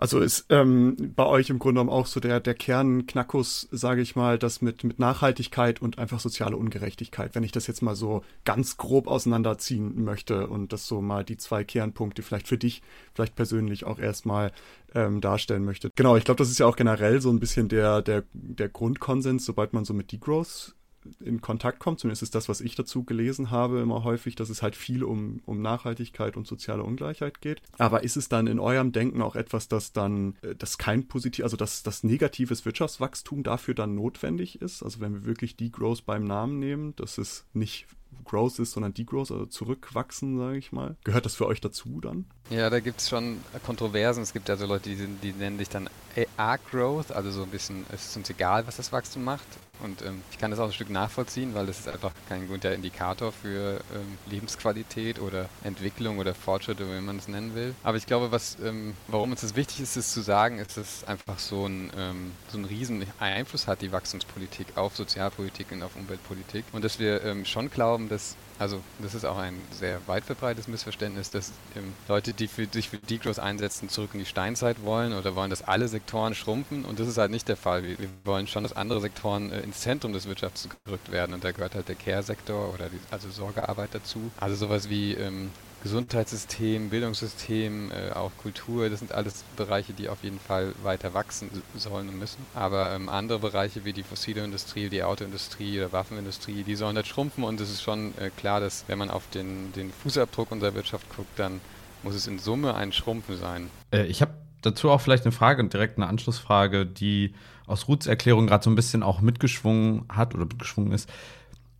Also 0.00 0.20
ist 0.20 0.46
ähm, 0.50 1.12
bei 1.16 1.26
euch 1.26 1.50
im 1.50 1.58
Grunde 1.58 1.80
genommen 1.80 1.90
auch 1.90 2.06
so 2.06 2.20
der, 2.20 2.38
der 2.38 2.54
Kernknackus, 2.54 3.66
sage 3.72 4.00
ich 4.00 4.14
mal, 4.14 4.38
das 4.38 4.62
mit, 4.62 4.84
mit 4.84 5.00
Nachhaltigkeit 5.00 5.82
und 5.82 5.98
einfach 5.98 6.20
soziale 6.20 6.56
Ungerechtigkeit, 6.56 7.34
wenn 7.34 7.42
ich 7.42 7.50
das 7.50 7.66
jetzt 7.66 7.82
mal 7.82 7.96
so 7.96 8.22
ganz 8.44 8.76
grob 8.76 9.08
auseinanderziehen 9.08 10.04
möchte 10.04 10.46
und 10.46 10.72
das 10.72 10.86
so 10.86 11.02
mal 11.02 11.24
die 11.24 11.36
zwei 11.36 11.64
Kernpunkte 11.64 12.22
vielleicht 12.22 12.46
für 12.46 12.58
dich, 12.58 12.80
vielleicht 13.12 13.34
persönlich 13.34 13.86
auch 13.86 13.98
erstmal 13.98 14.52
ähm, 14.94 15.20
darstellen 15.20 15.64
möchte. 15.64 15.90
Genau, 15.96 16.16
ich 16.16 16.22
glaube, 16.22 16.38
das 16.38 16.48
ist 16.48 16.60
ja 16.60 16.66
auch 16.66 16.76
generell 16.76 17.20
so 17.20 17.30
ein 17.30 17.40
bisschen 17.40 17.68
der, 17.68 18.00
der, 18.00 18.22
der 18.32 18.68
Grundkonsens, 18.68 19.44
sobald 19.44 19.72
man 19.72 19.84
so 19.84 19.94
mit 19.94 20.12
Degrowth 20.12 20.76
in 21.20 21.40
Kontakt 21.40 21.78
kommt, 21.78 22.00
zumindest 22.00 22.22
ist 22.22 22.34
das, 22.34 22.48
was 22.48 22.60
ich 22.60 22.74
dazu 22.74 23.04
gelesen 23.04 23.50
habe, 23.50 23.80
immer 23.80 24.04
häufig, 24.04 24.34
dass 24.34 24.48
es 24.48 24.62
halt 24.62 24.76
viel 24.76 25.04
um, 25.04 25.40
um 25.46 25.60
Nachhaltigkeit 25.62 26.36
und 26.36 26.46
soziale 26.46 26.82
Ungleichheit 26.82 27.40
geht. 27.40 27.62
Aber 27.78 28.04
ist 28.04 28.16
es 28.16 28.28
dann 28.28 28.46
in 28.46 28.58
eurem 28.58 28.92
Denken 28.92 29.22
auch 29.22 29.36
etwas, 29.36 29.68
dass 29.68 29.92
dann, 29.92 30.36
äh, 30.42 30.54
dass 30.54 30.78
kein 30.78 31.08
positiv, 31.08 31.44
also 31.44 31.56
dass 31.56 31.82
das 31.82 32.04
negatives 32.04 32.64
Wirtschaftswachstum 32.64 33.42
dafür 33.42 33.74
dann 33.74 33.94
notwendig 33.94 34.60
ist? 34.60 34.82
Also 34.82 35.00
wenn 35.00 35.14
wir 35.14 35.24
wirklich 35.24 35.56
Degrowth 35.56 36.04
beim 36.06 36.24
Namen 36.24 36.58
nehmen, 36.58 36.96
dass 36.96 37.18
es 37.18 37.44
nicht 37.52 37.86
Growth 38.24 38.58
ist, 38.58 38.72
sondern 38.72 38.94
Degrowth, 38.94 39.30
also 39.30 39.46
zurückwachsen, 39.46 40.38
sage 40.38 40.58
ich 40.58 40.72
mal. 40.72 40.96
Gehört 41.04 41.24
das 41.24 41.34
für 41.34 41.46
euch 41.46 41.60
dazu 41.60 42.00
dann? 42.00 42.26
Ja, 42.50 42.70
da 42.70 42.80
gibt 42.80 43.00
es 43.00 43.08
schon 43.08 43.38
Kontroversen. 43.66 44.22
Es 44.22 44.32
gibt 44.32 44.48
ja 44.48 44.56
so 44.56 44.66
Leute, 44.66 44.88
die, 44.90 45.06
die 45.06 45.32
nennen 45.32 45.58
sich 45.58 45.68
dann 45.68 45.90
A-Growth, 46.36 47.12
also 47.12 47.30
so 47.30 47.42
ein 47.42 47.50
bisschen, 47.50 47.84
es 47.92 48.06
ist 48.06 48.16
uns 48.16 48.30
egal, 48.30 48.66
was 48.66 48.76
das 48.76 48.92
Wachstum 48.92 49.24
macht. 49.24 49.46
Und 49.80 50.02
ähm, 50.02 50.22
ich 50.32 50.38
kann 50.38 50.50
das 50.50 50.58
auch 50.58 50.66
ein 50.66 50.72
Stück 50.72 50.90
nachvollziehen, 50.90 51.54
weil 51.54 51.66
das 51.66 51.80
ist 51.80 51.88
einfach 51.88 52.12
kein 52.28 52.48
guter 52.48 52.74
Indikator 52.74 53.30
für 53.30 53.80
ähm, 53.94 54.18
Lebensqualität 54.28 55.20
oder 55.20 55.48
Entwicklung 55.62 56.18
oder 56.18 56.34
Fortschritte, 56.34 56.84
wie 56.84 57.00
man 57.00 57.18
es 57.18 57.28
nennen 57.28 57.54
will. 57.54 57.74
Aber 57.84 57.96
ich 57.96 58.06
glaube, 58.06 58.32
was, 58.32 58.56
ähm, 58.64 58.94
warum 59.06 59.30
uns 59.30 59.42
das 59.42 59.54
wichtig 59.54 59.80
ist, 59.80 59.96
ist 59.96 60.12
zu 60.12 60.20
sagen, 60.20 60.58
ist, 60.58 60.76
dass 60.76 61.02
es 61.02 61.04
einfach 61.04 61.38
so 61.38 61.66
ein, 61.66 61.92
ähm, 61.96 62.32
so 62.50 62.58
einen 62.58 62.64
riesen 62.64 63.04
Einfluss 63.20 63.68
hat, 63.68 63.82
die 63.82 63.92
Wachstumspolitik 63.92 64.76
auf 64.76 64.96
Sozialpolitik 64.96 65.70
und 65.70 65.82
auf 65.82 65.94
Umweltpolitik. 65.94 66.64
Und 66.72 66.84
dass 66.84 66.98
wir 66.98 67.22
ähm, 67.22 67.44
schon 67.44 67.70
glauben, 67.70 68.07
dass 68.08 68.36
also 68.58 68.82
das 68.98 69.14
ist 69.14 69.24
auch 69.24 69.38
ein 69.38 69.54
sehr 69.70 70.00
weit 70.06 70.24
verbreitetes 70.24 70.66
Missverständnis, 70.66 71.30
dass 71.30 71.52
ähm, 71.76 71.92
Leute, 72.08 72.32
die 72.32 72.48
für, 72.48 72.66
sich 72.66 72.88
für 72.88 72.98
Degrowth 72.98 73.38
einsetzen, 73.38 73.88
zurück 73.88 74.10
in 74.14 74.20
die 74.20 74.26
Steinzeit 74.26 74.82
wollen 74.82 75.12
oder 75.12 75.36
wollen, 75.36 75.50
dass 75.50 75.62
alle 75.62 75.86
Sektoren 75.86 76.34
schrumpfen. 76.34 76.84
Und 76.84 76.98
das 76.98 77.06
ist 77.06 77.18
halt 77.18 77.30
nicht 77.30 77.46
der 77.48 77.56
Fall. 77.56 77.84
Wir, 77.84 77.98
wir 77.98 78.08
wollen 78.24 78.48
schon, 78.48 78.64
dass 78.64 78.72
andere 78.72 79.00
Sektoren 79.00 79.52
äh, 79.52 79.60
ins 79.60 79.80
Zentrum 79.80 80.12
des 80.12 80.26
Wirtschafts 80.26 80.68
gerückt 80.84 81.12
werden. 81.12 81.34
Und 81.34 81.44
da 81.44 81.52
gehört 81.52 81.76
halt 81.76 81.88
der 81.88 81.94
Care-Sektor 81.94 82.74
oder 82.74 82.88
die, 82.88 82.98
also 83.12 83.30
Sorgearbeit 83.30 83.90
dazu. 83.92 84.30
Also 84.40 84.56
sowas 84.56 84.88
wie 84.88 85.14
ähm, 85.14 85.50
Gesundheitssystem, 85.82 86.90
Bildungssystem, 86.90 87.90
äh, 87.90 88.12
auch 88.12 88.32
Kultur, 88.42 88.90
das 88.90 88.98
sind 88.98 89.12
alles 89.12 89.44
Bereiche, 89.56 89.92
die 89.92 90.08
auf 90.08 90.24
jeden 90.24 90.40
Fall 90.40 90.72
weiter 90.82 91.14
wachsen 91.14 91.50
sollen 91.76 92.08
und 92.08 92.18
müssen. 92.18 92.44
Aber 92.54 92.92
ähm, 92.92 93.08
andere 93.08 93.38
Bereiche 93.38 93.84
wie 93.84 93.92
die 93.92 94.02
fossile 94.02 94.44
Industrie, 94.44 94.88
die 94.88 95.02
Autoindustrie 95.02 95.78
oder 95.78 95.92
Waffenindustrie, 95.92 96.64
die 96.64 96.74
sollen 96.74 96.96
nicht 96.96 97.06
schrumpfen 97.06 97.44
und 97.44 97.60
es 97.60 97.70
ist 97.70 97.82
schon 97.82 98.12
äh, 98.18 98.30
klar, 98.36 98.60
dass 98.60 98.84
wenn 98.88 98.98
man 98.98 99.10
auf 99.10 99.28
den, 99.30 99.72
den 99.72 99.92
Fußabdruck 99.92 100.50
unserer 100.50 100.74
Wirtschaft 100.74 101.06
guckt, 101.14 101.38
dann 101.38 101.60
muss 102.02 102.14
es 102.14 102.26
in 102.26 102.38
Summe 102.38 102.74
ein 102.74 102.92
Schrumpfen 102.92 103.36
sein. 103.36 103.70
Äh, 103.92 104.06
ich 104.06 104.20
habe 104.20 104.32
dazu 104.62 104.90
auch 104.90 105.00
vielleicht 105.00 105.24
eine 105.24 105.32
Frage 105.32 105.62
und 105.62 105.72
direkt 105.72 105.98
eine 105.98 106.06
Anschlussfrage, 106.06 106.86
die 106.86 107.34
aus 107.66 107.88
Ruths 107.88 108.06
Erklärung 108.06 108.46
gerade 108.46 108.64
so 108.64 108.70
ein 108.70 108.76
bisschen 108.76 109.02
auch 109.02 109.20
mitgeschwungen 109.20 110.04
hat 110.08 110.34
oder 110.34 110.44
mitgeschwungen 110.44 110.92
ist. 110.92 111.08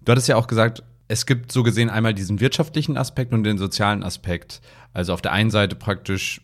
Du 0.03 0.13
hattest 0.13 0.29
ja 0.29 0.37
auch 0.37 0.47
gesagt, 0.47 0.83
es 1.09 1.25
gibt 1.25 1.51
so 1.51 1.63
gesehen 1.63 1.89
einmal 1.89 2.15
diesen 2.15 2.39
wirtschaftlichen 2.39 2.97
Aspekt 2.97 3.33
und 3.33 3.43
den 3.45 3.59
sozialen 3.59 4.03
Aspekt. 4.03 4.61
Also 4.93 5.15
auf 5.15 5.23
der 5.23 5.33
einen 5.33 5.51
Seite 5.51 5.75
praktisch 5.75 6.43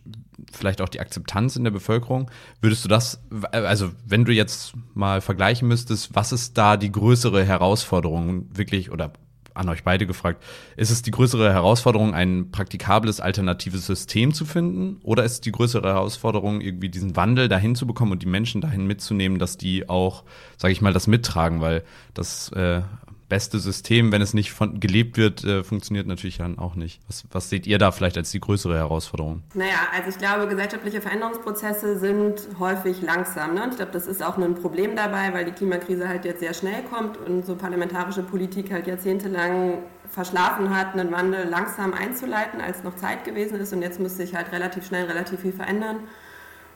vielleicht 0.52 0.80
auch 0.80 0.88
die 0.88 1.00
Akzeptanz 1.00 1.56
in 1.56 1.64
der 1.64 1.70
Bevölkerung. 1.70 2.30
Würdest 2.60 2.84
du 2.84 2.88
das, 2.88 3.22
also 3.50 3.90
wenn 4.06 4.24
du 4.24 4.32
jetzt 4.32 4.72
mal 4.94 5.20
vergleichen 5.20 5.68
müsstest, 5.68 6.14
was 6.14 6.32
ist 6.32 6.56
da 6.56 6.76
die 6.76 6.90
größere 6.90 7.44
Herausforderung 7.44 8.46
wirklich 8.56 8.90
oder 8.90 9.12
an 9.54 9.68
euch 9.68 9.84
beide 9.84 10.06
gefragt, 10.06 10.42
ist 10.76 10.90
es 10.90 11.02
die 11.02 11.12
größere 11.12 11.52
Herausforderung, 11.52 12.12
ein 12.12 12.50
praktikables 12.50 13.20
alternatives 13.20 13.86
System 13.86 14.34
zu 14.34 14.44
finden? 14.44 14.98
Oder 15.02 15.24
ist 15.24 15.32
es 15.32 15.40
die 15.42 15.52
größere 15.52 15.88
Herausforderung, 15.88 16.60
irgendwie 16.60 16.88
diesen 16.88 17.14
Wandel 17.14 17.48
dahin 17.48 17.76
zu 17.76 17.86
bekommen 17.86 18.12
und 18.12 18.22
die 18.22 18.26
Menschen 18.26 18.60
dahin 18.60 18.86
mitzunehmen, 18.86 19.38
dass 19.38 19.56
die 19.56 19.88
auch, 19.88 20.24
sage 20.56 20.72
ich 20.72 20.80
mal, 20.80 20.92
das 20.92 21.06
mittragen? 21.06 21.60
Weil 21.60 21.84
das 22.14 22.50
äh, 22.50 22.82
beste 23.28 23.58
System, 23.58 24.12
wenn 24.12 24.22
es 24.22 24.34
nicht 24.34 24.52
von 24.52 24.80
gelebt 24.80 25.16
wird, 25.16 25.44
äh, 25.44 25.64
funktioniert 25.64 26.06
natürlich 26.06 26.38
dann 26.38 26.58
auch 26.58 26.74
nicht. 26.74 27.00
Was, 27.06 27.24
was 27.30 27.50
seht 27.50 27.66
ihr 27.66 27.78
da 27.78 27.90
vielleicht 27.92 28.16
als 28.16 28.30
die 28.30 28.40
größere 28.40 28.76
Herausforderung? 28.76 29.42
Naja, 29.54 29.88
also 29.94 30.10
ich 30.10 30.18
glaube, 30.18 30.46
gesellschaftliche 30.46 31.00
Veränderungsprozesse 31.00 31.98
sind 31.98 32.48
häufig 32.58 33.00
langsam. 33.02 33.54
Ne? 33.54 33.64
Und 33.64 33.70
ich 33.70 33.76
glaube, 33.76 33.92
das 33.92 34.06
ist 34.06 34.22
auch 34.22 34.36
ein 34.36 34.54
Problem 34.54 34.96
dabei, 34.96 35.32
weil 35.32 35.44
die 35.44 35.52
Klimakrise 35.52 36.08
halt 36.08 36.24
jetzt 36.24 36.40
sehr 36.40 36.54
schnell 36.54 36.82
kommt 36.84 37.16
und 37.16 37.44
so 37.46 37.56
parlamentarische 37.56 38.22
Politik 38.22 38.70
halt 38.72 38.86
jahrzehntelang 38.86 39.78
verschlafen 40.10 40.74
hat, 40.74 40.92
einen 40.92 41.10
Wandel 41.10 41.48
langsam 41.48 41.94
einzuleiten, 41.94 42.60
als 42.60 42.84
noch 42.84 42.96
Zeit 42.96 43.24
gewesen 43.24 43.58
ist. 43.58 43.72
Und 43.72 43.82
jetzt 43.82 44.00
muss 44.00 44.16
sich 44.16 44.34
halt 44.34 44.52
relativ 44.52 44.86
schnell 44.86 45.06
relativ 45.06 45.40
viel 45.40 45.52
verändern. 45.52 46.00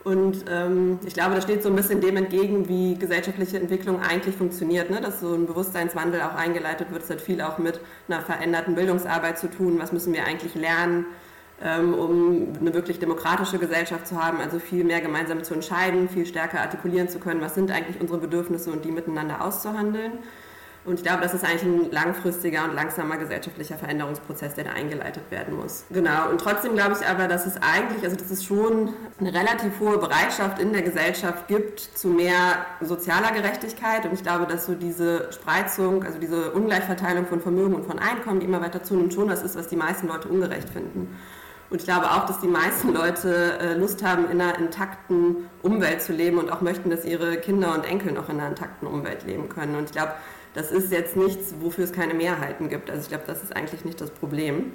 Und 0.08 0.46
ähm, 0.50 0.98
ich 1.04 1.12
glaube, 1.12 1.34
das 1.34 1.44
steht 1.44 1.62
so 1.62 1.68
ein 1.68 1.76
bisschen 1.76 2.00
dem 2.00 2.16
entgegen, 2.16 2.66
wie 2.66 2.94
gesellschaftliche 2.94 3.58
Entwicklung 3.58 4.00
eigentlich 4.00 4.34
funktioniert, 4.34 4.88
ne? 4.88 5.02
dass 5.02 5.20
so 5.20 5.34
ein 5.34 5.44
Bewusstseinswandel 5.44 6.22
auch 6.22 6.34
eingeleitet 6.34 6.90
wird. 6.90 7.02
Es 7.02 7.10
hat 7.10 7.20
viel 7.20 7.42
auch 7.42 7.58
mit 7.58 7.78
einer 8.08 8.22
veränderten 8.22 8.74
Bildungsarbeit 8.74 9.38
zu 9.38 9.50
tun. 9.50 9.78
Was 9.78 9.92
müssen 9.92 10.14
wir 10.14 10.24
eigentlich 10.24 10.54
lernen, 10.54 11.04
ähm, 11.62 11.92
um 11.92 12.54
eine 12.58 12.72
wirklich 12.72 12.98
demokratische 13.00 13.58
Gesellschaft 13.58 14.06
zu 14.06 14.16
haben, 14.16 14.40
also 14.40 14.58
viel 14.58 14.82
mehr 14.82 15.02
gemeinsam 15.02 15.44
zu 15.44 15.52
entscheiden, 15.52 16.08
viel 16.08 16.24
stärker 16.24 16.62
artikulieren 16.62 17.10
zu 17.10 17.18
können, 17.18 17.42
was 17.42 17.54
sind 17.54 17.70
eigentlich 17.70 18.00
unsere 18.00 18.18
Bedürfnisse 18.18 18.72
und 18.72 18.86
die 18.86 18.92
miteinander 18.92 19.44
auszuhandeln. 19.44 20.12
Und 20.88 20.94
ich 20.94 21.02
glaube, 21.02 21.20
das 21.20 21.34
ist 21.34 21.44
eigentlich 21.44 21.62
ein 21.64 21.90
langfristiger 21.90 22.64
und 22.64 22.74
langsamer 22.74 23.18
gesellschaftlicher 23.18 23.76
Veränderungsprozess, 23.76 24.54
der 24.54 24.64
da 24.64 24.70
eingeleitet 24.70 25.30
werden 25.30 25.56
muss. 25.56 25.84
Genau. 25.90 26.30
Und 26.30 26.40
trotzdem 26.40 26.72
glaube 26.74 26.96
ich 26.98 27.06
aber, 27.06 27.28
dass 27.28 27.44
es 27.44 27.56
eigentlich, 27.56 28.02
also 28.02 28.16
dass 28.16 28.30
es 28.30 28.42
schon 28.42 28.94
eine 29.20 29.34
relativ 29.34 29.78
hohe 29.80 29.98
Bereitschaft 29.98 30.58
in 30.58 30.72
der 30.72 30.80
Gesellschaft 30.80 31.46
gibt 31.46 31.80
zu 31.80 32.08
mehr 32.08 32.64
sozialer 32.80 33.32
Gerechtigkeit. 33.32 34.06
Und 34.06 34.14
ich 34.14 34.22
glaube, 34.22 34.46
dass 34.46 34.64
so 34.64 34.74
diese 34.74 35.30
Spreizung, 35.30 36.04
also 36.04 36.18
diese 36.18 36.52
Ungleichverteilung 36.52 37.26
von 37.26 37.42
Vermögen 37.42 37.74
und 37.74 37.84
von 37.84 37.98
Einkommen, 37.98 38.40
die 38.40 38.46
immer 38.46 38.62
weiter 38.62 38.82
zunimmt, 38.82 39.12
schon 39.12 39.28
was 39.28 39.42
ist, 39.42 39.56
was 39.56 39.68
die 39.68 39.76
meisten 39.76 40.08
Leute 40.08 40.28
ungerecht 40.28 40.70
finden. 40.70 41.14
Und 41.70 41.80
ich 41.80 41.84
glaube 41.84 42.06
auch, 42.10 42.24
dass 42.24 42.40
die 42.40 42.48
meisten 42.48 42.94
Leute 42.94 43.58
äh, 43.60 43.74
Lust 43.74 44.02
haben, 44.02 44.30
in 44.30 44.40
einer 44.40 44.58
intakten 44.58 45.50
Umwelt 45.60 46.00
zu 46.00 46.14
leben 46.14 46.38
und 46.38 46.50
auch 46.50 46.62
möchten, 46.62 46.88
dass 46.88 47.04
ihre 47.04 47.36
Kinder 47.36 47.74
und 47.74 47.84
Enkel 47.84 48.12
noch 48.12 48.30
in 48.30 48.40
einer 48.40 48.48
intakten 48.48 48.88
Umwelt 48.88 49.24
leben 49.26 49.50
können. 49.50 49.76
Und 49.76 49.84
ich 49.84 49.92
glaube, 49.92 50.12
das 50.58 50.72
ist 50.72 50.90
jetzt 50.90 51.16
nichts, 51.16 51.54
wofür 51.60 51.84
es 51.84 51.92
keine 51.92 52.14
Mehrheiten 52.14 52.68
gibt. 52.68 52.90
Also 52.90 53.02
ich 53.02 53.08
glaube, 53.08 53.22
das 53.28 53.44
ist 53.44 53.54
eigentlich 53.54 53.84
nicht 53.84 54.00
das 54.00 54.10
Problem. 54.10 54.72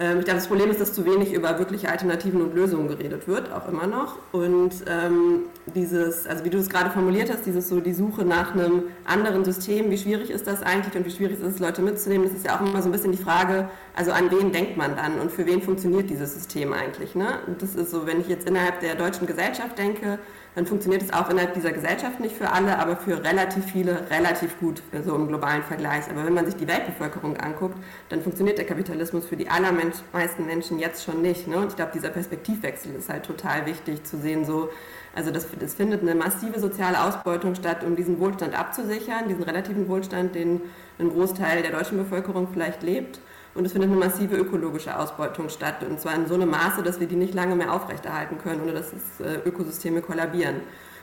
Ähm, 0.00 0.18
ich 0.18 0.24
glaube, 0.24 0.40
das 0.40 0.48
Problem 0.48 0.70
ist, 0.70 0.80
dass 0.80 0.92
zu 0.92 1.04
wenig 1.04 1.32
über 1.32 1.56
wirkliche 1.60 1.88
Alternativen 1.88 2.42
und 2.42 2.52
Lösungen 2.52 2.88
geredet 2.88 3.28
wird, 3.28 3.52
auch 3.52 3.68
immer 3.68 3.86
noch. 3.86 4.16
Und 4.32 4.72
ähm, 4.88 5.42
dieses, 5.72 6.26
also 6.26 6.44
wie 6.44 6.50
du 6.50 6.58
es 6.58 6.68
gerade 6.68 6.90
formuliert 6.90 7.30
hast, 7.30 7.46
dieses 7.46 7.68
so 7.68 7.78
die 7.80 7.92
Suche 7.92 8.24
nach 8.24 8.54
einem 8.54 8.84
anderen 9.04 9.44
System, 9.44 9.88
wie 9.92 9.98
schwierig 9.98 10.30
ist 10.30 10.48
das 10.48 10.64
eigentlich 10.64 10.96
und 10.96 11.06
wie 11.06 11.12
schwierig 11.12 11.38
ist 11.38 11.46
es, 11.46 11.58
Leute 11.60 11.80
mitzunehmen, 11.80 12.26
das 12.26 12.36
ist 12.36 12.44
ja 12.44 12.56
auch 12.56 12.60
immer 12.60 12.82
so 12.82 12.88
ein 12.88 12.92
bisschen 12.92 13.12
die 13.12 13.22
Frage, 13.22 13.68
also 13.94 14.10
an 14.10 14.32
wen 14.32 14.50
denkt 14.50 14.76
man 14.76 14.96
dann 14.96 15.20
und 15.20 15.30
für 15.30 15.46
wen 15.46 15.62
funktioniert 15.62 16.10
dieses 16.10 16.34
System 16.34 16.72
eigentlich. 16.72 17.14
Ne? 17.14 17.38
Und 17.46 17.62
das 17.62 17.76
ist 17.76 17.92
so, 17.92 18.04
wenn 18.04 18.20
ich 18.20 18.26
jetzt 18.26 18.48
innerhalb 18.48 18.80
der 18.80 18.96
deutschen 18.96 19.28
Gesellschaft 19.28 19.78
denke, 19.78 20.18
dann 20.58 20.66
funktioniert 20.66 21.02
es 21.02 21.12
auch 21.12 21.30
innerhalb 21.30 21.54
dieser 21.54 21.70
Gesellschaft 21.70 22.18
nicht 22.18 22.34
für 22.34 22.50
alle, 22.50 22.80
aber 22.80 22.96
für 22.96 23.22
relativ 23.22 23.64
viele 23.66 24.10
relativ 24.10 24.58
gut, 24.58 24.82
so 25.06 25.14
im 25.14 25.28
globalen 25.28 25.62
Vergleich. 25.62 26.10
Aber 26.10 26.26
wenn 26.26 26.34
man 26.34 26.46
sich 26.46 26.56
die 26.56 26.66
Weltbevölkerung 26.66 27.36
anguckt, 27.36 27.76
dann 28.08 28.22
funktioniert 28.22 28.58
der 28.58 28.66
Kapitalismus 28.66 29.24
für 29.24 29.36
die 29.36 29.48
allermeisten 29.48 30.46
Menschen 30.46 30.80
jetzt 30.80 31.04
schon 31.04 31.22
nicht. 31.22 31.46
Ne? 31.46 31.58
Und 31.58 31.68
ich 31.68 31.76
glaube, 31.76 31.92
dieser 31.94 32.08
Perspektivwechsel 32.08 32.92
ist 32.96 33.08
halt 33.08 33.24
total 33.24 33.66
wichtig 33.66 34.02
zu 34.02 34.18
sehen, 34.18 34.44
so, 34.44 34.68
also 35.14 35.30
das, 35.30 35.46
das 35.60 35.74
findet 35.74 36.02
eine 36.02 36.16
massive 36.16 36.58
soziale 36.58 37.04
Ausbeutung 37.04 37.54
statt, 37.54 37.84
um 37.84 37.94
diesen 37.94 38.18
Wohlstand 38.18 38.58
abzusichern, 38.58 39.28
diesen 39.28 39.44
relativen 39.44 39.86
Wohlstand, 39.86 40.34
den 40.34 40.62
ein 40.98 41.10
Großteil 41.10 41.62
der 41.62 41.70
deutschen 41.70 41.98
Bevölkerung 41.98 42.48
vielleicht 42.52 42.82
lebt. 42.82 43.20
Und 43.58 43.64
es 43.64 43.72
findet 43.72 43.90
eine 43.90 43.98
massive 43.98 44.36
ökologische 44.36 44.96
Ausbeutung 44.96 45.48
statt. 45.48 45.82
Und 45.82 46.00
zwar 46.00 46.14
in 46.14 46.28
so 46.28 46.34
einem 46.34 46.48
Maße, 46.48 46.84
dass 46.84 47.00
wir 47.00 47.08
die 47.08 47.16
nicht 47.16 47.34
lange 47.34 47.56
mehr 47.56 47.72
aufrechterhalten 47.72 48.38
können, 48.38 48.60
ohne 48.62 48.72
dass 48.72 48.92
es, 48.92 49.26
äh, 49.26 49.40
Ökosysteme 49.44 50.00
kollabieren. 50.00 50.60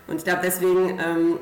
Und 0.07 0.15
ich 0.19 0.23
glaube, 0.23 0.39
deswegen, 0.41 0.97
ähm, 0.97 1.39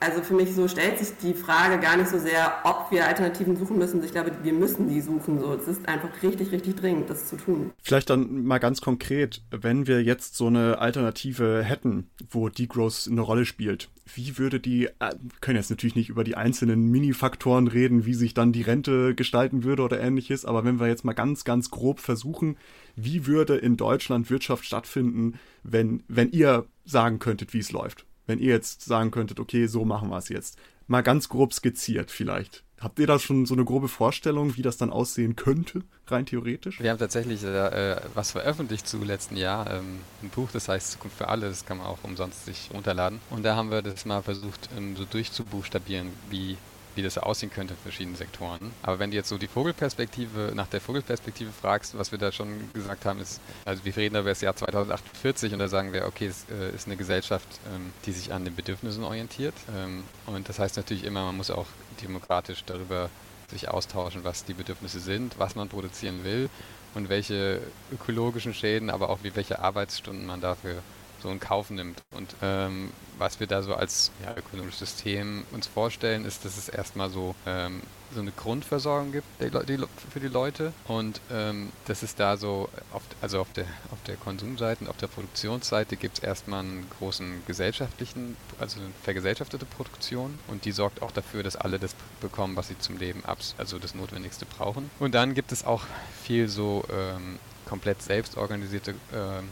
also 0.00 0.22
für 0.22 0.34
mich 0.34 0.54
so 0.54 0.68
stellt 0.68 0.98
sich 0.98 1.16
die 1.22 1.34
Frage 1.34 1.80
gar 1.80 1.96
nicht 1.96 2.08
so 2.08 2.18
sehr, 2.18 2.52
ob 2.64 2.90
wir 2.90 3.06
Alternativen 3.06 3.56
suchen 3.56 3.78
müssen. 3.78 4.02
Ich 4.04 4.12
glaube, 4.12 4.32
wir 4.42 4.52
müssen 4.52 4.88
die 4.88 5.00
suchen. 5.00 5.40
So, 5.40 5.54
es 5.54 5.66
ist 5.66 5.88
einfach 5.88 6.10
richtig, 6.22 6.52
richtig 6.52 6.76
dringend, 6.76 7.08
das 7.08 7.28
zu 7.28 7.36
tun. 7.36 7.72
Vielleicht 7.82 8.10
dann 8.10 8.44
mal 8.44 8.58
ganz 8.58 8.80
konkret, 8.80 9.42
wenn 9.50 9.86
wir 9.86 10.02
jetzt 10.02 10.36
so 10.36 10.48
eine 10.48 10.78
Alternative 10.78 11.62
hätten, 11.62 12.10
wo 12.30 12.48
Degrowth 12.48 13.08
eine 13.10 13.22
Rolle 13.22 13.46
spielt, 13.46 13.88
wie 14.14 14.38
würde 14.38 14.60
die, 14.60 14.86
äh, 14.86 15.14
können 15.40 15.56
jetzt 15.56 15.70
natürlich 15.70 15.96
nicht 15.96 16.10
über 16.10 16.24
die 16.24 16.36
einzelnen 16.36 16.90
Mini-Faktoren 16.90 17.66
reden, 17.66 18.06
wie 18.06 18.14
sich 18.14 18.34
dann 18.34 18.52
die 18.52 18.62
Rente 18.62 19.14
gestalten 19.14 19.64
würde 19.64 19.82
oder 19.82 20.00
ähnliches, 20.00 20.44
aber 20.44 20.64
wenn 20.64 20.78
wir 20.78 20.86
jetzt 20.86 21.04
mal 21.04 21.12
ganz, 21.12 21.44
ganz 21.44 21.70
grob 21.70 22.00
versuchen, 22.00 22.56
wie 22.94 23.26
würde 23.26 23.56
in 23.56 23.76
Deutschland 23.76 24.30
Wirtschaft 24.30 24.64
stattfinden, 24.64 25.38
wenn, 25.64 26.02
wenn 26.06 26.30
ihr 26.30 26.66
sagen 26.84 27.18
könntet, 27.18 27.52
wie 27.52 27.58
es 27.58 27.72
läuft? 27.72 28.06
Wenn 28.26 28.38
ihr 28.38 28.52
jetzt 28.52 28.82
sagen 28.82 29.10
könntet, 29.10 29.40
okay, 29.40 29.66
so 29.66 29.84
machen 29.84 30.10
wir 30.10 30.18
es 30.18 30.28
jetzt. 30.28 30.58
Mal 30.88 31.02
ganz 31.02 31.28
grob 31.28 31.52
skizziert 31.52 32.10
vielleicht. 32.10 32.64
Habt 32.78 32.98
ihr 32.98 33.06
da 33.06 33.18
schon 33.18 33.46
so 33.46 33.54
eine 33.54 33.64
grobe 33.64 33.88
Vorstellung, 33.88 34.56
wie 34.56 34.62
das 34.62 34.76
dann 34.76 34.90
aussehen 34.90 35.34
könnte, 35.34 35.82
rein 36.08 36.26
theoretisch? 36.26 36.78
Wir 36.78 36.90
haben 36.90 36.98
tatsächlich 36.98 37.42
äh, 37.42 37.96
was 38.12 38.32
veröffentlicht 38.32 38.86
zu 38.86 39.02
letzten 39.02 39.36
Jahr, 39.36 39.70
ähm, 39.70 40.00
ein 40.22 40.28
Buch, 40.28 40.50
das 40.52 40.68
heißt 40.68 40.92
Zukunft 40.92 41.16
für 41.16 41.28
alle, 41.28 41.48
das 41.48 41.64
kann 41.64 41.78
man 41.78 41.86
auch 41.86 41.98
umsonst 42.02 42.44
sich 42.44 42.68
runterladen. 42.74 43.20
Und 43.30 43.44
da 43.44 43.56
haben 43.56 43.70
wir 43.70 43.80
das 43.80 44.04
mal 44.04 44.22
versucht, 44.22 44.68
ähm, 44.76 44.94
so 44.94 45.06
durchzubuchstabieren, 45.06 46.10
wie 46.28 46.58
wie 46.96 47.02
das 47.02 47.18
aussehen 47.18 47.50
könnte 47.50 47.74
in 47.74 47.80
verschiedenen 47.80 48.16
Sektoren. 48.16 48.72
Aber 48.82 48.98
wenn 48.98 49.10
du 49.10 49.16
jetzt 49.16 49.28
so 49.28 49.38
die 49.38 49.46
Vogelperspektive, 49.46 50.52
nach 50.54 50.66
der 50.66 50.80
Vogelperspektive 50.80 51.50
fragst, 51.52 51.96
was 51.96 52.10
wir 52.10 52.18
da 52.18 52.32
schon 52.32 52.72
gesagt 52.72 53.04
haben, 53.04 53.20
ist, 53.20 53.40
also 53.64 53.84
wir 53.84 53.96
reden 53.96 54.16
über 54.16 54.30
das 54.30 54.40
Jahr 54.40 54.56
2048 54.56 55.52
und 55.52 55.58
da 55.58 55.68
sagen 55.68 55.92
wir, 55.92 56.06
okay, 56.06 56.26
es 56.26 56.46
äh, 56.50 56.74
ist 56.74 56.86
eine 56.86 56.96
Gesellschaft, 56.96 57.46
ähm, 57.74 57.92
die 58.04 58.12
sich 58.12 58.32
an 58.32 58.44
den 58.44 58.54
Bedürfnissen 58.54 59.04
orientiert. 59.04 59.54
Ähm, 59.76 60.04
und 60.26 60.48
das 60.48 60.58
heißt 60.58 60.76
natürlich 60.76 61.04
immer, 61.04 61.24
man 61.26 61.36
muss 61.36 61.50
auch 61.50 61.66
demokratisch 62.02 62.64
darüber 62.64 63.10
sich 63.50 63.68
austauschen, 63.68 64.24
was 64.24 64.44
die 64.44 64.54
Bedürfnisse 64.54 65.00
sind, 65.00 65.38
was 65.38 65.54
man 65.54 65.68
produzieren 65.68 66.24
will 66.24 66.48
und 66.94 67.08
welche 67.08 67.60
ökologischen 67.92 68.54
Schäden, 68.54 68.90
aber 68.90 69.10
auch 69.10 69.18
wie 69.22 69.36
welche 69.36 69.60
Arbeitsstunden 69.60 70.26
man 70.26 70.40
dafür 70.40 70.82
so 71.22 71.30
in 71.30 71.40
Kauf 71.40 71.70
nimmt. 71.70 72.02
Und 72.12 72.34
ähm, 72.42 72.90
was 73.18 73.40
wir 73.40 73.46
da 73.46 73.62
so 73.62 73.74
als 73.74 74.10
ja, 74.22 74.36
ökonomisches 74.36 74.80
System 74.80 75.44
uns 75.52 75.66
vorstellen, 75.66 76.24
ist, 76.24 76.44
dass 76.44 76.56
es 76.58 76.68
erstmal 76.68 77.10
so, 77.10 77.34
ähm, 77.46 77.82
so 78.14 78.20
eine 78.20 78.30
Grundversorgung 78.30 79.12
gibt 79.12 79.26
die, 79.40 79.50
die, 79.50 79.84
für 80.10 80.20
die 80.20 80.28
Leute 80.28 80.72
und 80.86 81.20
ähm, 81.30 81.72
dass 81.86 82.02
es 82.02 82.14
da 82.14 82.36
so, 82.36 82.68
auf, 82.92 83.02
also 83.20 83.40
auf 83.40 83.52
der, 83.52 83.64
auf 83.90 83.98
der 84.06 84.16
Konsumseite 84.16 84.84
und 84.84 84.90
auf 84.90 84.96
der 84.96 85.08
Produktionsseite 85.08 85.96
gibt 85.96 86.18
es 86.18 86.24
erstmal 86.24 86.60
einen 86.60 86.86
großen 86.98 87.42
gesellschaftlichen, 87.46 88.36
also 88.58 88.80
eine 88.80 88.90
vergesellschaftete 89.02 89.64
Produktion 89.64 90.38
und 90.48 90.64
die 90.64 90.72
sorgt 90.72 91.02
auch 91.02 91.10
dafür, 91.10 91.42
dass 91.42 91.56
alle 91.56 91.78
das 91.78 91.96
bekommen, 92.20 92.56
was 92.56 92.68
sie 92.68 92.78
zum 92.78 92.98
Leben 92.98 93.24
abs, 93.24 93.54
also 93.58 93.78
das 93.78 93.94
Notwendigste 93.94 94.46
brauchen. 94.46 94.90
Und 94.98 95.14
dann 95.14 95.34
gibt 95.34 95.52
es 95.52 95.64
auch 95.64 95.84
viel 96.22 96.48
so 96.48 96.84
ähm, 96.92 97.38
komplett 97.66 98.02
selbstorganisierte 98.02 98.94
ähm, 99.12 99.48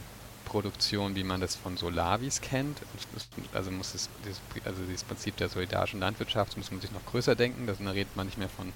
Produktion, 0.55 1.17
wie 1.17 1.25
man 1.25 1.41
das 1.41 1.53
von 1.57 1.75
Solavis 1.75 2.39
kennt. 2.39 2.77
Also 3.53 3.71
muss 3.71 3.93
es, 3.93 4.09
also 4.63 4.81
dieses 4.83 5.03
Prinzip 5.03 5.35
der 5.35 5.49
solidarischen 5.49 5.99
Landwirtschaft 5.99 6.55
muss 6.55 6.71
man 6.71 6.79
sich 6.79 6.93
noch 6.93 7.05
größer 7.07 7.35
denken. 7.35 7.67
Da 7.67 7.73
redet 7.91 8.15
man 8.15 8.25
nicht 8.25 8.37
mehr 8.37 8.47
von 8.47 8.71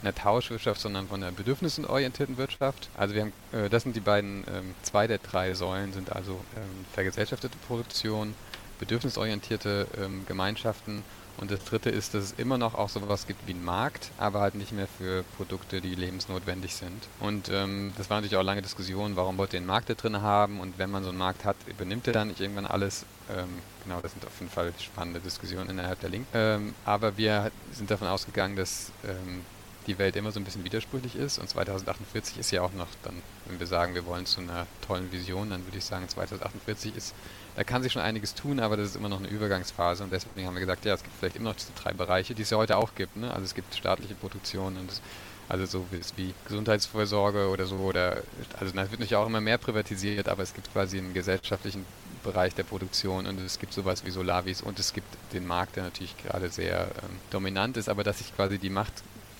einer 0.00 0.14
Tauschwirtschaft, 0.14 0.80
sondern 0.80 1.08
von 1.08 1.20
einer 1.20 1.32
bedürfnisorientierten 1.32 2.36
Wirtschaft. 2.36 2.88
Also 2.96 3.16
wir 3.16 3.22
haben, 3.22 3.32
äh, 3.50 3.68
das 3.68 3.82
sind 3.82 3.96
die 3.96 4.00
beiden, 4.00 4.44
ähm, 4.46 4.76
zwei 4.82 5.08
der 5.08 5.18
drei 5.18 5.54
Säulen 5.54 5.92
sind 5.92 6.14
also 6.14 6.34
ähm, 6.56 6.84
vergesellschaftete 6.92 7.58
Produktion, 7.66 8.36
bedürfnisorientierte 8.78 9.88
ähm, 10.00 10.24
Gemeinschaften 10.28 11.02
und 11.38 11.50
das 11.50 11.64
dritte 11.64 11.90
ist, 11.90 12.14
dass 12.14 12.24
es 12.24 12.34
immer 12.36 12.58
noch 12.58 12.74
auch 12.74 12.88
sowas 12.88 13.26
gibt 13.26 13.46
wie 13.46 13.52
einen 13.52 13.64
Markt, 13.64 14.10
aber 14.18 14.40
halt 14.40 14.54
nicht 14.54 14.72
mehr 14.72 14.86
für 14.86 15.24
Produkte, 15.36 15.80
die 15.80 15.94
lebensnotwendig 15.94 16.74
sind. 16.74 17.08
Und 17.20 17.48
ähm, 17.52 17.92
das 17.96 18.10
war 18.10 18.18
natürlich 18.18 18.36
auch 18.36 18.42
lange 18.42 18.62
Diskussion, 18.62 19.16
warum 19.16 19.36
wollt 19.38 19.52
ihr 19.52 19.58
einen 19.58 19.66
Markt 19.66 19.90
da 19.90 19.94
drin 19.94 20.22
haben 20.22 20.60
und 20.60 20.78
wenn 20.78 20.90
man 20.90 21.02
so 21.02 21.10
einen 21.10 21.18
Markt 21.18 21.44
hat, 21.44 21.56
übernimmt 21.66 22.06
er 22.06 22.12
dann 22.12 22.28
nicht 22.28 22.40
irgendwann 22.40 22.66
alles? 22.66 23.04
Ähm, 23.30 23.48
genau, 23.82 24.00
das 24.00 24.12
sind 24.12 24.24
auf 24.24 24.38
jeden 24.38 24.50
Fall 24.50 24.72
spannende 24.78 25.20
Diskussionen 25.20 25.70
innerhalb 25.70 26.00
der 26.00 26.10
Link. 26.10 26.26
Ähm, 26.34 26.74
aber 26.84 27.16
wir 27.16 27.50
sind 27.72 27.90
davon 27.90 28.08
ausgegangen, 28.08 28.56
dass 28.56 28.92
ähm, 29.04 29.40
die 29.86 29.98
Welt 29.98 30.16
immer 30.16 30.32
so 30.32 30.40
ein 30.40 30.44
bisschen 30.44 30.64
widersprüchlich 30.64 31.16
ist 31.16 31.38
und 31.38 31.48
2048 31.48 32.38
ist 32.38 32.50
ja 32.50 32.62
auch 32.62 32.72
noch 32.72 32.88
dann, 33.02 33.22
wenn 33.46 33.60
wir 33.60 33.66
sagen, 33.66 33.94
wir 33.94 34.06
wollen 34.06 34.26
zu 34.26 34.40
einer 34.40 34.66
tollen 34.86 35.12
Vision, 35.12 35.50
dann 35.50 35.66
würde 35.66 35.78
ich 35.78 35.84
sagen, 35.84 36.08
2048 36.08 36.96
ist 36.96 37.14
da 37.56 37.64
kann 37.64 37.82
sich 37.82 37.92
schon 37.92 38.02
einiges 38.02 38.34
tun, 38.34 38.58
aber 38.58 38.76
das 38.76 38.90
ist 38.90 38.96
immer 38.96 39.08
noch 39.08 39.20
eine 39.20 39.28
Übergangsphase 39.28 40.02
und 40.02 40.12
deswegen 40.12 40.46
haben 40.46 40.54
wir 40.54 40.60
gesagt, 40.60 40.84
ja, 40.84 40.94
es 40.94 41.02
gibt 41.02 41.14
vielleicht 41.16 41.36
immer 41.36 41.50
noch 41.50 41.56
diese 41.56 41.72
drei 41.72 41.92
Bereiche, 41.92 42.34
die 42.34 42.42
es 42.42 42.50
ja 42.50 42.58
heute 42.58 42.76
auch 42.76 42.94
gibt. 42.94 43.16
Ne? 43.16 43.30
Also 43.30 43.44
es 43.44 43.54
gibt 43.54 43.74
staatliche 43.74 44.14
Produktion 44.14 44.76
und 44.76 44.90
es, 44.90 45.00
also 45.48 45.66
so 45.66 45.86
wie, 45.90 46.00
wie 46.16 46.34
Gesundheitsvorsorge 46.46 47.48
oder 47.48 47.66
so 47.66 47.76
oder 47.76 48.22
also 48.58 48.66
es 48.66 48.74
wird 48.74 48.92
natürlich 48.92 49.16
auch 49.16 49.26
immer 49.26 49.40
mehr 49.40 49.58
privatisiert, 49.58 50.28
aber 50.28 50.42
es 50.42 50.54
gibt 50.54 50.72
quasi 50.72 50.98
einen 50.98 51.14
gesellschaftlichen 51.14 51.84
Bereich 52.24 52.54
der 52.54 52.64
Produktion 52.64 53.26
und 53.26 53.38
es 53.40 53.58
gibt 53.58 53.72
sowas 53.72 54.04
wie 54.04 54.10
Solavis 54.10 54.62
und 54.62 54.78
es 54.80 54.92
gibt 54.92 55.06
den 55.32 55.46
Markt, 55.46 55.76
der 55.76 55.84
natürlich 55.84 56.16
gerade 56.18 56.48
sehr 56.48 56.86
ähm, 57.02 57.18
dominant 57.30 57.76
ist, 57.76 57.88
aber 57.88 58.02
dass 58.02 58.18
sich 58.18 58.34
quasi 58.34 58.58
die 58.58 58.70
Macht 58.70 58.94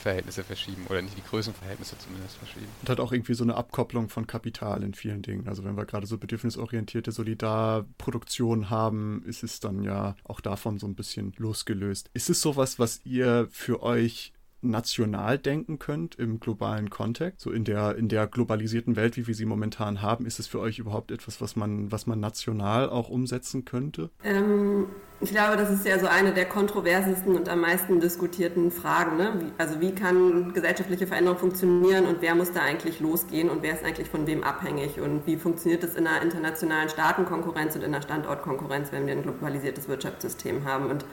Verhältnisse 0.05 0.45
verschieben 0.45 0.87
oder 0.91 1.01
nicht 1.01 1.17
die 1.17 1.23
Größenverhältnisse 1.23 1.97
zumindest 1.97 2.37
verschieben. 2.37 2.67
Und 2.83 2.91
hat 2.91 3.01
auch 3.01 3.11
irgendwie 3.11 3.33
so 3.33 3.43
eine 3.43 3.55
Abkopplung 3.55 4.11
von 4.11 4.27
Kapital 4.27 4.83
in 4.83 4.93
vielen 4.93 5.23
Dingen. 5.23 5.49
Also 5.49 5.65
wenn 5.65 5.79
wir 5.79 5.87
gerade 5.87 6.07
so 6.07 6.19
bedürfnisorientierte 6.19 7.11
Solidarproduktion 7.11 8.69
haben, 8.69 9.23
ist 9.25 9.43
es 9.43 9.61
dann 9.61 9.83
ja 9.83 10.15
auch 10.25 10.43
davon 10.43 10.79
so 10.79 10.87
ein 10.87 10.95
bisschen 10.95 11.33
losgelöst. 11.39 12.11
Ist 12.13 12.29
es 12.29 12.43
sowas, 12.43 12.79
was 12.79 13.01
ihr 13.05 13.49
für 13.51 13.83
euch 13.83 14.34
national 14.71 15.39
denken 15.39 15.79
könnt 15.79 16.15
im 16.17 16.41
globalen 16.41 16.91
Kontext, 16.91 17.41
so 17.41 17.51
in 17.51 17.65
der 17.65 17.97
in 17.97 18.09
der 18.09 18.27
globalisierten 18.27 18.97
Welt, 18.97 19.17
wie 19.17 19.27
wir 19.27 19.35
sie 19.35 19.47
momentan 19.47 20.03
haben, 20.03 20.27
ist 20.27 20.39
es 20.39 20.47
für 20.47 20.61
euch 20.61 20.79
überhaupt 20.79 21.11
etwas, 21.11 21.41
was 21.41 21.57
man 21.57 21.91
was 21.93 22.07
man 22.07 22.21
national 22.21 22.89
auch 22.89 23.09
umsetzen 23.09 23.65
könnte? 23.65 24.11
Ähm, 24.25 24.87
ich 25.21 25.31
glaube, 25.31 25.57
das 25.57 25.71
ist 25.71 25.87
ja 25.87 25.99
so 25.99 26.07
eine 26.07 26.35
der 26.35 26.45
kontroversesten 26.45 27.35
und 27.37 27.49
am 27.49 27.61
meisten 27.61 28.01
diskutierten 28.01 28.71
Fragen. 28.71 29.17
Ne? 29.17 29.33
Wie, 29.39 29.53
also 29.57 29.81
wie 29.81 29.95
kann 29.95 30.53
gesellschaftliche 30.53 31.07
Veränderung 31.07 31.39
funktionieren 31.39 32.07
und 32.07 32.21
wer 32.21 32.35
muss 32.35 32.53
da 32.53 32.61
eigentlich 32.61 33.01
losgehen 33.01 33.49
und 33.49 33.63
wer 33.63 33.75
ist 33.75 33.85
eigentlich 33.85 34.11
von 34.11 34.27
wem 34.27 34.43
abhängig 34.43 35.01
und 35.01 35.27
wie 35.27 35.37
funktioniert 35.37 35.83
das 35.83 35.95
in 35.95 36.07
einer 36.07 36.21
internationalen 36.21 36.89
Staatenkonkurrenz 36.89 37.75
und 37.77 37.83
in 37.83 37.95
einer 37.95 38.03
Standortkonkurrenz, 38.03 38.93
wenn 38.93 39.07
wir 39.07 39.15
ein 39.15 39.23
globalisiertes 39.23 39.89
Wirtschaftssystem 39.89 40.65
haben 40.65 40.91
und 40.91 41.05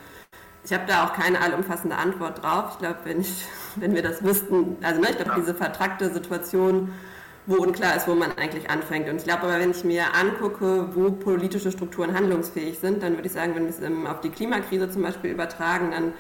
ich 0.64 0.74
habe 0.74 0.84
da 0.88 1.05
auch 1.05 1.14
keine 1.14 1.41
allumfassende 1.41 1.95
Antwort 1.95 2.43
drauf. 2.43 2.72
Ich 2.74 2.80
glaube, 2.80 2.97
wenn, 3.03 3.26
wenn 3.78 3.95
wir 3.95 4.03
das 4.03 4.24
wüssten, 4.24 4.78
also 4.82 5.01
ne, 5.01 5.09
ich 5.09 5.18
glaube, 5.18 5.34
diese 5.39 5.55
vertrackte 5.55 6.12
Situation, 6.12 6.93
wo 7.47 7.55
unklar 7.55 7.95
ist, 7.95 8.07
wo 8.07 8.14
man 8.14 8.32
eigentlich 8.38 8.70
anfängt. 8.70 9.09
Und 9.09 9.18
ich 9.18 9.24
glaube 9.24 9.43
aber, 9.43 9.59
wenn 9.59 9.72
ich 9.72 9.84
mir 9.84 10.14
angucke, 10.14 10.89
wo 10.93 11.12
politische 11.12 11.72
Strukturen 11.72 12.14
handlungsfähig 12.14 12.80
sind, 12.80 13.01
dann 13.01 13.16
würde 13.16 13.28
ich 13.28 13.34
sagen, 13.34 13.55
wenn 13.55 13.64
wir 13.64 13.70
es 13.70 14.07
auf 14.07 14.22
die 14.22 14.30
Klimakrise 14.30 14.89
zum 14.91 15.01
Beispiel 15.01 15.32
übertragen, 15.32 15.91
dann 15.91 16.14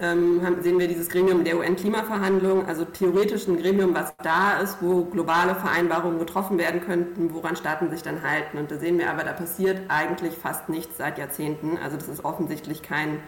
ähm, 0.00 0.40
sehen 0.62 0.78
wir 0.78 0.88
dieses 0.88 1.08
Gremium 1.08 1.44
der 1.44 1.58
UN-Klimaverhandlungen, 1.58 2.66
also 2.66 2.84
theoretisch 2.84 3.46
ein 3.48 3.58
Gremium, 3.58 3.94
was 3.94 4.14
da 4.22 4.60
ist, 4.60 4.78
wo 4.80 5.04
globale 5.04 5.54
Vereinbarungen 5.54 6.18
getroffen 6.18 6.56
werden 6.56 6.80
könnten, 6.80 7.34
woran 7.34 7.56
Staaten 7.56 7.90
sich 7.90 8.02
dann 8.02 8.22
halten. 8.22 8.58
Und 8.58 8.70
da 8.70 8.78
sehen 8.78 8.98
wir 8.98 9.10
aber, 9.10 9.24
da 9.24 9.32
passiert 9.32 9.82
eigentlich 9.88 10.34
fast 10.34 10.68
nichts 10.68 10.96
seit 10.96 11.18
Jahrzehnten. 11.18 11.76
Also 11.82 11.96
das 11.96 12.08
ist 12.08 12.24
offensichtlich 12.24 12.82
kein 12.82 13.20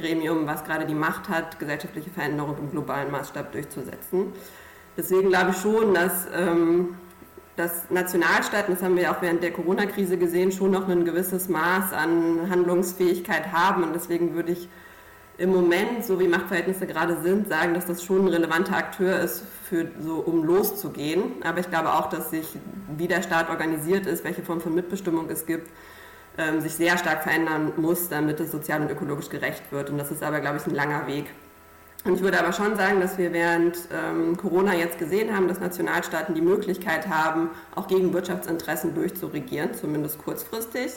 Gremium, 0.00 0.46
was 0.46 0.64
gerade 0.64 0.86
die 0.86 0.94
Macht 0.94 1.28
hat, 1.28 1.58
gesellschaftliche 1.58 2.10
Veränderungen 2.10 2.58
im 2.58 2.70
globalen 2.70 3.10
Maßstab 3.10 3.52
durchzusetzen. 3.52 4.32
Deswegen 4.96 5.28
glaube 5.28 5.50
ich 5.50 5.56
schon, 5.56 5.94
dass, 5.94 6.26
ähm, 6.34 6.96
dass 7.56 7.90
Nationalstaaten, 7.90 8.74
das 8.74 8.82
haben 8.82 8.96
wir 8.96 9.10
auch 9.10 9.22
während 9.22 9.42
der 9.42 9.52
Corona-Krise 9.52 10.18
gesehen, 10.18 10.52
schon 10.52 10.70
noch 10.70 10.88
ein 10.88 11.04
gewisses 11.04 11.48
Maß 11.48 11.92
an 11.92 12.50
Handlungsfähigkeit 12.50 13.52
haben. 13.52 13.84
Und 13.84 13.94
deswegen 13.94 14.34
würde 14.34 14.52
ich 14.52 14.68
im 15.38 15.50
Moment, 15.52 16.04
so 16.04 16.20
wie 16.20 16.28
Machtverhältnisse 16.28 16.86
gerade 16.86 17.22
sind, 17.22 17.48
sagen, 17.48 17.72
dass 17.72 17.86
das 17.86 18.04
schon 18.04 18.26
ein 18.26 18.28
relevanter 18.28 18.76
Akteur 18.76 19.20
ist, 19.20 19.42
für, 19.64 19.88
so, 20.00 20.16
um 20.16 20.44
loszugehen. 20.44 21.42
Aber 21.44 21.60
ich 21.60 21.70
glaube 21.70 21.94
auch, 21.94 22.10
dass 22.10 22.30
sich, 22.30 22.46
wie 22.96 23.08
der 23.08 23.22
Staat 23.22 23.48
organisiert 23.48 24.06
ist, 24.06 24.22
welche 24.22 24.42
Form 24.42 24.60
von 24.60 24.74
Mitbestimmung 24.74 25.30
es 25.30 25.46
gibt, 25.46 25.70
ähm, 26.38 26.60
sich 26.60 26.74
sehr 26.74 26.96
stark 26.98 27.22
verändern 27.22 27.72
muss, 27.76 28.08
damit 28.08 28.40
es 28.40 28.50
sozial 28.50 28.80
und 28.80 28.90
ökologisch 28.90 29.28
gerecht 29.28 29.62
wird. 29.70 29.90
Und 29.90 29.98
das 29.98 30.10
ist 30.10 30.22
aber, 30.22 30.40
glaube 30.40 30.58
ich, 30.58 30.66
ein 30.66 30.74
langer 30.74 31.06
Weg. 31.06 31.26
Und 32.04 32.14
ich 32.14 32.22
würde 32.22 32.40
aber 32.40 32.52
schon 32.52 32.76
sagen, 32.76 33.00
dass 33.00 33.18
wir 33.18 33.32
während 33.32 33.76
ähm, 33.92 34.36
Corona 34.36 34.74
jetzt 34.74 34.98
gesehen 34.98 35.36
haben, 35.36 35.48
dass 35.48 35.60
Nationalstaaten 35.60 36.34
die 36.34 36.40
Möglichkeit 36.40 37.08
haben, 37.08 37.50
auch 37.74 37.88
gegen 37.88 38.14
Wirtschaftsinteressen 38.14 38.94
durchzuregieren, 38.94 39.74
zumindest 39.74 40.18
kurzfristig. 40.18 40.92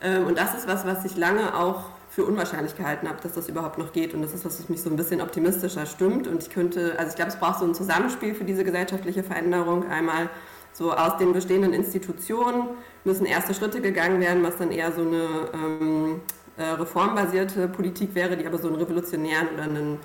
Ähm, 0.00 0.26
und 0.26 0.38
das 0.38 0.54
ist 0.54 0.68
was, 0.68 0.86
was 0.86 1.04
ich 1.04 1.16
lange 1.16 1.56
auch 1.56 1.86
für 2.08 2.24
unwahrscheinlich 2.24 2.76
gehalten 2.76 3.08
habe, 3.08 3.20
dass 3.22 3.32
das 3.32 3.48
überhaupt 3.48 3.78
noch 3.78 3.92
geht. 3.92 4.14
Und 4.14 4.22
das 4.22 4.32
ist 4.32 4.44
was, 4.44 4.60
was 4.60 4.68
mich 4.68 4.82
so 4.82 4.90
ein 4.90 4.96
bisschen 4.96 5.20
optimistischer 5.22 5.86
stimmt. 5.86 6.28
Und 6.28 6.42
ich 6.42 6.50
könnte, 6.50 6.94
also 6.98 7.10
ich 7.10 7.16
glaube, 7.16 7.30
es 7.30 7.36
braucht 7.36 7.58
so 7.58 7.64
ein 7.64 7.74
Zusammenspiel 7.74 8.34
für 8.34 8.44
diese 8.44 8.64
gesellschaftliche 8.64 9.24
Veränderung. 9.24 9.88
Einmal 9.90 10.28
so 10.72 10.92
aus 10.92 11.18
den 11.18 11.32
bestehenden 11.32 11.72
Institutionen 11.72 12.68
müssen 13.04 13.26
erste 13.26 13.54
Schritte 13.54 13.80
gegangen 13.80 14.20
werden, 14.20 14.42
was 14.42 14.56
dann 14.56 14.70
eher 14.70 14.92
so 14.92 15.02
eine 15.02 15.26
ähm, 15.54 16.20
äh, 16.56 16.62
reformbasierte 16.64 17.68
Politik 17.68 18.14
wäre, 18.14 18.36
die 18.36 18.46
aber 18.46 18.58
so 18.58 18.68
einen 18.68 18.76
revolutionären 18.76 19.48
oder 19.54 19.64
einen, 19.64 19.98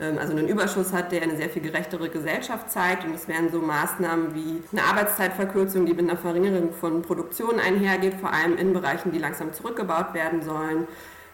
ähm, 0.00 0.18
also 0.18 0.32
einen 0.32 0.48
Überschuss 0.48 0.92
hat, 0.92 1.12
der 1.12 1.22
eine 1.22 1.36
sehr 1.36 1.48
viel 1.48 1.62
gerechtere 1.62 2.08
Gesellschaft 2.08 2.70
zeigt. 2.70 3.04
Und 3.04 3.14
es 3.14 3.26
wären 3.28 3.50
so 3.50 3.60
Maßnahmen 3.60 4.34
wie 4.34 4.62
eine 4.72 4.84
Arbeitszeitverkürzung, 4.84 5.86
die 5.86 5.94
mit 5.94 6.08
einer 6.08 6.18
Verringerung 6.18 6.72
von 6.72 7.02
Produktion 7.02 7.58
einhergeht, 7.58 8.14
vor 8.14 8.32
allem 8.32 8.56
in 8.56 8.72
Bereichen, 8.72 9.12
die 9.12 9.18
langsam 9.18 9.52
zurückgebaut 9.52 10.14
werden 10.14 10.42
sollen 10.42 10.86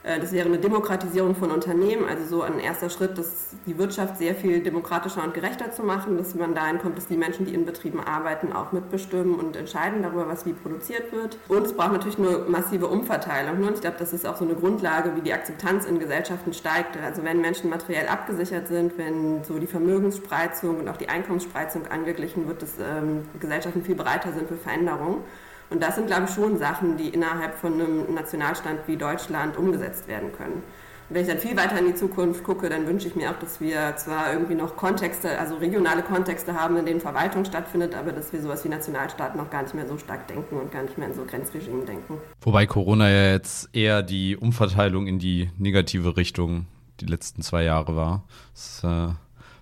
das 0.02 0.32
wäre 0.32 0.46
eine 0.46 0.58
Demokratisierung 0.58 1.34
von 1.34 1.50
Unternehmen, 1.50 2.08
also 2.08 2.24
so 2.24 2.42
ein 2.42 2.60
erster 2.60 2.88
Schritt, 2.88 3.18
das 3.18 3.56
die 3.66 3.76
Wirtschaft 3.78 4.16
sehr 4.16 4.34
viel 4.34 4.62
demokratischer 4.62 5.24
und 5.24 5.34
gerechter 5.34 5.72
zu 5.72 5.82
machen, 5.82 6.16
dass 6.16 6.34
man 6.34 6.54
dahin 6.54 6.78
kommt, 6.78 6.96
dass 6.96 7.08
die 7.08 7.16
Menschen, 7.16 7.46
die 7.46 7.54
in 7.54 7.66
Betrieben 7.66 8.00
arbeiten, 8.00 8.52
auch 8.52 8.72
mitbestimmen 8.72 9.34
und 9.34 9.56
entscheiden 9.56 10.02
darüber, 10.02 10.28
was 10.28 10.46
wie 10.46 10.52
produziert 10.52 11.12
wird. 11.12 11.36
Und 11.48 11.66
es 11.66 11.72
braucht 11.72 11.92
natürlich 11.92 12.18
eine 12.18 12.44
massive 12.48 12.86
Umverteilung. 12.86 13.66
Und 13.66 13.74
ich 13.74 13.80
glaube, 13.80 13.96
das 13.98 14.12
ist 14.12 14.26
auch 14.26 14.36
so 14.36 14.44
eine 14.44 14.54
Grundlage, 14.54 15.16
wie 15.16 15.20
die 15.20 15.32
Akzeptanz 15.32 15.84
in 15.84 15.98
Gesellschaften 15.98 16.52
steigt. 16.52 16.96
Also 16.96 17.24
wenn 17.24 17.40
Menschen 17.40 17.68
materiell 17.68 18.08
abgesichert 18.08 18.68
sind, 18.68 18.96
wenn 18.98 19.42
so 19.44 19.58
die 19.58 19.66
Vermögensspreizung 19.66 20.78
und 20.78 20.88
auch 20.88 20.96
die 20.96 21.08
Einkommensspreizung 21.08 21.86
angeglichen 21.88 22.46
wird, 22.46 22.62
dass 22.62 22.74
ähm, 22.78 23.26
Gesellschaften 23.40 23.82
viel 23.82 23.96
bereiter 23.96 24.32
sind 24.32 24.48
für 24.48 24.56
Veränderungen. 24.56 25.22
Und 25.70 25.82
das 25.82 25.96
sind, 25.96 26.06
glaube 26.06 26.24
ich, 26.24 26.30
schon 26.34 26.58
Sachen, 26.58 26.96
die 26.96 27.08
innerhalb 27.08 27.54
von 27.54 27.74
einem 27.74 28.14
Nationalstand 28.14 28.80
wie 28.86 28.96
Deutschland 28.96 29.56
umgesetzt 29.56 30.08
werden 30.08 30.32
können. 30.32 30.62
wenn 31.10 31.22
ich 31.22 31.28
dann 31.28 31.38
viel 31.38 31.56
weiter 31.56 31.78
in 31.78 31.86
die 31.86 31.94
Zukunft 31.94 32.44
gucke, 32.44 32.68
dann 32.68 32.86
wünsche 32.86 33.08
ich 33.08 33.16
mir 33.16 33.30
auch, 33.30 33.38
dass 33.38 33.62
wir 33.62 33.96
zwar 33.96 34.30
irgendwie 34.30 34.54
noch 34.54 34.76
Kontexte, 34.76 35.38
also 35.38 35.56
regionale 35.56 36.02
Kontexte 36.02 36.52
haben, 36.52 36.76
in 36.76 36.84
denen 36.84 37.00
Verwaltung 37.00 37.46
stattfindet, 37.46 37.94
aber 37.94 38.12
dass 38.12 38.30
wir 38.32 38.42
sowas 38.42 38.62
wie 38.64 38.68
Nationalstaaten 38.68 39.38
noch 39.40 39.48
gar 39.48 39.62
nicht 39.62 39.74
mehr 39.74 39.86
so 39.86 39.96
stark 39.96 40.28
denken 40.28 40.56
und 40.56 40.70
gar 40.70 40.82
nicht 40.82 40.98
mehr 40.98 41.08
in 41.08 41.14
so 41.14 41.24
Grenzregimen 41.24 41.86
denken. 41.86 42.18
Wobei 42.42 42.66
Corona 42.66 43.08
ja 43.08 43.32
jetzt 43.32 43.74
eher 43.74 44.02
die 44.02 44.36
Umverteilung 44.36 45.06
in 45.06 45.18
die 45.18 45.50
negative 45.56 46.18
Richtung 46.18 46.66
die 47.00 47.06
letzten 47.06 47.40
zwei 47.40 47.62
Jahre 47.62 47.96
war. 47.96 48.24
Das, 48.52 48.82
äh 48.84 49.14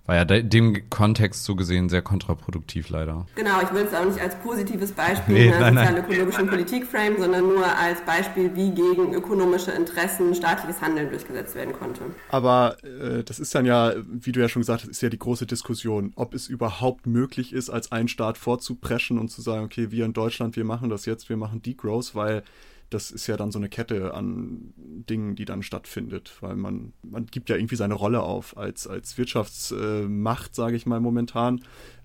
war 0.07 0.15
ja 0.15 0.25
dem 0.25 0.89
Kontext 0.89 1.43
so 1.43 1.55
gesehen 1.55 1.89
sehr 1.89 2.01
kontraproduktiv 2.01 2.89
leider. 2.89 3.27
Genau, 3.35 3.61
ich 3.61 3.73
will 3.73 3.83
es 3.83 3.93
auch 3.93 4.05
nicht 4.05 4.19
als 4.19 4.35
positives 4.39 4.93
Beispiel 4.93 5.35
nee, 5.35 5.47
in 5.47 5.53
einer 5.53 5.85
sozial-ökologischen 5.85 6.47
Politik 6.47 6.87
frame, 6.87 7.17
sondern 7.19 7.43
nur 7.43 7.65
als 7.65 8.01
Beispiel, 8.01 8.55
wie 8.55 8.71
gegen 8.71 9.13
ökonomische 9.13 9.71
Interessen 9.71 10.33
staatliches 10.33 10.81
Handeln 10.81 11.09
durchgesetzt 11.09 11.55
werden 11.55 11.73
konnte. 11.73 12.01
Aber 12.29 12.77
äh, 12.83 13.23
das 13.23 13.39
ist 13.39 13.53
dann 13.53 13.65
ja, 13.65 13.93
wie 14.09 14.31
du 14.31 14.39
ja 14.39 14.47
schon 14.47 14.61
gesagt 14.61 14.83
hast, 14.83 14.89
ist 14.89 15.01
ja 15.01 15.09
die 15.09 15.19
große 15.19 15.45
Diskussion, 15.45 16.13
ob 16.15 16.33
es 16.33 16.47
überhaupt 16.47 17.05
möglich 17.05 17.51
ist, 17.51 17.69
als 17.69 17.91
einen 17.91 18.07
Staat 18.07 18.37
vorzupreschen 18.37 19.19
und 19.19 19.27
zu 19.27 19.41
sagen, 19.41 19.65
okay, 19.65 19.91
wir 19.91 20.05
in 20.05 20.13
Deutschland, 20.13 20.55
wir 20.55 20.63
machen 20.63 20.89
das 20.89 21.05
jetzt, 21.05 21.27
wir 21.27 21.35
machen 21.35 21.61
Degrowth, 21.61 22.15
weil 22.15 22.43
das 22.89 23.11
ist 23.11 23.27
ja 23.27 23.37
dann 23.37 23.51
so 23.51 23.59
eine 23.59 23.69
Kette 23.69 24.13
an 24.13 24.73
Dingen, 24.77 25.35
die 25.35 25.45
dann 25.45 25.63
stattfindet, 25.63 26.37
weil 26.41 26.55
man, 26.55 26.93
man 27.03 27.25
gibt 27.25 27.49
ja 27.49 27.55
irgendwie 27.55 27.75
seine 27.75 27.93
Rolle 27.93 28.21
auf 28.21 28.57
als, 28.57 28.87
als 28.87 29.17
Wirtschaftsmacht, 29.17 30.55
sage 30.55 30.75
ich 30.75 30.85
mal 30.85 30.99
momentan, 30.99 31.61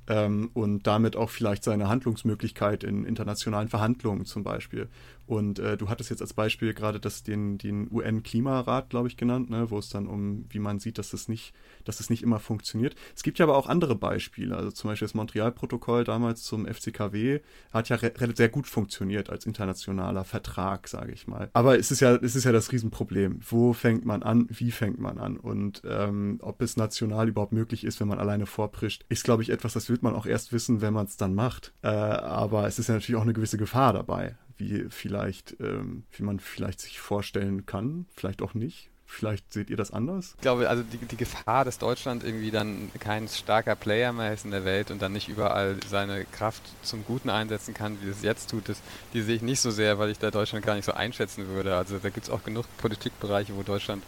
ähm, 0.08 0.50
und 0.54 0.86
damit 0.86 1.16
auch 1.16 1.30
vielleicht 1.30 1.62
seine 1.62 1.88
Handlungsmöglichkeit 1.88 2.82
in 2.84 3.04
internationalen 3.04 3.68
Verhandlungen 3.68 4.24
zum 4.24 4.42
Beispiel. 4.42 4.88
Und 5.26 5.58
äh, 5.58 5.76
du 5.76 5.88
hattest 5.88 6.10
jetzt 6.10 6.20
als 6.20 6.34
Beispiel 6.34 6.74
gerade 6.74 7.00
das, 7.00 7.22
den, 7.22 7.58
den 7.58 7.90
UN-Klimarat, 7.90 8.90
glaube 8.90 9.08
ich, 9.08 9.16
genannt, 9.16 9.50
ne, 9.50 9.70
wo 9.70 9.78
es 9.78 9.88
dann 9.88 10.06
um, 10.06 10.46
wie 10.50 10.58
man 10.58 10.78
sieht, 10.78 10.98
dass 10.98 11.10
das 11.10 11.28
nicht, 11.28 11.54
dass 11.84 11.98
das 11.98 12.10
nicht 12.10 12.22
immer 12.22 12.40
funktioniert. 12.40 12.94
Es 13.14 13.22
gibt 13.22 13.38
ja 13.38 13.46
aber 13.46 13.56
auch 13.56 13.68
andere 13.68 13.94
Beispiele. 13.94 14.56
Also 14.56 14.70
zum 14.72 14.90
Beispiel 14.90 15.06
das 15.06 15.14
Montreal-Protokoll 15.14 16.04
damals 16.04 16.42
zum 16.42 16.66
FCKW 16.66 17.40
hat 17.72 17.88
ja 17.88 17.98
sehr 18.34 18.48
gut 18.48 18.66
funktioniert 18.66 19.30
als 19.30 19.46
internationaler 19.46 20.24
Vertrag, 20.24 20.88
sage 20.88 21.12
ich 21.12 21.26
mal. 21.26 21.50
Aber 21.52 21.78
es 21.78 21.90
ist 21.90 22.00
ja, 22.00 22.16
es 22.16 22.34
ist 22.34 22.44
ja 22.44 22.52
das 22.52 22.72
Riesenproblem. 22.72 23.40
Wo 23.48 23.72
fängt 23.72 24.04
man 24.04 24.22
an? 24.22 24.46
Wie 24.50 24.72
fängt 24.72 24.98
man 24.98 25.18
an? 25.18 25.36
Und 25.36 25.82
ähm, 25.86 26.38
ob 26.42 26.60
es 26.62 26.76
national 26.76 27.28
überhaupt 27.28 27.52
möglich 27.52 27.84
ist, 27.84 28.00
wenn 28.00 28.08
man 28.08 28.18
alleine 28.18 28.46
vorprischt, 28.46 29.04
ist, 29.08 29.24
glaube 29.24 29.42
ich, 29.42 29.50
etwas, 29.50 29.72
das 29.72 29.88
wird 29.88 30.02
man 30.02 30.14
auch 30.14 30.26
erst 30.26 30.52
wissen, 30.52 30.80
wenn 30.80 30.92
man 30.92 31.06
es 31.06 31.16
dann 31.16 31.34
macht. 31.34 31.72
Äh, 31.82 31.88
aber 31.88 32.66
es 32.66 32.78
ist 32.78 32.88
ja 32.88 32.94
natürlich 32.94 33.16
auch 33.16 33.22
eine 33.22 33.32
gewisse 33.32 33.58
Gefahr 33.58 33.92
dabei 33.92 34.36
wie 34.62 34.86
vielleicht, 34.90 35.56
ähm, 35.60 36.04
wie 36.12 36.22
man 36.22 36.38
vielleicht 36.38 36.80
sich 36.80 37.00
vorstellen 37.00 37.66
kann, 37.66 38.06
vielleicht 38.14 38.42
auch 38.42 38.54
nicht. 38.54 38.90
Vielleicht 39.04 39.52
seht 39.52 39.68
ihr 39.68 39.76
das 39.76 39.90
anders? 39.90 40.32
Ich 40.36 40.40
glaube, 40.40 40.70
also 40.70 40.82
die, 40.82 40.96
die 40.96 41.18
Gefahr, 41.18 41.66
dass 41.66 41.76
Deutschland 41.76 42.24
irgendwie 42.24 42.50
dann 42.50 42.90
kein 42.98 43.28
starker 43.28 43.76
Player 43.76 44.10
mehr 44.10 44.32
ist 44.32 44.46
in 44.46 44.52
der 44.52 44.64
Welt 44.64 44.90
und 44.90 45.02
dann 45.02 45.12
nicht 45.12 45.28
überall 45.28 45.76
seine 45.86 46.24
Kraft 46.24 46.62
zum 46.80 47.04
Guten 47.04 47.28
einsetzen 47.28 47.74
kann, 47.74 47.98
wie 48.02 48.08
es 48.08 48.22
jetzt 48.22 48.48
tut, 48.48 48.70
das, 48.70 48.80
die 49.12 49.20
sehe 49.20 49.36
ich 49.36 49.42
nicht 49.42 49.60
so 49.60 49.70
sehr, 49.70 49.98
weil 49.98 50.08
ich 50.08 50.18
da 50.18 50.30
Deutschland 50.30 50.64
gar 50.64 50.76
nicht 50.76 50.86
so 50.86 50.92
einschätzen 50.92 51.48
würde. 51.48 51.76
Also 51.76 51.98
da 51.98 52.08
gibt 52.08 52.24
es 52.24 52.30
auch 52.30 52.42
genug 52.42 52.64
Politikbereiche, 52.78 53.54
wo 53.54 53.62
Deutschland 53.62 54.02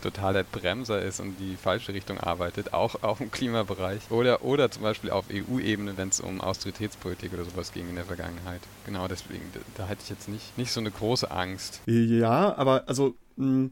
total 0.00 0.34
der 0.34 0.44
Bremser 0.44 1.02
ist 1.02 1.20
und 1.20 1.36
die 1.38 1.56
falsche 1.56 1.92
Richtung 1.92 2.18
arbeitet, 2.18 2.72
auch, 2.72 3.02
auch 3.02 3.20
im 3.20 3.30
Klimabereich. 3.30 4.10
Oder, 4.10 4.44
oder 4.44 4.70
zum 4.70 4.82
Beispiel 4.82 5.10
auf 5.10 5.26
EU-Ebene, 5.30 5.96
wenn 5.96 6.08
es 6.08 6.20
um 6.20 6.40
Austeritätspolitik 6.40 7.32
oder 7.32 7.44
sowas 7.44 7.72
ging 7.72 7.88
in 7.88 7.96
der 7.96 8.04
Vergangenheit. 8.04 8.60
Genau 8.86 9.08
deswegen, 9.08 9.42
da, 9.52 9.60
da 9.76 9.86
hätte 9.86 10.02
ich 10.04 10.10
jetzt 10.10 10.28
nicht, 10.28 10.56
nicht 10.58 10.72
so 10.72 10.80
eine 10.80 10.90
große 10.90 11.30
Angst. 11.30 11.80
Ja, 11.86 12.56
aber 12.56 12.84
also 12.88 13.14
mh, 13.36 13.46
hm, 13.46 13.70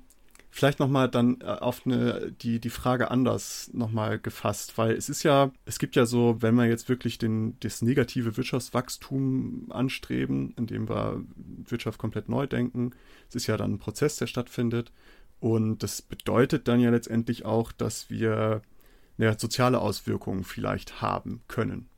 vielleicht 0.51 0.81
nochmal 0.81 1.09
dann 1.09 1.41
äh, 1.41 1.45
auf 1.45 1.83
eine, 1.85 2.33
die, 2.33 2.59
die 2.61 2.70
Frage 2.70 3.11
anders 3.11 3.70
nochmal 3.72 4.18
gefasst, 4.18 4.76
weil 4.76 4.93
es 4.93 5.09
ist 5.09 5.22
ja, 5.22 5.53
es 5.66 5.79
gibt 5.79 5.97
ja 5.97 6.07
so, 6.07 6.37
wenn 6.41 6.55
wir 6.55 6.66
jetzt 6.66 6.89
wirklich 6.89 7.18
den, 7.18 7.57
das 7.61 7.83
negative 7.83 8.37
Wirtschaftswachstum 8.37 9.66
anstreben, 9.70 10.55
indem 10.57 10.89
wir 10.89 11.22
Wirtschaft 11.37 11.99
komplett 11.99 12.29
neu 12.29 12.47
denken, 12.47 12.93
es 13.29 13.37
ist 13.37 13.47
ja 13.47 13.57
dann 13.57 13.74
ein 13.74 13.79
Prozess, 13.79 14.16
der 14.16 14.26
stattfindet 14.26 14.91
und 15.41 15.82
das 15.82 16.03
bedeutet 16.03 16.68
dann 16.68 16.80
ja 16.80 16.91
letztendlich 16.91 17.45
auch, 17.45 17.72
dass 17.72 18.11
wir 18.11 18.62
ja, 19.18 19.39
soziale 19.39 19.80
Auswirkungen 19.80 20.45
vielleicht 20.45 21.03
haben 21.03 21.43
können, 21.49 21.89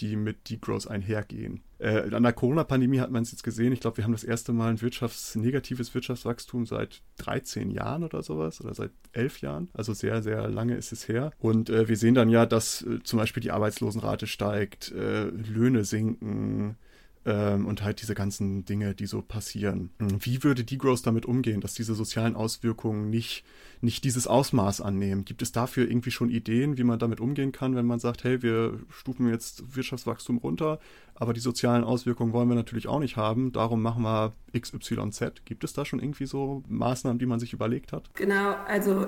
die 0.00 0.16
mit 0.16 0.50
Degrowth 0.50 0.88
einhergehen. 0.88 1.62
Äh, 1.78 2.14
an 2.14 2.22
der 2.22 2.32
Corona-Pandemie 2.32 3.00
hat 3.00 3.10
man 3.10 3.22
es 3.22 3.32
jetzt 3.32 3.42
gesehen. 3.42 3.72
Ich 3.72 3.80
glaube, 3.80 3.96
wir 3.96 4.04
haben 4.04 4.12
das 4.12 4.24
erste 4.24 4.52
Mal 4.52 4.70
ein 4.70 4.78
Wirtschafts-, 4.78 5.38
negatives 5.38 5.94
Wirtschaftswachstum 5.94 6.64
seit 6.64 7.02
13 7.18 7.70
Jahren 7.70 8.04
oder 8.04 8.22
sowas 8.22 8.60
oder 8.60 8.74
seit 8.74 8.92
11 9.12 9.40
Jahren. 9.40 9.68
Also 9.72 9.92
sehr, 9.92 10.22
sehr 10.22 10.48
lange 10.48 10.76
ist 10.76 10.92
es 10.92 11.08
her. 11.08 11.32
Und 11.38 11.70
äh, 11.70 11.88
wir 11.88 11.96
sehen 11.96 12.14
dann 12.14 12.28
ja, 12.28 12.46
dass 12.46 12.82
äh, 12.82 13.02
zum 13.02 13.18
Beispiel 13.18 13.42
die 13.42 13.50
Arbeitslosenrate 13.50 14.26
steigt, 14.26 14.92
äh, 14.92 15.24
Löhne 15.24 15.84
sinken, 15.84 16.76
ähm, 17.24 17.66
und 17.66 17.82
halt 17.82 18.02
diese 18.02 18.14
ganzen 18.14 18.64
Dinge, 18.64 18.94
die 18.94 19.06
so 19.06 19.22
passieren. 19.22 19.90
Wie 19.98 20.42
würde 20.42 20.64
Degrowth 20.64 21.06
damit 21.06 21.26
umgehen, 21.26 21.60
dass 21.60 21.74
diese 21.74 21.94
sozialen 21.94 22.34
Auswirkungen 22.34 23.10
nicht, 23.10 23.44
nicht 23.80 24.04
dieses 24.04 24.26
Ausmaß 24.26 24.80
annehmen? 24.80 25.24
Gibt 25.24 25.42
es 25.42 25.52
dafür 25.52 25.88
irgendwie 25.88 26.10
schon 26.10 26.30
Ideen, 26.30 26.78
wie 26.78 26.84
man 26.84 26.98
damit 26.98 27.20
umgehen 27.20 27.52
kann, 27.52 27.76
wenn 27.76 27.86
man 27.86 28.00
sagt, 28.00 28.24
hey, 28.24 28.42
wir 28.42 28.80
stufen 28.88 29.28
jetzt 29.28 29.76
Wirtschaftswachstum 29.76 30.38
runter, 30.38 30.80
aber 31.14 31.32
die 31.32 31.40
sozialen 31.40 31.84
Auswirkungen 31.84 32.32
wollen 32.32 32.48
wir 32.48 32.56
natürlich 32.56 32.88
auch 32.88 33.00
nicht 33.00 33.16
haben, 33.16 33.52
darum 33.52 33.82
machen 33.82 34.02
wir 34.02 34.32
XYZ. 34.58 35.44
Gibt 35.44 35.64
es 35.64 35.72
da 35.72 35.84
schon 35.84 36.00
irgendwie 36.00 36.26
so 36.26 36.62
Maßnahmen, 36.68 37.18
die 37.18 37.26
man 37.26 37.40
sich 37.40 37.52
überlegt 37.52 37.92
hat? 37.92 38.12
Genau, 38.14 38.54
also 38.66 39.06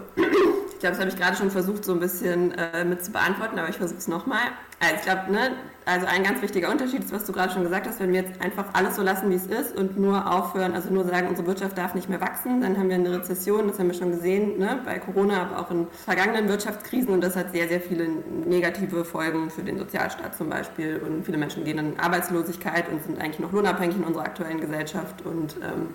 glaube, 0.84 0.96
das 0.96 1.00
habe 1.00 1.10
ich 1.10 1.16
gerade 1.16 1.36
schon 1.36 1.50
versucht, 1.50 1.84
so 1.84 1.92
ein 1.92 2.00
bisschen 2.00 2.52
äh, 2.52 2.84
mit 2.84 3.02
zu 3.02 3.10
beantworten, 3.10 3.58
aber 3.58 3.70
ich 3.70 3.76
versuche 3.76 3.98
es 3.98 4.06
nochmal. 4.06 4.42
Also 4.80 4.96
ich 4.96 5.02
glaube, 5.02 5.32
ne, 5.32 5.52
also 5.86 6.06
ein 6.06 6.22
ganz 6.22 6.42
wichtiger 6.42 6.70
Unterschied 6.70 7.02
ist, 7.02 7.10
was 7.10 7.24
du 7.24 7.32
gerade 7.32 7.52
schon 7.54 7.62
gesagt 7.62 7.86
hast, 7.86 8.00
wenn 8.00 8.12
wir 8.12 8.20
jetzt 8.22 8.42
einfach 8.42 8.66
alles 8.74 8.96
so 8.96 9.02
lassen, 9.02 9.30
wie 9.30 9.34
es 9.34 9.46
ist 9.46 9.74
und 9.74 9.98
nur 9.98 10.30
aufhören, 10.30 10.74
also 10.74 10.90
nur 10.90 11.04
sagen, 11.04 11.28
unsere 11.28 11.46
Wirtschaft 11.46 11.78
darf 11.78 11.94
nicht 11.94 12.10
mehr 12.10 12.20
wachsen, 12.20 12.60
dann 12.60 12.76
haben 12.76 12.90
wir 12.90 12.96
eine 12.96 13.10
Rezession, 13.12 13.66
das 13.68 13.78
haben 13.78 13.86
wir 13.86 13.94
schon 13.94 14.10
gesehen, 14.10 14.58
ne, 14.58 14.78
bei 14.84 14.98
Corona, 14.98 15.42
aber 15.42 15.60
auch 15.60 15.70
in 15.70 15.86
vergangenen 16.04 16.48
Wirtschaftskrisen 16.50 17.14
und 17.14 17.22
das 17.22 17.34
hat 17.34 17.52
sehr, 17.52 17.66
sehr 17.68 17.80
viele 17.80 18.06
negative 18.46 19.06
Folgen 19.06 19.48
für 19.48 19.62
den 19.62 19.78
Sozialstaat 19.78 20.36
zum 20.36 20.50
Beispiel 20.50 21.00
und 21.06 21.24
viele 21.24 21.38
Menschen 21.38 21.64
gehen 21.64 21.78
in 21.78 21.98
Arbeitslosigkeit 21.98 22.90
und 22.90 23.02
sind 23.02 23.20
eigentlich 23.22 23.40
noch 23.40 23.52
lohnabhängig 23.52 23.96
in 23.96 24.04
unserer 24.04 24.24
aktuellen 24.24 24.60
Gesellschaft 24.60 25.24
und 25.24 25.56
ähm, 25.62 25.94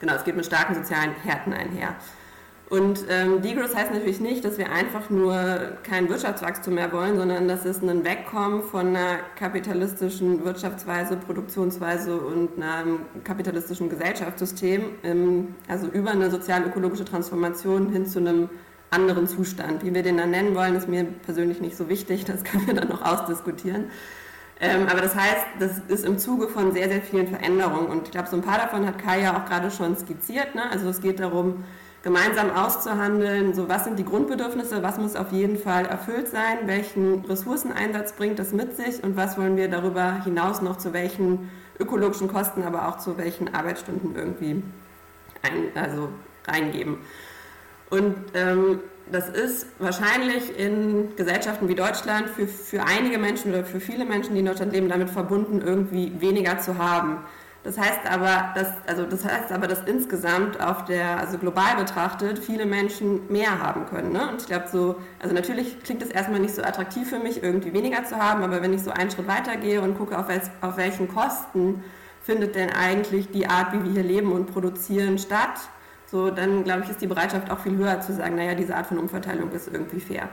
genau, 0.00 0.14
es 0.14 0.24
geht 0.24 0.36
mit 0.36 0.46
starken 0.46 0.74
sozialen 0.74 1.12
Härten 1.24 1.52
einher. 1.52 1.94
Und 2.70 3.04
ähm, 3.10 3.42
Degrowth 3.42 3.74
heißt 3.74 3.92
natürlich 3.92 4.20
nicht, 4.20 4.44
dass 4.44 4.56
wir 4.56 4.70
einfach 4.70 5.10
nur 5.10 5.36
kein 5.82 6.08
Wirtschaftswachstum 6.08 6.74
mehr 6.74 6.92
wollen, 6.92 7.16
sondern 7.16 7.48
dass 7.48 7.64
es 7.64 7.82
ein 7.82 8.04
Wegkommen 8.04 8.62
von 8.62 8.94
einer 8.94 9.18
kapitalistischen 9.34 10.44
Wirtschaftsweise, 10.44 11.16
Produktionsweise 11.16 12.16
und 12.16 12.62
einem 12.62 13.00
kapitalistischen 13.24 13.88
Gesellschaftssystem, 13.88 14.84
ähm, 15.02 15.56
also 15.66 15.88
über 15.88 16.12
eine 16.12 16.30
sozial-ökologische 16.30 17.04
Transformation 17.04 17.90
hin 17.90 18.06
zu 18.06 18.20
einem 18.20 18.48
anderen 18.90 19.26
Zustand. 19.26 19.84
Wie 19.84 19.92
wir 19.92 20.04
den 20.04 20.18
dann 20.18 20.30
nennen 20.30 20.54
wollen, 20.54 20.76
ist 20.76 20.88
mir 20.88 21.02
persönlich 21.02 21.60
nicht 21.60 21.76
so 21.76 21.88
wichtig, 21.88 22.24
das 22.24 22.44
können 22.44 22.68
wir 22.68 22.74
dann 22.74 22.88
noch 22.88 23.02
ausdiskutieren. 23.02 23.86
Ähm, 24.60 24.86
aber 24.88 25.00
das 25.00 25.16
heißt, 25.16 25.46
das 25.58 25.80
ist 25.88 26.04
im 26.04 26.18
Zuge 26.18 26.46
von 26.46 26.70
sehr, 26.72 26.88
sehr 26.88 27.02
vielen 27.02 27.26
Veränderungen. 27.26 27.88
Und 27.88 28.04
ich 28.04 28.10
glaube, 28.12 28.28
so 28.28 28.36
ein 28.36 28.42
paar 28.42 28.58
davon 28.58 28.86
hat 28.86 28.98
Kai 28.98 29.22
ja 29.22 29.36
auch 29.36 29.46
gerade 29.46 29.72
schon 29.72 29.96
skizziert. 29.96 30.54
Ne? 30.54 30.70
Also 30.70 30.88
es 30.88 31.00
geht 31.00 31.18
darum, 31.18 31.64
gemeinsam 32.02 32.50
auszuhandeln, 32.50 33.54
so 33.54 33.68
was 33.68 33.84
sind 33.84 33.98
die 33.98 34.04
Grundbedürfnisse, 34.04 34.82
was 34.82 34.98
muss 34.98 35.16
auf 35.16 35.32
jeden 35.32 35.58
Fall 35.58 35.84
erfüllt 35.86 36.28
sein, 36.28 36.58
welchen 36.66 37.24
Ressourceneinsatz 37.26 38.14
bringt 38.14 38.38
das 38.38 38.52
mit 38.52 38.76
sich 38.76 39.04
und 39.04 39.16
was 39.16 39.36
wollen 39.36 39.56
wir 39.56 39.68
darüber 39.68 40.24
hinaus 40.24 40.62
noch 40.62 40.78
zu 40.78 40.92
welchen 40.92 41.50
ökologischen 41.78 42.28
Kosten, 42.28 42.62
aber 42.62 42.88
auch 42.88 42.98
zu 42.98 43.18
welchen 43.18 43.54
Arbeitsstunden 43.54 44.14
irgendwie 44.14 44.62
ein, 45.42 45.68
also 45.74 46.08
reingeben. 46.46 46.98
Und 47.90 48.14
ähm, 48.34 48.80
das 49.10 49.28
ist 49.28 49.66
wahrscheinlich 49.78 50.56
in 50.56 51.16
Gesellschaften 51.16 51.68
wie 51.68 51.74
Deutschland 51.74 52.30
für, 52.30 52.46
für 52.46 52.84
einige 52.84 53.18
Menschen 53.18 53.52
oder 53.52 53.64
für 53.64 53.80
viele 53.80 54.04
Menschen, 54.04 54.34
die 54.34 54.40
in 54.40 54.46
Deutschland 54.46 54.72
leben, 54.72 54.88
damit 54.88 55.10
verbunden, 55.10 55.60
irgendwie 55.60 56.12
weniger 56.20 56.58
zu 56.58 56.78
haben. 56.78 57.18
Das 57.62 57.76
heißt 57.76 58.06
aber, 58.10 58.52
dass, 58.54 58.68
also 58.86 59.04
das 59.04 59.24
heißt 59.24 59.52
aber, 59.52 59.66
dass 59.66 59.82
insgesamt 59.84 60.60
auf 60.62 60.86
der, 60.86 61.18
also 61.18 61.36
global 61.36 61.76
betrachtet, 61.76 62.38
viele 62.38 62.64
Menschen 62.64 63.30
mehr 63.30 63.58
haben 63.60 63.84
können. 63.84 64.12
Ne? 64.12 64.30
Und 64.30 64.40
ich 64.40 64.46
glaube 64.46 64.66
so, 64.68 64.96
also 65.18 65.34
natürlich 65.34 65.82
klingt 65.82 66.02
es 66.02 66.08
erstmal 66.08 66.40
nicht 66.40 66.54
so 66.54 66.62
attraktiv 66.62 67.10
für 67.10 67.18
mich, 67.18 67.42
irgendwie 67.42 67.74
weniger 67.74 68.04
zu 68.04 68.16
haben, 68.16 68.42
aber 68.42 68.62
wenn 68.62 68.72
ich 68.72 68.82
so 68.82 68.90
einen 68.90 69.10
Schritt 69.10 69.28
weiter 69.28 69.56
gehe 69.56 69.82
und 69.82 69.98
gucke, 69.98 70.18
auf, 70.18 70.26
auf 70.62 70.76
welchen 70.78 71.08
Kosten 71.08 71.84
findet 72.22 72.54
denn 72.54 72.70
eigentlich 72.70 73.30
die 73.30 73.46
Art, 73.46 73.74
wie 73.74 73.84
wir 73.84 73.92
hier 73.92 74.04
leben 74.04 74.32
und 74.32 74.46
produzieren, 74.46 75.18
statt, 75.18 75.60
so 76.06 76.30
dann 76.30 76.64
glaube 76.64 76.82
ich, 76.84 76.90
ist 76.90 77.02
die 77.02 77.06
Bereitschaft 77.06 77.50
auch 77.50 77.58
viel 77.58 77.76
höher 77.76 78.00
zu 78.00 78.14
sagen, 78.14 78.36
naja, 78.36 78.54
diese 78.54 78.74
Art 78.74 78.86
von 78.86 78.98
Umverteilung 78.98 79.50
ist 79.52 79.68
irgendwie 79.68 80.00
fair. 80.00 80.30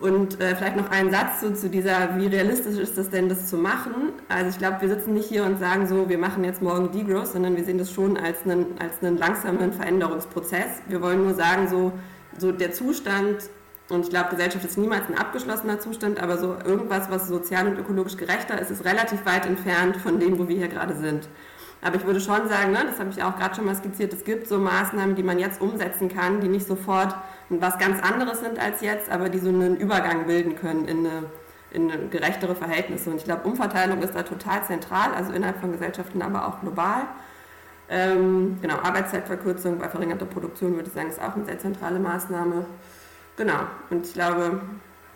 Und 0.00 0.40
äh, 0.40 0.56
vielleicht 0.56 0.76
noch 0.76 0.90
einen 0.90 1.10
Satz 1.12 1.40
so 1.40 1.50
zu 1.50 1.70
dieser, 1.70 2.18
wie 2.18 2.26
realistisch 2.26 2.78
ist 2.78 2.98
das 2.98 3.10
denn, 3.10 3.28
das 3.28 3.46
zu 3.46 3.56
machen? 3.56 4.12
Also 4.28 4.50
ich 4.50 4.58
glaube, 4.58 4.80
wir 4.80 4.88
sitzen 4.88 5.14
nicht 5.14 5.28
hier 5.28 5.44
und 5.44 5.60
sagen 5.60 5.86
so, 5.86 6.08
wir 6.08 6.18
machen 6.18 6.42
jetzt 6.42 6.60
morgen 6.60 6.90
Degrowth, 6.90 7.28
sondern 7.28 7.56
wir 7.56 7.64
sehen 7.64 7.78
das 7.78 7.92
schon 7.92 8.16
als 8.16 8.42
einen, 8.44 8.66
als 8.80 9.02
einen 9.02 9.16
langsamen 9.16 9.72
Veränderungsprozess. 9.72 10.82
Wir 10.88 11.00
wollen 11.00 11.22
nur 11.22 11.34
sagen, 11.34 11.68
so, 11.68 11.92
so 12.38 12.50
der 12.50 12.72
Zustand, 12.72 13.48
und 13.88 14.04
ich 14.04 14.10
glaube, 14.10 14.30
Gesellschaft 14.30 14.64
ist 14.64 14.78
niemals 14.78 15.08
ein 15.08 15.16
abgeschlossener 15.16 15.78
Zustand, 15.78 16.20
aber 16.20 16.38
so 16.38 16.56
irgendwas, 16.64 17.10
was 17.10 17.28
sozial 17.28 17.68
und 17.68 17.78
ökologisch 17.78 18.16
gerechter 18.16 18.60
ist, 18.60 18.70
ist 18.70 18.84
relativ 18.84 19.24
weit 19.26 19.46
entfernt 19.46 19.96
von 19.98 20.18
dem, 20.18 20.38
wo 20.38 20.48
wir 20.48 20.56
hier 20.56 20.68
gerade 20.68 20.96
sind. 20.96 21.28
Aber 21.82 21.96
ich 21.96 22.06
würde 22.06 22.20
schon 22.20 22.48
sagen, 22.48 22.72
ne, 22.72 22.78
das 22.86 22.98
habe 22.98 23.10
ich 23.10 23.22
auch 23.22 23.36
gerade 23.36 23.54
schon 23.54 23.66
mal 23.66 23.74
skizziert, 23.74 24.12
es 24.12 24.24
gibt 24.24 24.48
so 24.48 24.58
Maßnahmen, 24.58 25.14
die 25.14 25.22
man 25.22 25.38
jetzt 25.38 25.60
umsetzen 25.60 26.08
kann, 26.08 26.40
die 26.40 26.48
nicht 26.48 26.66
sofort 26.66 27.14
was 27.48 27.78
ganz 27.78 28.02
anderes 28.02 28.40
sind 28.40 28.58
als 28.58 28.80
jetzt, 28.80 29.10
aber 29.10 29.28
die 29.28 29.38
so 29.38 29.48
einen 29.48 29.76
Übergang 29.76 30.26
bilden 30.26 30.56
können 30.56 30.86
in 30.86 31.06
eine, 31.06 31.24
in 31.70 32.10
gerechtere 32.10 32.54
Verhältnisse. 32.54 33.10
Und 33.10 33.16
ich 33.16 33.24
glaube, 33.24 33.46
Umverteilung 33.46 34.02
ist 34.02 34.14
da 34.14 34.22
total 34.22 34.64
zentral, 34.64 35.12
also 35.14 35.32
innerhalb 35.32 35.60
von 35.60 35.72
Gesellschaften, 35.72 36.22
aber 36.22 36.48
auch 36.48 36.60
global. 36.60 37.02
Ähm, 37.88 38.58
genau, 38.62 38.76
Arbeitszeitverkürzung 38.76 39.78
bei 39.78 39.88
verringerter 39.88 40.24
Produktion 40.24 40.74
würde 40.74 40.88
ich 40.88 40.94
sagen, 40.94 41.08
ist 41.08 41.20
auch 41.20 41.34
eine 41.34 41.44
sehr 41.44 41.58
zentrale 41.58 41.98
Maßnahme. 41.98 42.64
Genau, 43.36 43.66
und 43.90 44.06
ich 44.06 44.14
glaube, 44.14 44.62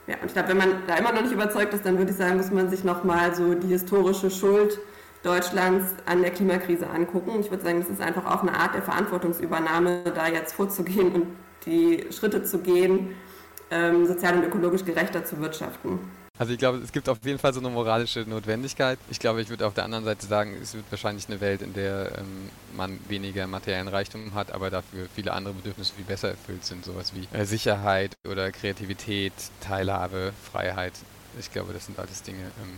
ja, 0.06 0.16
und 0.20 0.26
ich 0.26 0.32
glaube, 0.32 0.48
wenn 0.48 0.58
man 0.58 0.68
da 0.86 0.96
immer 0.96 1.12
noch 1.12 1.22
nicht 1.22 1.32
überzeugt 1.32 1.72
ist, 1.72 1.86
dann 1.86 1.98
würde 1.98 2.10
ich 2.10 2.16
sagen, 2.16 2.36
muss 2.36 2.50
man 2.50 2.68
sich 2.68 2.84
nochmal 2.84 3.34
so 3.34 3.54
die 3.54 3.68
historische 3.68 4.30
Schuld 4.30 4.78
Deutschlands 5.22 5.94
an 6.06 6.22
der 6.22 6.30
Klimakrise 6.30 6.88
angucken. 6.88 7.40
Ich 7.40 7.50
würde 7.50 7.64
sagen, 7.64 7.80
das 7.80 7.88
ist 7.88 8.00
einfach 8.00 8.26
auch 8.26 8.42
eine 8.42 8.54
Art 8.54 8.74
der 8.74 8.82
Verantwortungsübernahme, 8.82 10.04
da 10.14 10.28
jetzt 10.28 10.54
vorzugehen 10.54 11.12
und 11.12 11.26
die 11.66 12.06
Schritte 12.10 12.42
zu 12.44 12.58
gehen, 12.58 13.14
ähm, 13.70 14.06
sozial 14.06 14.36
und 14.38 14.44
ökologisch 14.44 14.84
gerechter 14.84 15.24
zu 15.24 15.40
wirtschaften. 15.40 15.98
Also 16.38 16.52
ich 16.52 16.58
glaube, 16.58 16.78
es 16.78 16.92
gibt 16.92 17.08
auf 17.08 17.18
jeden 17.24 17.40
Fall 17.40 17.52
so 17.52 17.58
eine 17.58 17.68
moralische 17.68 18.20
Notwendigkeit. 18.20 18.98
Ich 19.10 19.18
glaube, 19.18 19.42
ich 19.42 19.48
würde 19.48 19.66
auf 19.66 19.74
der 19.74 19.84
anderen 19.84 20.04
Seite 20.04 20.24
sagen, 20.24 20.56
es 20.62 20.72
wird 20.72 20.84
wahrscheinlich 20.90 21.28
eine 21.28 21.40
Welt, 21.40 21.62
in 21.62 21.74
der 21.74 22.12
ähm, 22.16 22.48
man 22.76 23.00
weniger 23.08 23.48
materiellen 23.48 23.88
Reichtum 23.88 24.34
hat, 24.34 24.52
aber 24.52 24.70
dafür 24.70 25.08
viele 25.12 25.32
andere 25.32 25.54
Bedürfnisse 25.54 25.94
viel 25.94 26.04
besser 26.04 26.28
erfüllt 26.28 26.64
sind. 26.64 26.84
Sowas 26.84 27.12
wie 27.14 27.26
äh, 27.36 27.44
Sicherheit 27.44 28.16
oder 28.28 28.52
Kreativität, 28.52 29.32
Teilhabe, 29.60 30.32
Freiheit. 30.52 30.92
Ich 31.40 31.52
glaube, 31.52 31.72
das 31.72 31.86
sind 31.86 31.98
alles 31.98 32.22
Dinge, 32.22 32.38
ähm, 32.62 32.76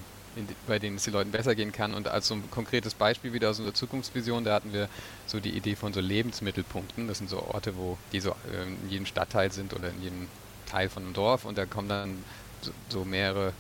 bei 0.66 0.78
denen 0.78 0.96
es 0.96 1.04
den 1.04 1.12
Leuten 1.12 1.30
besser 1.30 1.54
gehen 1.54 1.72
kann. 1.72 1.94
Und 1.94 2.08
als 2.08 2.28
so 2.28 2.34
ein 2.34 2.50
konkretes 2.50 2.94
Beispiel 2.94 3.32
wieder 3.32 3.50
aus 3.50 3.58
unserer 3.58 3.74
Zukunftsvision, 3.74 4.44
da 4.44 4.54
hatten 4.54 4.72
wir 4.72 4.88
so 5.26 5.40
die 5.40 5.50
Idee 5.50 5.76
von 5.76 5.92
so 5.92 6.00
Lebensmittelpunkten. 6.00 7.08
Das 7.08 7.18
sind 7.18 7.28
so 7.28 7.42
Orte, 7.42 7.76
wo 7.76 7.98
die 8.12 8.20
so 8.20 8.34
ähm, 8.52 8.76
in 8.84 8.90
jedem 8.90 9.06
Stadtteil 9.06 9.52
sind 9.52 9.74
oder 9.74 9.90
in 9.90 10.02
jedem 10.02 10.28
Teil 10.70 10.88
von 10.88 11.02
einem 11.02 11.12
Dorf 11.12 11.44
und 11.44 11.58
da 11.58 11.66
kommen 11.66 11.88
dann 11.88 12.24
so, 12.62 12.70
so 12.88 13.04
mehrere, 13.04 13.52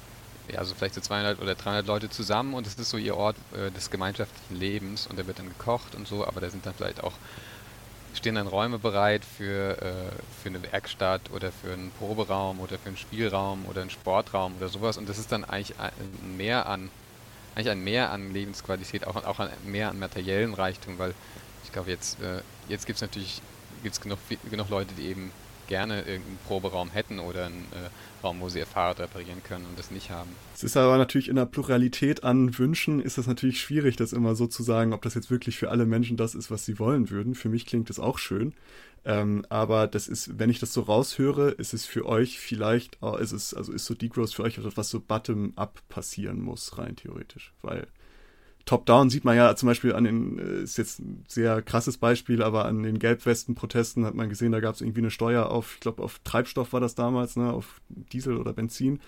ja, 0.52 0.64
so 0.64 0.74
vielleicht 0.74 0.94
so 0.94 1.00
200 1.00 1.40
oder 1.40 1.54
300 1.54 1.86
Leute 1.86 2.08
zusammen 2.08 2.54
und 2.54 2.66
das 2.66 2.74
ist 2.74 2.90
so 2.90 2.96
ihr 2.96 3.16
Ort 3.16 3.36
äh, 3.52 3.70
des 3.72 3.90
gemeinschaftlichen 3.90 4.56
Lebens 4.56 5.06
und 5.06 5.18
da 5.18 5.26
wird 5.26 5.38
dann 5.38 5.48
gekocht 5.48 5.94
und 5.94 6.06
so, 6.06 6.26
aber 6.26 6.40
da 6.40 6.50
sind 6.50 6.64
dann 6.64 6.74
vielleicht 6.74 7.02
auch 7.02 7.14
stehen 8.14 8.34
dann 8.34 8.46
Räume 8.46 8.78
bereit 8.78 9.24
für, 9.24 9.80
äh, 9.80 9.92
für 10.42 10.48
eine 10.48 10.62
Werkstatt 10.62 11.30
oder 11.32 11.52
für 11.52 11.72
einen 11.72 11.90
Proberaum 11.92 12.60
oder 12.60 12.78
für 12.78 12.88
einen 12.88 12.96
Spielraum 12.96 13.66
oder 13.66 13.80
einen 13.82 13.90
Sportraum 13.90 14.54
oder 14.56 14.68
sowas. 14.68 14.96
Und 14.96 15.08
das 15.08 15.18
ist 15.18 15.32
dann 15.32 15.44
eigentlich 15.44 15.78
ein 15.78 16.36
Mehr 16.36 16.66
an, 16.66 16.90
eigentlich 17.54 17.70
ein 17.70 17.84
Mehr 17.84 18.10
an 18.10 18.32
Lebensqualität, 18.32 19.06
auch, 19.06 19.16
auch 19.24 19.38
ein 19.38 19.50
Mehr 19.64 19.90
an 19.90 19.98
materiellen 19.98 20.54
Reichtum, 20.54 20.98
weil 20.98 21.14
ich 21.64 21.72
glaube, 21.72 21.90
jetzt, 21.90 22.20
äh, 22.20 22.42
jetzt 22.68 22.86
gibt 22.86 22.96
es 22.96 23.02
natürlich 23.02 23.42
gibt's 23.82 24.00
genug, 24.00 24.18
genug 24.50 24.68
Leute, 24.68 24.94
die 24.94 25.06
eben 25.06 25.32
gerne 25.70 26.00
irgendeinen 26.00 26.38
Proberaum 26.46 26.90
hätten 26.90 27.18
oder 27.18 27.46
einen 27.46 27.64
äh, 27.72 27.88
Raum, 28.22 28.40
wo 28.40 28.50
sie 28.50 28.58
ihr 28.58 28.66
Fahrrad 28.66 29.00
reparieren 29.00 29.42
können 29.42 29.64
und 29.64 29.78
das 29.78 29.90
nicht 29.90 30.10
haben. 30.10 30.28
Es 30.54 30.62
ist 30.62 30.76
aber 30.76 30.98
natürlich 30.98 31.28
in 31.28 31.36
der 31.36 31.46
Pluralität 31.46 32.22
an 32.22 32.58
Wünschen 32.58 33.00
ist 33.00 33.16
es 33.16 33.26
natürlich 33.26 33.60
schwierig, 33.60 33.96
das 33.96 34.12
immer 34.12 34.34
so 34.34 34.46
zu 34.46 34.62
sagen, 34.62 34.92
ob 34.92 35.00
das 35.00 35.14
jetzt 35.14 35.30
wirklich 35.30 35.56
für 35.56 35.70
alle 35.70 35.86
Menschen 35.86 36.18
das 36.18 36.34
ist, 36.34 36.50
was 36.50 36.66
sie 36.66 36.78
wollen 36.78 37.08
würden. 37.08 37.34
Für 37.34 37.48
mich 37.48 37.64
klingt 37.64 37.88
das 37.88 37.98
auch 37.98 38.18
schön. 38.18 38.52
Ähm, 39.04 39.46
aber 39.48 39.86
das 39.86 40.08
ist, 40.08 40.38
wenn 40.38 40.50
ich 40.50 40.58
das 40.58 40.74
so 40.74 40.82
raushöre, 40.82 41.52
ist 41.52 41.72
es 41.72 41.86
für 41.86 42.04
euch 42.04 42.38
vielleicht, 42.38 42.98
oh, 43.00 43.16
ist 43.16 43.32
es, 43.32 43.54
also 43.54 43.72
ist 43.72 43.86
so 43.86 43.94
Degrowth 43.94 44.34
für 44.34 44.42
euch 44.42 44.58
etwas, 44.58 44.76
was 44.76 44.90
so 44.90 45.00
bottom-up 45.00 45.80
passieren 45.88 46.42
muss, 46.42 46.76
rein 46.76 46.96
theoretisch. 46.96 47.54
Weil 47.62 47.86
Top-Down 48.64 49.10
sieht 49.10 49.24
man 49.24 49.36
ja 49.36 49.54
zum 49.56 49.66
Beispiel 49.68 49.94
an 49.94 50.04
den, 50.04 50.38
äh, 50.38 50.62
ist 50.62 50.78
jetzt 50.78 51.00
ein 51.00 51.24
sehr 51.28 51.62
krasses 51.62 51.98
Beispiel, 51.98 52.42
aber 52.42 52.64
an 52.66 52.82
den 52.82 52.98
Gelbwesten-Protesten 52.98 54.04
hat 54.04 54.14
man 54.14 54.28
gesehen, 54.28 54.52
da 54.52 54.60
gab 54.60 54.74
es 54.74 54.80
irgendwie 54.80 55.00
eine 55.00 55.10
Steuer 55.10 55.50
auf, 55.50 55.74
ich 55.74 55.80
glaube, 55.80 56.02
auf 56.02 56.20
Treibstoff 56.24 56.72
war 56.72 56.80
das 56.80 56.94
damals, 56.94 57.36
ne, 57.36 57.52
auf 57.52 57.80
Diesel 57.88 58.36
oder 58.36 58.52
Benzin. 58.52 59.00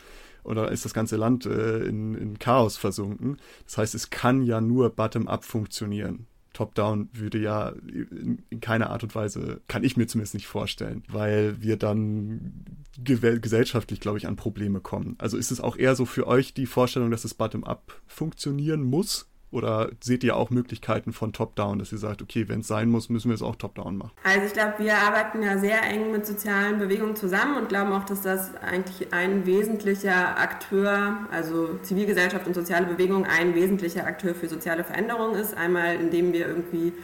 Oder 0.45 0.73
ist 0.73 0.85
das 0.85 0.93
ganze 0.93 1.17
Land 1.17 1.47
äh, 1.47 1.85
in, 1.85 2.15
in 2.15 2.39
Chaos 2.41 2.77
versunken. 2.77 3.37
Das 3.65 3.79
heißt, 3.79 3.95
es 3.95 4.11
kann 4.11 4.43
ja 4.43 4.61
nur 4.61 4.91
bottom-up 4.91 5.45
funktionieren. 5.45 6.27
Top-Down 6.53 7.09
würde 7.13 7.39
ja 7.39 7.69
in, 7.69 8.43
in, 8.51 8.61
keiner 8.61 8.91
Art 8.91 9.03
und 9.03 9.15
Weise, 9.15 9.61
kann 9.69 9.85
ich 9.85 9.97
mir 9.97 10.07
zumindest 10.07 10.35
nicht 10.35 10.47
vorstellen, 10.47 11.03
weil 11.09 11.63
wir 11.63 11.77
dann 11.77 12.65
gesellschaftlich, 12.99 14.01
glaube 14.01 14.19
ich, 14.19 14.27
an 14.27 14.37
Probleme 14.37 14.81
kommen. 14.81 15.15
Also 15.19 15.37
ist 15.37 15.51
es 15.51 15.61
auch 15.61 15.77
eher 15.77 15.95
so 15.95 16.05
für 16.05 16.27
euch 16.27 16.55
die 16.55 16.67
Vorstellung, 16.67 17.11
dass 17.11 17.25
es 17.25 17.35
bottom-up 17.35 18.01
funktionieren 18.07 18.83
muss? 18.83 19.32
Oder 19.53 19.91
seht 20.03 20.25
ihr 20.25 20.35
auch 20.35 20.49
Möglichkeiten 20.49 21.13
von 21.13 21.35
Top-Down, 21.35 21.79
dass 21.79 21.93
ihr 21.93 21.99
sagt, 21.99 22.23
okay, 22.23 22.49
wenn 22.49 22.61
es 22.61 22.69
sein 22.69 22.89
muss, 22.89 23.11
müssen 23.11 23.29
wir 23.29 23.35
es 23.35 23.43
auch 23.43 23.55
Top-Down 23.55 23.99
machen? 23.99 24.13
Also 24.25 24.47
ich 24.47 24.55
glaube, 24.55 24.75
wir 24.79 24.97
arbeiten 24.97 25.43
ja 25.43 25.59
sehr 25.59 25.83
eng 25.83 26.11
mit 26.11 26.25
sozialen 26.25 26.79
Bewegungen 26.79 27.17
zusammen 27.17 27.59
und 27.59 27.69
glauben 27.69 27.93
auch, 27.93 28.05
dass 28.05 28.23
das 28.23 28.55
eigentlich 28.57 29.13
ein 29.13 29.45
wesentlicher 29.45 30.39
Akteur, 30.39 31.19
also 31.31 31.79
Zivilgesellschaft 31.83 32.47
und 32.47 32.55
soziale 32.55 32.87
Bewegung, 32.87 33.27
ein 33.27 33.55
wesentlicher 33.55 34.07
Akteur 34.07 34.35
für 34.35 34.49
soziale 34.49 34.85
Veränderung 34.85 35.35
ist. 35.35 35.55
Einmal, 35.55 35.97
indem 35.97 36.33
wir 36.33 36.49
irgendwie 36.49 36.95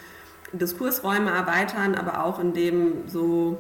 Diskursräume 0.52 1.30
erweitern, 1.30 1.94
aber 1.94 2.24
auch 2.24 2.38
indem 2.38 3.06
so 3.06 3.58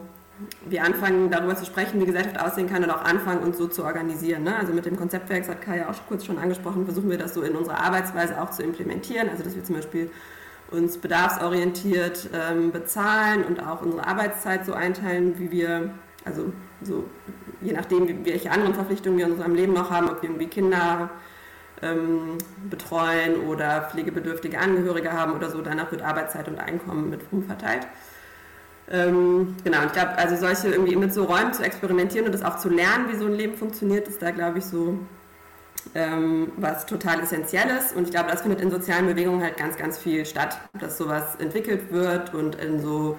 wir 0.66 0.84
anfangen 0.84 1.30
darüber 1.30 1.56
zu 1.56 1.64
sprechen, 1.64 2.00
wie 2.00 2.06
Gesellschaft 2.06 2.40
aussehen 2.40 2.68
kann 2.68 2.84
und 2.84 2.90
auch 2.90 3.04
anfangen, 3.04 3.42
uns 3.42 3.58
so 3.58 3.66
zu 3.66 3.84
organisieren. 3.84 4.44
Ne? 4.44 4.56
Also 4.56 4.72
mit 4.72 4.86
dem 4.86 4.96
Konzeptwerk, 4.96 5.40
das 5.40 5.48
hat 5.50 5.62
Kai 5.62 5.78
ja 5.78 5.88
auch 5.88 5.94
kurz 6.06 6.24
schon 6.24 6.38
angesprochen, 6.38 6.84
versuchen 6.84 7.10
wir 7.10 7.18
das 7.18 7.34
so 7.34 7.42
in 7.42 7.56
unserer 7.56 7.82
Arbeitsweise 7.82 8.40
auch 8.40 8.50
zu 8.50 8.62
implementieren. 8.62 9.28
Also 9.28 9.42
dass 9.42 9.56
wir 9.56 9.64
zum 9.64 9.76
Beispiel 9.76 10.10
uns 10.70 10.98
bedarfsorientiert 10.98 12.30
ähm, 12.32 12.72
bezahlen 12.72 13.44
und 13.44 13.60
auch 13.60 13.82
unsere 13.82 14.06
Arbeitszeit 14.06 14.66
so 14.66 14.74
einteilen, 14.74 15.38
wie 15.38 15.50
wir, 15.50 15.90
also 16.24 16.52
so 16.82 17.04
je 17.60 17.72
nachdem, 17.72 18.24
welche 18.24 18.50
anderen 18.50 18.74
Verpflichtungen 18.74 19.18
wir 19.18 19.26
in 19.26 19.32
unserem 19.32 19.54
Leben 19.54 19.72
noch 19.72 19.90
haben, 19.90 20.08
ob 20.08 20.22
wir 20.22 20.28
irgendwie 20.28 20.46
Kinder 20.46 21.10
ähm, 21.82 22.38
betreuen 22.70 23.40
oder 23.48 23.88
pflegebedürftige 23.90 24.58
Angehörige 24.58 25.12
haben 25.12 25.32
oder 25.32 25.50
so, 25.50 25.62
danach 25.62 25.90
wird 25.90 26.02
Arbeitszeit 26.02 26.48
und 26.48 26.58
Einkommen 26.58 27.10
mit 27.10 27.20
umverteilt. 27.32 27.86
Ähm, 28.90 29.56
genau, 29.64 29.84
ich 29.84 29.92
glaube, 29.92 30.16
also 30.16 30.36
solche 30.36 30.68
irgendwie 30.68 30.96
mit 30.96 31.12
so 31.12 31.24
Räumen 31.24 31.52
zu 31.52 31.62
experimentieren 31.62 32.26
und 32.26 32.32
das 32.32 32.42
auch 32.42 32.58
zu 32.58 32.70
lernen, 32.70 33.10
wie 33.12 33.16
so 33.16 33.26
ein 33.26 33.34
Leben 33.34 33.54
funktioniert, 33.54 34.08
ist 34.08 34.22
da, 34.22 34.30
glaube 34.30 34.58
ich, 34.58 34.64
so 34.64 34.98
ähm, 35.94 36.52
was 36.56 36.86
total 36.86 37.20
Essentielles. 37.20 37.92
Und 37.92 38.04
ich 38.04 38.10
glaube, 38.10 38.30
das 38.30 38.42
findet 38.42 38.60
in 38.60 38.70
sozialen 38.70 39.06
Bewegungen 39.06 39.42
halt 39.42 39.56
ganz, 39.56 39.76
ganz 39.76 39.98
viel 39.98 40.24
statt, 40.24 40.58
dass 40.78 40.98
sowas 40.98 41.36
entwickelt 41.38 41.92
wird 41.92 42.34
und 42.34 42.54
in 42.56 42.80
so 42.80 43.16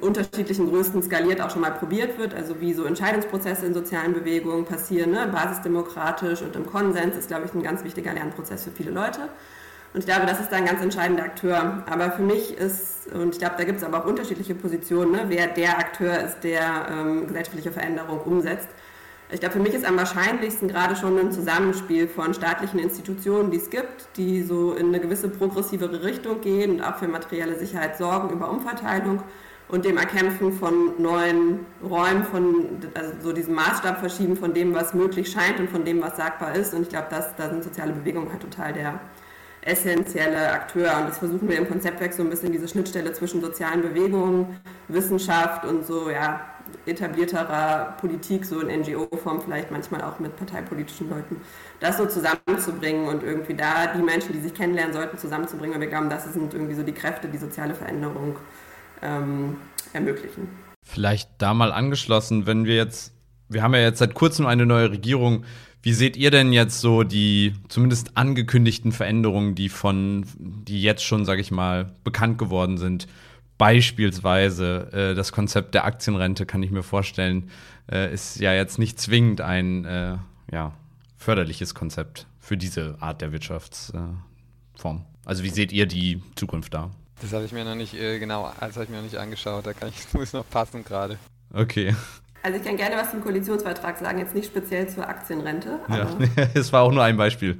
unterschiedlichen 0.00 0.68
Größen 0.68 1.02
skaliert 1.02 1.40
auch 1.40 1.50
schon 1.50 1.62
mal 1.62 1.72
probiert 1.72 2.18
wird, 2.18 2.34
also 2.34 2.60
wie 2.60 2.74
so 2.74 2.84
Entscheidungsprozesse 2.84 3.66
in 3.66 3.74
sozialen 3.74 4.12
Bewegungen 4.12 4.64
passieren, 4.64 5.10
ne? 5.12 5.28
basisdemokratisch 5.32 6.42
und 6.42 6.54
im 6.54 6.66
Konsens 6.66 7.16
ist, 7.16 7.28
glaube 7.28 7.46
ich, 7.46 7.54
ein 7.54 7.62
ganz 7.62 7.82
wichtiger 7.82 8.12
Lernprozess 8.12 8.64
für 8.64 8.70
viele 8.70 8.90
Leute. 8.90 9.30
Und 9.92 10.00
ich 10.00 10.06
glaube, 10.06 10.26
das 10.26 10.40
ist 10.40 10.52
da 10.52 10.56
ein 10.56 10.66
ganz 10.66 10.80
entscheidender 10.80 11.24
Akteur. 11.24 11.82
Aber 11.90 12.12
für 12.12 12.22
mich 12.22 12.56
ist, 12.56 13.12
und 13.12 13.34
ich 13.34 13.38
glaube, 13.40 13.56
da 13.58 13.64
gibt 13.64 13.78
es 13.78 13.84
aber 13.84 14.02
auch 14.02 14.06
unterschiedliche 14.06 14.54
Positionen, 14.54 15.12
ne, 15.12 15.24
wer 15.26 15.48
der 15.48 15.78
Akteur 15.78 16.18
ist, 16.20 16.40
der 16.44 16.86
ähm, 16.90 17.26
gesellschaftliche 17.26 17.72
Veränderung 17.72 18.20
umsetzt. 18.20 18.68
Ich 19.32 19.38
glaube, 19.38 19.54
für 19.54 19.60
mich 19.60 19.74
ist 19.74 19.84
am 19.84 19.96
wahrscheinlichsten 19.96 20.68
gerade 20.68 20.96
schon 20.96 21.16
ein 21.18 21.30
Zusammenspiel 21.30 22.08
von 22.08 22.34
staatlichen 22.34 22.80
Institutionen, 22.80 23.52
die 23.52 23.58
es 23.58 23.70
gibt, 23.70 24.08
die 24.16 24.42
so 24.42 24.74
in 24.74 24.88
eine 24.88 24.98
gewisse 24.98 25.28
progressivere 25.28 26.02
Richtung 26.02 26.40
gehen 26.40 26.72
und 26.72 26.82
auch 26.82 26.96
für 26.96 27.06
materielle 27.06 27.56
Sicherheit 27.56 27.96
sorgen 27.96 28.30
über 28.30 28.50
Umverteilung 28.50 29.22
und 29.68 29.84
dem 29.84 29.98
Erkämpfen 29.98 30.52
von 30.52 31.00
neuen 31.00 31.60
Räumen, 31.82 32.24
von 32.24 32.80
also 32.94 33.12
so 33.22 33.32
diesem 33.32 33.54
Maßstab 33.54 34.00
verschieben 34.00 34.36
von 34.36 34.52
dem, 34.52 34.74
was 34.74 34.94
möglich 34.94 35.30
scheint 35.30 35.60
und 35.60 35.70
von 35.70 35.84
dem, 35.84 36.02
was 36.02 36.16
sagbar 36.16 36.56
ist. 36.56 36.74
Und 36.74 36.82
ich 36.82 36.88
glaube, 36.88 37.06
da 37.10 37.50
sind 37.50 37.62
soziale 37.62 37.92
Bewegungen 37.92 38.32
halt 38.32 38.42
total 38.42 38.72
der, 38.72 38.98
essentielle 39.62 40.52
Akteur. 40.52 40.96
Und 40.98 41.08
das 41.08 41.18
versuchen 41.18 41.48
wir 41.48 41.58
im 41.58 41.68
Konzeptwerk 41.68 42.12
so 42.12 42.22
ein 42.22 42.30
bisschen 42.30 42.52
diese 42.52 42.68
Schnittstelle 42.68 43.12
zwischen 43.12 43.40
sozialen 43.40 43.82
Bewegungen, 43.82 44.60
Wissenschaft 44.88 45.64
und 45.64 45.86
so 45.86 46.10
ja, 46.10 46.40
etablierterer 46.86 47.96
Politik, 48.00 48.44
so 48.44 48.60
in 48.60 48.80
NGO-Form, 48.80 49.42
vielleicht 49.42 49.70
manchmal 49.70 50.02
auch 50.02 50.18
mit 50.18 50.36
parteipolitischen 50.36 51.10
Leuten, 51.10 51.36
das 51.80 51.98
so 51.98 52.06
zusammenzubringen 52.06 53.08
und 53.08 53.22
irgendwie 53.22 53.54
da 53.54 53.88
die 53.94 54.02
Menschen, 54.02 54.32
die 54.32 54.40
sich 54.40 54.54
kennenlernen 54.54 54.92
sollten, 54.92 55.18
zusammenzubringen. 55.18 55.74
Und 55.74 55.80
wir 55.80 55.88
glauben, 55.88 56.08
das 56.08 56.32
sind 56.32 56.54
irgendwie 56.54 56.74
so 56.74 56.82
die 56.82 56.92
Kräfte, 56.92 57.28
die 57.28 57.38
soziale 57.38 57.74
Veränderung 57.74 58.36
ähm, 59.02 59.56
ermöglichen. 59.92 60.48
Vielleicht 60.82 61.30
da 61.38 61.54
mal 61.54 61.72
angeschlossen, 61.72 62.46
wenn 62.46 62.64
wir 62.64 62.76
jetzt 62.76 63.12
Wir 63.48 63.62
haben 63.62 63.74
ja 63.74 63.80
jetzt 63.80 63.98
seit 63.98 64.14
kurzem 64.14 64.46
eine 64.46 64.64
neue 64.64 64.90
Regierung. 64.92 65.44
Wie 65.82 65.92
seht 65.94 66.16
ihr 66.16 66.30
denn 66.30 66.52
jetzt 66.52 66.80
so 66.80 67.04
die 67.04 67.54
zumindest 67.68 68.16
angekündigten 68.16 68.92
Veränderungen, 68.92 69.54
die 69.54 69.70
von, 69.70 70.26
die 70.38 70.82
jetzt 70.82 71.04
schon, 71.04 71.24
sage 71.24 71.40
ich 71.40 71.50
mal, 71.50 71.90
bekannt 72.04 72.38
geworden 72.38 72.76
sind? 72.76 73.06
Beispielsweise 73.56 74.90
äh, 74.92 75.14
das 75.14 75.32
Konzept 75.32 75.74
der 75.74 75.84
Aktienrente, 75.84 76.44
kann 76.46 76.62
ich 76.62 76.70
mir 76.70 76.82
vorstellen, 76.82 77.50
äh, 77.90 78.12
ist 78.12 78.40
ja 78.40 78.52
jetzt 78.52 78.78
nicht 78.78 79.00
zwingend 79.00 79.40
ein 79.40 79.84
äh, 79.84 80.16
ja, 80.52 80.72
förderliches 81.16 81.74
Konzept 81.74 82.26
für 82.38 82.56
diese 82.56 82.96
Art 83.00 83.20
der 83.20 83.32
Wirtschaftsform. 83.32 85.04
also 85.24 85.42
wie 85.42 85.50
seht 85.50 85.72
ihr 85.72 85.86
die 85.86 86.22
Zukunft 86.34 86.74
da? 86.74 86.90
Das 87.22 87.32
habe 87.32 87.44
ich 87.44 87.52
mir 87.52 87.64
noch 87.64 87.74
nicht 87.74 87.94
äh, 87.94 88.18
genau, 88.18 88.50
das 88.60 88.76
habe 88.76 88.84
ich 88.84 88.90
mir 88.90 88.96
noch 88.96 89.04
nicht 89.04 89.18
angeschaut. 89.18 89.66
Da 89.66 89.72
kann 89.72 89.90
ich, 89.90 90.12
muss 90.14 90.32
noch 90.32 90.48
passen 90.48 90.84
gerade. 90.84 91.18
Okay. 91.52 91.94
Also 92.42 92.58
ich 92.58 92.64
kann 92.64 92.76
gerne 92.76 92.96
was 92.96 93.10
zum 93.10 93.22
Koalitionsvertrag 93.22 93.98
sagen, 93.98 94.18
jetzt 94.18 94.34
nicht 94.34 94.46
speziell 94.46 94.88
zur 94.88 95.08
Aktienrente. 95.08 95.78
ja, 95.88 96.06
es 96.54 96.72
war 96.72 96.82
auch 96.82 96.92
nur 96.92 97.02
ein 97.02 97.16
Beispiel. 97.16 97.58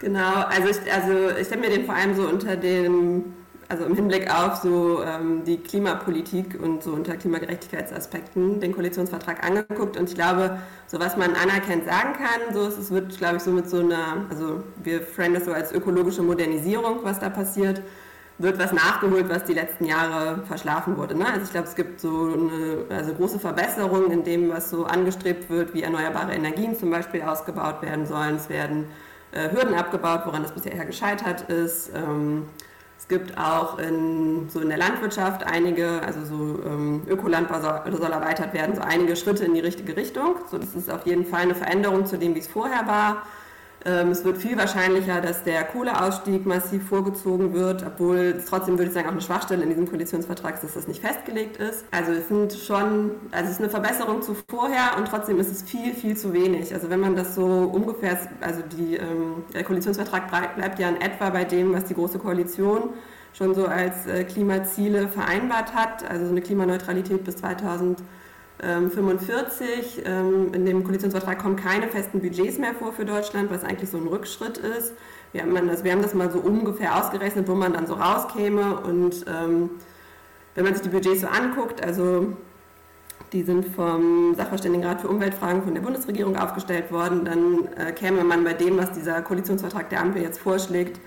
Genau, 0.00 0.44
also 0.44 0.68
ich, 0.68 0.92
also 0.92 1.36
ich 1.38 1.50
habe 1.50 1.60
mir 1.60 1.70
den 1.70 1.84
vor 1.84 1.94
allem 1.94 2.14
so 2.14 2.22
unter 2.22 2.56
dem, 2.56 3.34
also 3.68 3.84
im 3.84 3.94
Hinblick 3.94 4.32
auf 4.34 4.56
so 4.56 5.02
ähm, 5.02 5.44
die 5.44 5.58
Klimapolitik 5.58 6.58
und 6.58 6.82
so 6.82 6.92
unter 6.92 7.16
Klimagerechtigkeitsaspekten 7.16 8.60
den 8.60 8.72
Koalitionsvertrag 8.72 9.44
angeguckt 9.44 9.98
und 9.98 10.08
ich 10.08 10.14
glaube, 10.14 10.58
so 10.86 10.98
was 10.98 11.18
man 11.18 11.34
anerkennt 11.34 11.84
sagen 11.84 12.14
kann, 12.14 12.54
so 12.54 12.66
ist, 12.66 12.78
es 12.78 12.90
wird, 12.90 13.18
glaube 13.18 13.36
ich, 13.36 13.42
so 13.42 13.50
mit 13.50 13.68
so 13.68 13.80
einer, 13.80 14.26
also 14.30 14.62
wir 14.82 15.02
framen 15.02 15.34
das 15.34 15.44
so 15.44 15.52
als 15.52 15.70
ökologische 15.70 16.22
Modernisierung, 16.22 17.00
was 17.02 17.20
da 17.20 17.28
passiert 17.28 17.82
wird 18.38 18.58
was 18.58 18.72
nachgeholt, 18.72 19.28
was 19.28 19.44
die 19.44 19.54
letzten 19.54 19.84
Jahre 19.84 20.42
verschlafen 20.46 20.96
wurde. 20.96 21.16
Ne? 21.16 21.26
Also 21.26 21.42
ich 21.42 21.50
glaube, 21.50 21.68
es 21.68 21.76
gibt 21.76 22.00
so 22.00 22.32
eine 22.32 22.96
also 22.96 23.14
große 23.14 23.38
Verbesserungen 23.38 24.10
in 24.10 24.24
dem, 24.24 24.50
was 24.50 24.70
so 24.70 24.86
angestrebt 24.86 25.48
wird, 25.50 25.72
wie 25.72 25.82
erneuerbare 25.82 26.34
Energien 26.34 26.76
zum 26.76 26.90
Beispiel 26.90 27.22
ausgebaut 27.22 27.82
werden 27.82 28.06
sollen. 28.06 28.36
Es 28.36 28.48
werden 28.48 28.86
äh, 29.32 29.50
Hürden 29.50 29.74
abgebaut, 29.74 30.22
woran 30.24 30.42
das 30.42 30.52
bisher 30.52 30.84
gescheitert 30.84 31.42
ist. 31.48 31.90
Ähm, 31.94 32.48
es 32.98 33.08
gibt 33.08 33.36
auch 33.36 33.78
in, 33.78 34.48
so 34.48 34.60
in 34.60 34.68
der 34.68 34.78
Landwirtschaft 34.78 35.44
einige, 35.44 36.00
also 36.04 36.24
so 36.24 36.62
ähm, 36.64 37.02
Ökolandbau 37.06 37.60
soll, 37.60 37.96
soll 37.96 38.12
erweitert 38.12 38.54
werden, 38.54 38.74
so 38.74 38.80
einige 38.80 39.14
Schritte 39.14 39.44
in 39.44 39.54
die 39.54 39.60
richtige 39.60 39.96
Richtung. 39.96 40.36
So, 40.50 40.58
das 40.58 40.74
ist 40.74 40.90
auf 40.90 41.06
jeden 41.06 41.26
Fall 41.26 41.42
eine 41.42 41.54
Veränderung 41.54 42.06
zu 42.06 42.16
dem, 42.16 42.34
wie 42.34 42.38
es 42.38 42.48
vorher 42.48 42.86
war. 42.86 43.26
Ähm, 43.86 44.10
es 44.10 44.24
wird 44.24 44.38
viel 44.38 44.56
wahrscheinlicher, 44.56 45.20
dass 45.20 45.42
der 45.42 45.62
Kohleausstieg 45.64 46.46
massiv 46.46 46.88
vorgezogen 46.88 47.52
wird, 47.52 47.84
obwohl 47.86 48.34
es 48.38 48.46
trotzdem 48.46 48.78
würde 48.78 48.88
ich 48.88 48.94
sagen 48.94 49.06
auch 49.08 49.12
eine 49.12 49.20
Schwachstelle 49.20 49.62
in 49.62 49.68
diesem 49.68 49.86
Koalitionsvertrag 49.86 50.54
ist, 50.54 50.64
dass 50.64 50.74
das 50.74 50.88
nicht 50.88 51.02
festgelegt 51.02 51.58
ist. 51.58 51.84
Also 51.90 52.12
es 52.12 52.28
sind 52.28 52.54
schon, 52.54 53.10
also 53.30 53.44
es 53.44 53.52
ist 53.52 53.60
eine 53.60 53.68
Verbesserung 53.68 54.22
zu 54.22 54.34
vorher 54.48 54.96
und 54.96 55.06
trotzdem 55.08 55.38
ist 55.38 55.52
es 55.52 55.62
viel, 55.62 55.92
viel 55.92 56.16
zu 56.16 56.32
wenig. 56.32 56.72
Also 56.72 56.88
wenn 56.88 57.00
man 57.00 57.14
das 57.14 57.34
so 57.34 57.44
ungefähr, 57.44 58.18
also 58.40 58.62
die, 58.62 58.96
ähm, 58.96 59.44
der 59.52 59.64
Koalitionsvertrag 59.64 60.28
bleibt 60.56 60.78
ja 60.78 60.88
in 60.88 61.00
etwa 61.00 61.28
bei 61.28 61.44
dem, 61.44 61.74
was 61.74 61.84
die 61.84 61.94
Große 61.94 62.18
Koalition 62.18 62.90
schon 63.34 63.54
so 63.54 63.66
als 63.66 64.06
äh, 64.06 64.24
Klimaziele 64.24 65.08
vereinbart 65.08 65.74
hat, 65.74 66.08
also 66.08 66.24
so 66.24 66.30
eine 66.30 66.40
Klimaneutralität 66.40 67.22
bis 67.24 67.36
2000 67.36 67.98
45. 68.60 70.02
Ähm, 70.04 70.04
ähm, 70.06 70.54
in 70.54 70.66
dem 70.66 70.84
Koalitionsvertrag 70.84 71.38
kommen 71.38 71.56
keine 71.56 71.88
festen 71.88 72.20
Budgets 72.20 72.58
mehr 72.58 72.74
vor 72.74 72.92
für 72.92 73.04
Deutschland, 73.04 73.50
was 73.50 73.64
eigentlich 73.64 73.90
so 73.90 73.98
ein 73.98 74.06
Rückschritt 74.06 74.58
ist. 74.58 74.92
Wir 75.32 75.42
haben, 75.42 75.68
das, 75.68 75.82
wir 75.82 75.92
haben 75.92 76.02
das 76.02 76.14
mal 76.14 76.30
so 76.30 76.38
ungefähr 76.38 76.96
ausgerechnet, 76.96 77.48
wo 77.48 77.54
man 77.54 77.72
dann 77.72 77.86
so 77.86 77.94
rauskäme. 77.94 78.80
Und 78.80 79.24
ähm, 79.26 79.70
wenn 80.54 80.64
man 80.64 80.74
sich 80.74 80.82
die 80.82 80.90
Budgets 80.90 81.22
so 81.22 81.26
anguckt, 81.26 81.84
also 81.84 82.34
die 83.32 83.42
sind 83.42 83.66
vom 83.74 84.34
Sachverständigenrat 84.36 85.00
für 85.00 85.08
Umweltfragen 85.08 85.62
von 85.62 85.74
der 85.74 85.82
Bundesregierung 85.82 86.36
aufgestellt 86.36 86.92
worden, 86.92 87.24
dann 87.24 87.68
äh, 87.76 87.92
käme 87.92 88.22
man 88.22 88.44
bei 88.44 88.52
dem, 88.52 88.78
was 88.78 88.92
dieser 88.92 89.22
Koalitionsvertrag 89.22 89.90
der 89.90 90.00
Ampel 90.00 90.22
jetzt 90.22 90.38
vorschlägt, 90.38 91.00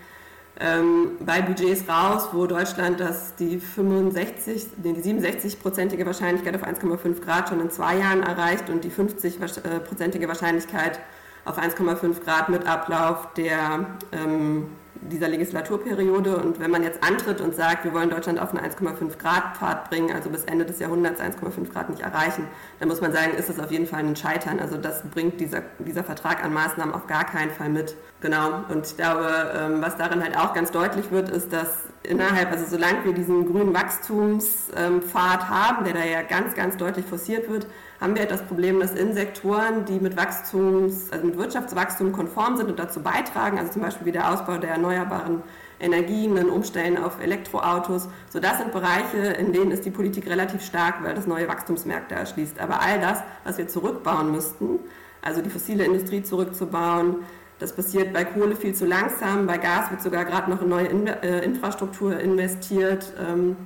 ähm, 0.59 1.11
bei 1.19 1.41
Budgets 1.41 1.87
raus, 1.87 2.29
wo 2.31 2.47
Deutschland 2.47 2.99
das 2.99 3.35
die 3.35 3.59
65, 3.59 4.67
die 4.77 4.93
67-prozentige 4.93 6.05
Wahrscheinlichkeit 6.05 6.55
auf 6.55 6.63
1,5 6.63 7.21
Grad 7.21 7.49
schon 7.49 7.59
in 7.59 7.69
zwei 7.69 7.97
Jahren 7.97 8.23
erreicht 8.23 8.69
und 8.69 8.83
die 8.83 8.89
50-prozentige 8.89 10.27
Wahrscheinlichkeit 10.27 10.99
auf 11.45 11.59
1,5 11.59 12.23
Grad 12.23 12.49
mit 12.49 12.67
Ablauf 12.67 13.33
der 13.35 13.85
ähm, 14.11 14.67
dieser 15.01 15.27
Legislaturperiode. 15.27 16.37
Und 16.37 16.59
wenn 16.59 16.71
man 16.71 16.83
jetzt 16.83 17.03
antritt 17.03 17.41
und 17.41 17.55
sagt, 17.55 17.83
wir 17.83 17.93
wollen 17.93 18.09
Deutschland 18.09 18.39
auf 18.39 18.53
einen 18.53 18.65
1,5 18.65 19.17
Grad 19.17 19.57
Pfad 19.57 19.89
bringen, 19.89 20.13
also 20.13 20.29
bis 20.29 20.43
Ende 20.45 20.65
des 20.65 20.79
Jahrhunderts 20.79 21.19
1,5 21.21 21.71
Grad 21.71 21.89
nicht 21.89 22.01
erreichen, 22.01 22.47
dann 22.79 22.87
muss 22.87 23.01
man 23.01 23.13
sagen, 23.13 23.33
ist 23.33 23.49
das 23.49 23.59
auf 23.59 23.71
jeden 23.71 23.87
Fall 23.87 23.99
ein 23.99 24.15
Scheitern. 24.15 24.59
Also 24.59 24.77
das 24.77 25.03
bringt 25.03 25.39
dieser, 25.39 25.63
dieser 25.79 26.03
Vertrag 26.03 26.43
an 26.43 26.53
Maßnahmen 26.53 26.93
auf 26.93 27.07
gar 27.07 27.25
keinen 27.25 27.51
Fall 27.51 27.69
mit. 27.69 27.95
Genau. 28.21 28.63
Und 28.69 28.85
ich 28.87 28.97
glaube, 28.97 29.27
ähm, 29.55 29.81
was 29.81 29.97
darin 29.97 30.23
halt 30.23 30.35
auch 30.37 30.53
ganz 30.53 30.71
deutlich 30.71 31.11
wird, 31.11 31.29
ist, 31.29 31.53
dass 31.53 31.83
innerhalb, 32.03 32.51
also 32.51 32.65
solange 32.65 33.03
wir 33.03 33.13
diesen 33.13 33.45
grünen 33.51 33.73
Wachstumspfad 33.73 35.49
haben, 35.49 35.85
der 35.85 35.93
da 35.93 36.03
ja 36.03 36.21
ganz, 36.23 36.55
ganz 36.55 36.77
deutlich 36.77 37.05
forciert 37.05 37.49
wird, 37.49 37.67
haben 37.99 38.13
wir 38.13 38.21
halt 38.21 38.31
das 38.31 38.43
Problem, 38.43 38.79
dass 38.79 38.93
in 38.93 39.13
Sektoren, 39.13 39.85
die 39.85 39.99
mit 39.99 40.15
Wachstums, 40.17 41.11
also 41.11 41.25
mit 41.25 41.37
Wirtschaftswachstum 41.37 42.11
konform 42.11 42.57
sind 42.57 42.69
und 42.69 42.77
dazu 42.77 43.01
beitragen, 43.01 43.57
also 43.57 43.73
zum 43.73 43.81
Beispiel 43.81 44.05
wie 44.07 44.11
der 44.11 44.31
Ausbau 44.31 44.57
der 44.57 44.71
erneuerbaren 44.71 45.41
Energien, 45.79 46.37
ein 46.37 46.49
Umstellen 46.49 46.97
auf 46.97 47.21
Elektroautos, 47.21 48.07
so 48.29 48.39
das 48.39 48.59
sind 48.59 48.71
Bereiche, 48.71 49.17
in 49.17 49.53
denen 49.53 49.71
ist 49.71 49.85
die 49.85 49.91
Politik 49.91 50.27
relativ 50.27 50.63
stark, 50.63 51.03
weil 51.03 51.15
das 51.15 51.27
neue 51.27 51.47
Wachstumsmärkte 51.47 52.15
erschließt. 52.15 52.59
Aber 52.59 52.81
all 52.81 52.99
das, 52.99 53.19
was 53.43 53.57
wir 53.57 53.67
zurückbauen 53.67 54.31
müssten, 54.31 54.79
also 55.21 55.41
die 55.41 55.49
fossile 55.49 55.85
Industrie 55.85 56.23
zurückzubauen, 56.23 57.17
das 57.59 57.73
passiert 57.73 58.13
bei 58.13 58.23
Kohle 58.23 58.55
viel 58.55 58.75
zu 58.75 58.85
langsam, 58.85 59.47
bei 59.47 59.57
Gas 59.57 59.89
wird 59.89 60.01
sogar 60.01 60.25
gerade 60.25 60.49
noch 60.51 60.61
in 60.61 60.69
neue 60.69 60.87
äh, 60.87 61.43
Infrastruktur 61.43 62.19
investiert. 62.19 63.13
Ähm, 63.19 63.57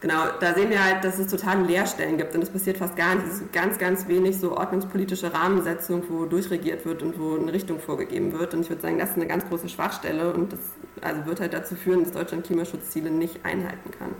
Genau, 0.00 0.24
da 0.40 0.54
sehen 0.54 0.70
wir 0.70 0.82
halt, 0.82 1.04
dass 1.04 1.18
es 1.18 1.26
totale 1.26 1.62
Leerstellen 1.62 2.16
gibt 2.16 2.34
und 2.34 2.42
es 2.42 2.48
passiert 2.48 2.78
fast 2.78 2.96
gar 2.96 3.14
nicht. 3.14 3.26
Es 3.26 3.34
ist 3.34 3.52
ganz, 3.52 3.76
ganz 3.76 4.08
wenig 4.08 4.38
so 4.38 4.56
ordnungspolitische 4.56 5.34
Rahmensetzung, 5.34 6.04
wo 6.08 6.24
durchregiert 6.24 6.86
wird 6.86 7.02
und 7.02 7.18
wo 7.18 7.36
eine 7.36 7.52
Richtung 7.52 7.78
vorgegeben 7.78 8.32
wird. 8.32 8.54
Und 8.54 8.62
ich 8.62 8.70
würde 8.70 8.80
sagen, 8.80 8.98
das 8.98 9.10
ist 9.10 9.16
eine 9.16 9.26
ganz 9.26 9.46
große 9.46 9.68
Schwachstelle 9.68 10.32
und 10.32 10.54
das 10.54 10.60
also 11.02 11.26
wird 11.26 11.40
halt 11.40 11.52
dazu 11.52 11.74
führen, 11.74 12.02
dass 12.02 12.12
Deutschland 12.12 12.46
Klimaschutzziele 12.46 13.10
nicht 13.10 13.44
einhalten 13.44 13.90
kann. 13.90 14.14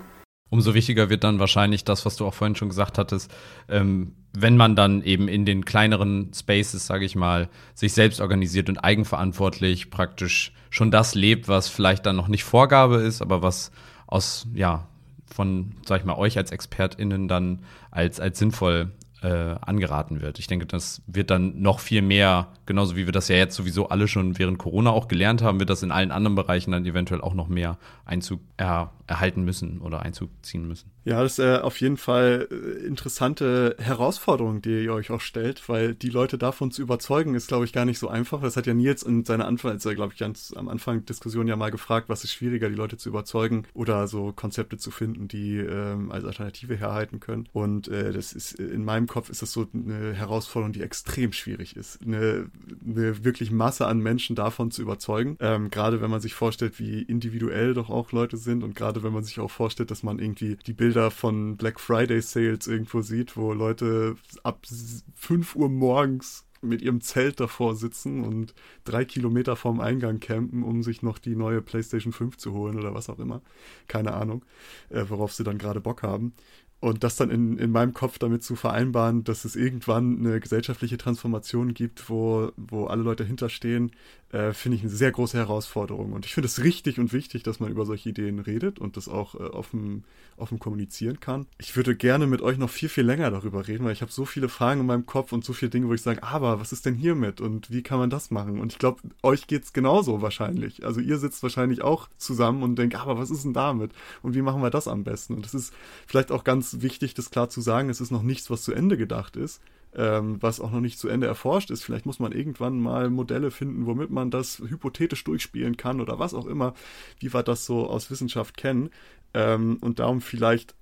Umso 0.51 0.75
wichtiger 0.75 1.09
wird 1.09 1.25
dann 1.25 1.39
wahrscheinlich 1.39 1.85
das, 1.85 2.05
was 2.05 2.17
du 2.17 2.27
auch 2.27 2.35
vorhin 2.35 2.57
schon 2.57 2.69
gesagt 2.69 2.99
hattest, 2.99 3.33
ähm, 3.69 4.17
wenn 4.37 4.59
man 4.59 4.77
dann 4.77 5.03
eben 5.03 5.29
in 5.29 5.47
den 5.47 5.65
kleineren 5.65 6.31
Spaces, 6.35 6.87
sage 6.87 7.07
ich 7.07 7.17
mal, 7.17 7.49
sich 7.75 7.95
selbst 7.95 8.21
organisiert 8.21 8.69
und 8.69 8.79
eigenverantwortlich 8.79 9.91
praktisch 9.91 10.53
schon 10.69 10.91
das 10.91 11.15
lebt, 11.15 11.49
was 11.49 11.69
vielleicht 11.69 12.05
dann 12.05 12.17
noch 12.17 12.29
nicht 12.29 12.45
Vorgabe 12.45 12.97
ist, 12.97 13.23
aber 13.23 13.43
was 13.43 13.71
aus 14.07 14.47
ja 14.53 14.90
von, 15.33 15.73
sag 15.87 16.01
ich 16.01 16.07
mal, 16.07 16.17
euch 16.17 16.37
als 16.37 16.53
ExpertInnen 16.53 17.29
dann 17.29 17.61
als, 17.91 18.21
als 18.21 18.39
sinnvoll 18.39 18.93
äh, 19.23 19.57
angeraten 19.61 20.23
wird. 20.23 20.39
Ich 20.39 20.47
denke, 20.47 20.67
das 20.67 21.03
wird 21.07 21.31
dann 21.31 21.61
noch 21.61 21.81
viel 21.81 22.03
mehr, 22.03 22.49
genauso 22.67 22.97
wie 22.97 23.07
wir 23.07 23.13
das 23.13 23.29
ja 23.29 23.37
jetzt 23.37 23.55
sowieso 23.55 23.89
alle 23.89 24.09
schon 24.09 24.39
während 24.39 24.59
Corona 24.59 24.91
auch 24.91 25.09
gelernt 25.09 25.43
haben, 25.43 25.61
wird 25.61 25.71
das 25.71 25.83
in 25.83 25.93
allen 25.93 26.11
anderen 26.11 26.35
Bereichen 26.35 26.73
dann 26.73 26.87
eventuell 26.87 27.21
auch 27.21 27.35
noch 27.35 27.49
mehr 27.49 27.77
Einzug 28.05 28.41
er, 28.57 28.93
erhalten 29.11 29.43
müssen 29.43 29.81
oder 29.81 30.03
Einzug 30.03 30.31
ziehen 30.43 30.69
müssen. 30.69 30.93
Ja, 31.05 31.23
das 31.23 31.39
ist 31.39 31.45
äh, 31.45 31.59
auf 31.59 31.81
jeden 31.81 31.97
Fall 31.97 32.47
äh, 32.51 32.87
interessante 32.87 33.75
Herausforderung, 33.79 34.63
die 34.63 34.85
ihr 34.85 34.93
euch 34.93 35.11
auch 35.11 35.21
stellt, 35.21 35.69
weil 35.69 35.97
die 35.97 36.11
Leute 36.11 36.39
davon 36.39 36.71
zu 36.71 36.81
überzeugen, 36.81 37.35
ist, 37.35 37.49
glaube 37.49 37.65
ich, 37.65 37.73
gar 37.73 37.85
nicht 37.85 37.99
so 37.99 38.07
einfach. 38.07 38.41
Das 38.41 38.57
hat 38.57 38.69
ja 38.69 38.75
Nils 38.75 39.03
in 39.03 39.25
seiner 39.25 39.47
Anfang, 39.47 39.73
als 39.73 39.85
er, 39.85 39.97
glaube 39.97 40.13
ich, 40.13 40.21
ganz 40.21 40.53
am 40.55 40.69
Anfang 40.69 41.05
Diskussion 41.05 41.49
ja 41.49 41.57
mal 41.57 41.73
gefragt, 41.73 42.09
was 42.09 42.23
ist 42.23 42.33
schwieriger, 42.33 42.69
die 42.69 42.77
Leute 42.77 42.99
zu 42.99 43.09
überzeugen 43.09 43.65
oder 43.75 44.07
so 44.07 44.33
Konzepte 44.33 44.79
zu 44.79 44.93
finden, 44.93 45.27
die 45.27 45.57
ähm, 45.57 46.13
als 46.13 46.25
Alternative 46.25 46.77
herhalten 46.77 47.19
können. 47.19 47.49
Und 47.53 47.89
äh, 47.89 48.13
das 48.13 48.33
ist 48.33 48.53
in 48.61 48.85
meinem 48.85 49.09
Kopf 49.09 49.29
ist 49.29 49.43
das 49.43 49.53
so 49.53 49.67
eine 49.75 50.13
Herausforderung, 50.13 50.73
die 50.73 50.83
extrem 50.83 51.33
schwierig 51.33 51.75
ist, 51.77 51.99
eine, 52.03 52.49
eine 52.87 53.25
wirklich 53.25 53.51
Masse 53.51 53.89
an 53.89 53.99
Menschen 53.99 54.37
davon 54.37 54.71
zu 54.71 54.83
überzeugen. 54.83 55.37
Ähm, 55.41 55.71
gerade 55.71 56.01
wenn 56.01 56.11
man 56.11 56.21
sich 56.21 56.35
vorstellt, 56.35 56.79
wie 56.79 57.03
individuell 57.03 57.75
doch 57.75 57.91
auch 57.91 58.13
Leute 58.13 58.37
sind 58.37 58.63
und 58.63 58.77
gerade 58.77 59.00
wenn 59.03 59.13
man 59.13 59.25
sich 59.25 59.41
auch 59.41 59.51
vorstellt, 59.51 59.91
dass 59.91 60.03
man 60.03 60.19
irgendwie 60.19 60.57
die 60.67 60.73
Bilder 60.73 61.01
Bilder 61.01 61.11
von 61.13 61.57
Black 61.57 61.81
Friday 61.81 62.21
Sales 62.21 62.67
irgendwo 62.67 63.01
sieht, 63.01 63.37
wo 63.37 63.53
Leute 63.53 64.17
ab 64.43 64.67
5 65.15 65.57
Uhr 65.57 65.69
morgens 65.69 66.45
mit 66.63 66.83
ihrem 66.83 67.01
Zelt 67.01 67.41
davor 67.41 67.75
sitzen 67.75 68.25
und 68.25 68.55
drei 68.85 69.05
Kilometer 69.05 69.57
vorm 69.57 69.81
Eingang 69.81 70.21
campen, 70.21 70.63
um 70.63 70.83
sich 70.83 71.03
noch 71.03 71.19
die 71.19 71.37
neue 71.37 71.63
PlayStation 71.63 72.13
5 72.13 72.37
zu 72.37 72.53
holen 72.53 72.79
oder 72.79 72.93
was 72.93 73.09
auch 73.09 73.19
immer. 73.19 73.41
Keine 73.89 74.13
Ahnung, 74.13 74.45
äh, 74.91 75.05
worauf 75.09 75.33
sie 75.33 75.45
dann 75.45 75.59
gerade 75.59 75.81
Bock 75.81 76.03
haben. 76.03 76.35
Und 76.81 77.05
das 77.05 77.17
dann 77.17 77.31
in, 77.31 77.59
in 77.59 77.71
meinem 77.71 77.93
Kopf 77.93 78.19
damit 78.19 78.43
zu 78.43 78.57
vereinbaren, 78.57 79.23
dass 79.23 79.45
es 79.45 79.55
irgendwann 79.55 80.19
eine 80.19 80.41
gesellschaftliche 80.41 80.99
Transformation 80.99 81.73
gibt, 81.73 82.11
wo, 82.11 82.53
wo 82.57 82.87
alle 82.87 83.03
Leute 83.03 83.25
hinterstehen, 83.25 83.93
äh, 84.33 84.53
finde 84.53 84.77
ich 84.77 84.83
eine 84.83 84.91
sehr 84.91 85.11
große 85.11 85.37
Herausforderung. 85.37 86.13
Und 86.13 86.25
ich 86.25 86.35
finde 86.35 86.47
es 86.47 86.63
richtig 86.63 86.99
und 87.01 87.13
wichtig, 87.13 87.43
dass 87.43 87.59
man 87.59 87.71
über 87.71 87.85
solche 87.85 88.11
Ideen 88.11 88.39
redet 88.39 88.79
und 88.79 88.97
das 88.97 89.09
auch 89.09 89.35
äh, 89.35 89.39
offen, 89.39 90.05
offen 90.37 90.59
kommunizieren 90.59 91.19
kann. 91.19 91.47
Ich 91.59 91.75
würde 91.75 91.97
gerne 91.97 92.27
mit 92.27 92.41
euch 92.41 92.57
noch 92.57 92.71
viel, 92.71 92.89
viel 92.89 93.05
länger 93.05 93.31
darüber 93.31 93.67
reden, 93.67 93.85
weil 93.85 93.93
ich 93.93 94.03
habe 94.03 94.13
so 94.13 94.25
viele 94.25 94.49
Fragen 94.49 94.81
in 94.81 94.87
meinem 94.87 95.05
Kopf 95.05 95.33
und 95.33 95.45
so 95.45 95.53
viele 95.53 95.71
Dinge, 95.71 95.89
wo 95.89 95.95
ich 95.95 96.03
sage, 96.03 96.23
aber 96.23 96.61
was 96.61 96.73
ist 96.73 96.87
denn 96.87 96.95
hiermit 96.95 97.41
und 97.41 97.71
wie 97.71 97.83
kann 97.83 97.99
man 97.99 98.11
das 98.11 98.31
machen? 98.31 98.61
Und 98.61 98.73
ich 98.73 98.79
glaube, 98.79 99.01
euch 99.23 99.49
geht's 99.49 99.73
genauso 99.73 100.23
wahrscheinlich. 100.23 100.85
Also 100.85 101.01
ihr 101.01 101.19
sitzt 101.19 101.43
wahrscheinlich 101.43 101.83
auch 101.83 102.09
zusammen 102.17 102.63
und 102.63 102.77
denkt, 102.77 102.95
aber 102.95 103.19
was 103.19 103.31
ist 103.31 103.45
denn 103.45 103.53
damit? 103.53 103.91
Und 104.23 104.35
wie 104.35 104.43
machen 104.43 104.63
wir 104.63 104.71
das 104.71 104.87
am 104.87 105.03
besten? 105.03 105.35
Und 105.35 105.45
es 105.45 105.55
ist 105.55 105.75
vielleicht 106.07 106.31
auch 106.31 106.45
ganz 106.45 106.77
wichtig, 106.81 107.15
das 107.15 107.31
klar 107.31 107.49
zu 107.49 107.61
sagen, 107.61 107.91
es 107.91 108.01
ist 108.01 108.13
noch 108.13 108.23
nichts, 108.23 108.49
was 108.49 108.63
zu 108.63 108.73
Ende 108.73 108.97
gedacht 108.97 109.37
ist 109.37 109.61
ähm, 109.95 110.37
was 110.41 110.61
auch 110.61 110.71
noch 110.71 110.81
nicht 110.81 110.99
zu 110.99 111.09
Ende 111.09 111.27
erforscht 111.27 111.71
ist. 111.71 111.83
Vielleicht 111.83 112.07
muss 112.07 112.19
man 112.19 112.33
irgendwann 112.33 112.81
mal 112.81 113.11
Modelle 113.11 113.51
finden, 113.51 113.87
womit 113.87 114.11
man 114.11 114.31
das 114.31 114.59
hypothetisch 114.59 115.25
durchspielen 115.25 115.77
kann 115.77 116.01
oder 116.01 116.19
was 116.19 116.35
auch 116.35 116.47
immer, 116.47 116.75
wie 117.19 117.33
wir 117.33 117.43
das 117.43 117.67
so 117.67 117.89
aus 117.89 118.11
Wissenschaft 118.11 118.57
kennen. 118.57 118.91
Ähm, 119.35 119.79
und 119.81 119.99
darum 119.99 120.21
vielleicht 120.21 120.75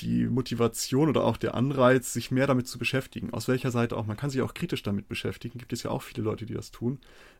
die 0.00 0.26
Motivation 0.26 1.08
oder 1.08 1.24
auch 1.24 1.36
der 1.36 1.54
Anreiz, 1.54 2.12
sich 2.12 2.30
mehr 2.30 2.46
damit 2.46 2.66
zu 2.66 2.78
beschäftigen. 2.78 3.32
Aus 3.32 3.48
welcher 3.48 3.70
Seite 3.70 3.96
auch. 3.96 4.06
Man 4.06 4.16
kann 4.16 4.30
sich 4.30 4.42
auch 4.42 4.54
kritisch 4.54 4.82
damit 4.82 5.08
beschäftigen. 5.08 5.58
Gibt 5.58 5.72
es 5.72 5.82
ja 5.82 5.90
auch 5.90 6.02
viele 6.02 6.24
Leute, 6.24 6.46
die 6.46 6.54
das 6.54 6.70
tun. 6.70 6.98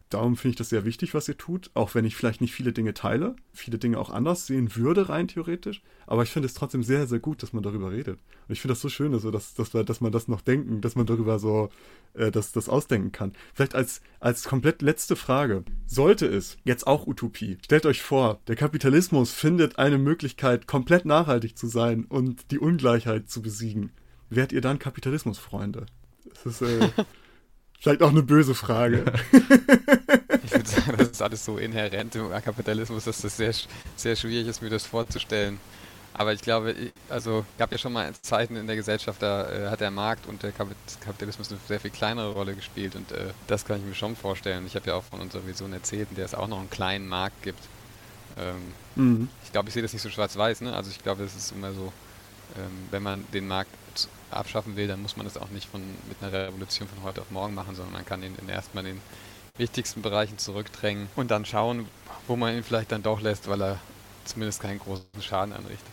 Darum 0.08 0.36
finde 0.36 0.50
ich 0.50 0.56
das 0.56 0.68
sehr 0.68 0.84
wichtig, 0.84 1.14
was 1.14 1.28
ihr 1.28 1.36
tut, 1.36 1.70
auch 1.74 1.96
wenn 1.96 2.04
ich 2.04 2.14
vielleicht 2.14 2.40
nicht 2.40 2.54
viele 2.54 2.72
Dinge 2.72 2.94
teile, 2.94 3.34
viele 3.52 3.78
Dinge 3.78 3.98
auch 3.98 4.10
anders 4.10 4.46
sehen 4.46 4.76
würde, 4.76 5.08
rein 5.08 5.26
theoretisch. 5.26 5.82
Aber 6.06 6.22
ich 6.22 6.30
finde 6.30 6.46
es 6.46 6.54
trotzdem 6.54 6.84
sehr, 6.84 7.08
sehr 7.08 7.18
gut, 7.18 7.42
dass 7.42 7.52
man 7.52 7.64
darüber 7.64 7.90
redet. 7.90 8.20
Und 8.46 8.52
ich 8.52 8.60
finde 8.60 8.74
das 8.74 8.80
so 8.80 8.88
schön, 8.88 9.12
also, 9.14 9.32
dass, 9.32 9.54
dass, 9.54 9.70
dass 9.70 10.00
man 10.00 10.12
das 10.12 10.28
noch 10.28 10.42
denken, 10.42 10.80
dass 10.80 10.94
man 10.94 11.06
darüber 11.06 11.40
so 11.40 11.70
äh, 12.14 12.30
das, 12.30 12.52
das 12.52 12.68
ausdenken 12.68 13.10
kann. 13.10 13.32
Vielleicht 13.52 13.74
als, 13.74 14.00
als 14.20 14.44
komplett 14.44 14.80
letzte 14.80 15.16
Frage. 15.16 15.64
Sollte 15.86 16.26
es, 16.26 16.56
jetzt 16.64 16.86
auch 16.86 17.08
Utopie, 17.08 17.58
stellt 17.64 17.84
euch 17.84 18.02
vor, 18.02 18.40
der 18.46 18.54
Kapitalismus 18.54 19.32
findet 19.32 19.78
eine 19.80 19.98
Möglichkeit, 19.98 20.68
komplett 20.68 21.04
nachhaltig 21.04 21.58
zu 21.58 21.66
sein 21.66 22.04
und 22.04 22.52
die 22.52 22.60
Ungleichheit 22.60 23.28
zu 23.28 23.42
besiegen. 23.42 23.90
Wärt 24.30 24.52
ihr 24.52 24.60
dann 24.60 24.78
Kapitalismusfreunde? 24.78 25.86
Das 26.32 26.46
ist, 26.46 26.62
äh, 26.62 26.88
Vielleicht 27.80 28.02
auch 28.02 28.10
eine 28.10 28.22
böse 28.22 28.54
Frage. 28.54 29.04
ich 29.32 30.52
würde 30.52 30.68
sagen, 30.68 30.94
das 30.96 31.08
ist 31.10 31.22
alles 31.22 31.44
so 31.44 31.58
inhärent 31.58 32.14
im 32.14 32.30
Kapitalismus, 32.30 33.04
dass 33.04 33.20
das 33.20 33.36
sehr, 33.36 33.54
sehr 33.96 34.16
schwierig 34.16 34.48
ist, 34.48 34.62
mir 34.62 34.70
das 34.70 34.86
vorzustellen. 34.86 35.60
Aber 36.18 36.32
ich 36.32 36.40
glaube, 36.40 36.74
also 37.10 37.44
gab 37.58 37.70
ja 37.72 37.76
schon 37.76 37.92
mal 37.92 38.10
Zeiten 38.22 38.56
in 38.56 38.66
der 38.66 38.76
Gesellschaft, 38.76 39.20
da 39.20 39.50
äh, 39.50 39.68
hat 39.68 39.82
der 39.82 39.90
Markt 39.90 40.26
und 40.26 40.42
der 40.42 40.50
Kapitalismus 40.50 41.50
eine 41.50 41.60
sehr 41.68 41.78
viel 41.78 41.90
kleinere 41.90 42.32
Rolle 42.32 42.54
gespielt 42.54 42.96
und 42.96 43.12
äh, 43.12 43.34
das 43.46 43.66
kann 43.66 43.80
ich 43.80 43.84
mir 43.84 43.94
schon 43.94 44.16
vorstellen. 44.16 44.64
Ich 44.66 44.74
habe 44.76 44.86
ja 44.86 44.94
auch 44.94 45.04
von 45.04 45.20
unserer 45.20 45.46
Vision 45.46 45.74
erzählt, 45.74 46.08
in 46.08 46.16
der 46.16 46.24
es 46.24 46.34
auch 46.34 46.48
noch 46.48 46.58
einen 46.58 46.70
kleinen 46.70 47.06
Markt 47.06 47.42
gibt. 47.42 47.60
Ähm, 48.38 48.72
mhm. 48.94 49.28
Ich 49.44 49.52
glaube, 49.52 49.68
ich 49.68 49.74
sehe 49.74 49.82
das 49.82 49.92
nicht 49.92 50.00
so 50.00 50.08
schwarz-weiß, 50.08 50.62
ne? 50.62 50.74
Also 50.74 50.90
ich 50.90 51.02
glaube, 51.02 51.22
es 51.22 51.36
ist 51.36 51.52
immer 51.52 51.72
so, 51.72 51.92
ähm, 52.56 52.72
wenn 52.90 53.02
man 53.02 53.26
den 53.34 53.46
Markt 53.46 53.70
abschaffen 54.30 54.76
will, 54.76 54.88
dann 54.88 55.02
muss 55.02 55.16
man 55.16 55.24
das 55.24 55.36
auch 55.36 55.50
nicht 55.50 55.68
von, 55.68 55.80
mit 56.08 56.22
einer 56.22 56.32
Revolution 56.32 56.88
von 56.88 57.02
heute 57.04 57.20
auf 57.20 57.30
morgen 57.30 57.54
machen, 57.54 57.74
sondern 57.74 57.92
man 57.92 58.04
kann 58.04 58.22
ihn 58.22 58.34
in 58.40 58.48
erstmal 58.48 58.86
in 58.86 58.96
den 58.96 59.02
wichtigsten 59.58 60.02
Bereichen 60.02 60.38
zurückdrängen 60.38 61.08
und 61.16 61.30
dann 61.30 61.44
schauen, 61.44 61.86
wo 62.26 62.36
man 62.36 62.54
ihn 62.56 62.62
vielleicht 62.62 62.92
dann 62.92 63.02
doch 63.02 63.20
lässt, 63.20 63.48
weil 63.48 63.62
er 63.62 63.80
zumindest 64.24 64.60
keinen 64.60 64.78
großen 64.78 65.06
Schaden 65.20 65.54
anrichtet. 65.54 65.86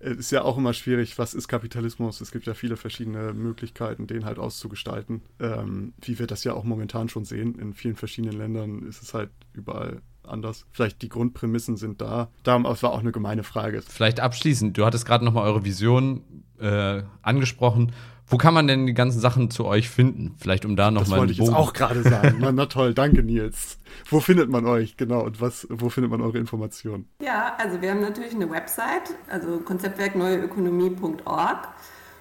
Es 0.00 0.16
ist 0.16 0.32
ja 0.32 0.42
auch 0.42 0.58
immer 0.58 0.74
schwierig, 0.74 1.18
was 1.18 1.32
ist 1.32 1.48
Kapitalismus? 1.48 2.20
Es 2.20 2.30
gibt 2.30 2.46
ja 2.46 2.54
viele 2.54 2.76
verschiedene 2.76 3.32
Möglichkeiten, 3.32 4.06
den 4.06 4.24
halt 4.24 4.38
auszugestalten. 4.38 5.22
Ähm, 5.40 5.94
wie 6.00 6.18
wir 6.18 6.26
das 6.26 6.44
ja 6.44 6.54
auch 6.54 6.64
momentan 6.64 7.08
schon 7.08 7.24
sehen. 7.24 7.58
In 7.58 7.72
vielen 7.72 7.96
verschiedenen 7.96 8.36
Ländern 8.36 8.86
ist 8.86 9.02
es 9.02 9.14
halt 9.14 9.30
überall 9.52 10.02
anders. 10.24 10.66
Vielleicht 10.70 11.02
die 11.02 11.08
Grundprämissen 11.08 11.76
sind 11.76 12.00
da. 12.00 12.30
Darum 12.42 12.64
war 12.64 12.92
auch 12.92 13.00
eine 13.00 13.12
gemeine 13.12 13.44
Frage. 13.44 13.82
Vielleicht 13.82 14.20
abschließend, 14.20 14.76
du 14.76 14.84
hattest 14.84 15.06
gerade 15.06 15.24
nochmal 15.24 15.44
eure 15.44 15.64
Vision 15.64 16.22
äh, 16.62 17.02
angesprochen. 17.22 17.92
Wo 18.26 18.38
kann 18.38 18.54
man 18.54 18.66
denn 18.66 18.86
die 18.86 18.94
ganzen 18.94 19.20
Sachen 19.20 19.50
zu 19.50 19.66
euch 19.66 19.90
finden? 19.90 20.34
Vielleicht 20.38 20.64
um 20.64 20.74
da 20.74 20.90
nochmal. 20.90 21.10
Das 21.10 21.18
wollte 21.18 21.32
ich 21.32 21.38
jetzt 21.38 21.52
auch 21.52 21.74
gerade 21.74 22.02
sagen. 22.02 22.38
na, 22.40 22.50
na, 22.50 22.64
toll, 22.66 22.94
danke 22.94 23.22
Nils. 23.22 23.78
Wo 24.08 24.20
findet 24.20 24.48
man 24.48 24.64
euch 24.64 24.96
genau 24.96 25.20
und 25.22 25.38
was, 25.40 25.66
wo 25.68 25.90
findet 25.90 26.10
man 26.10 26.22
eure 26.22 26.38
Informationen? 26.38 27.06
Ja, 27.20 27.54
also 27.58 27.82
wir 27.82 27.90
haben 27.90 28.00
natürlich 28.00 28.34
eine 28.34 28.50
Website, 28.50 29.14
also 29.28 29.58
konzeptwerkneueökonomie.org. 29.58 31.68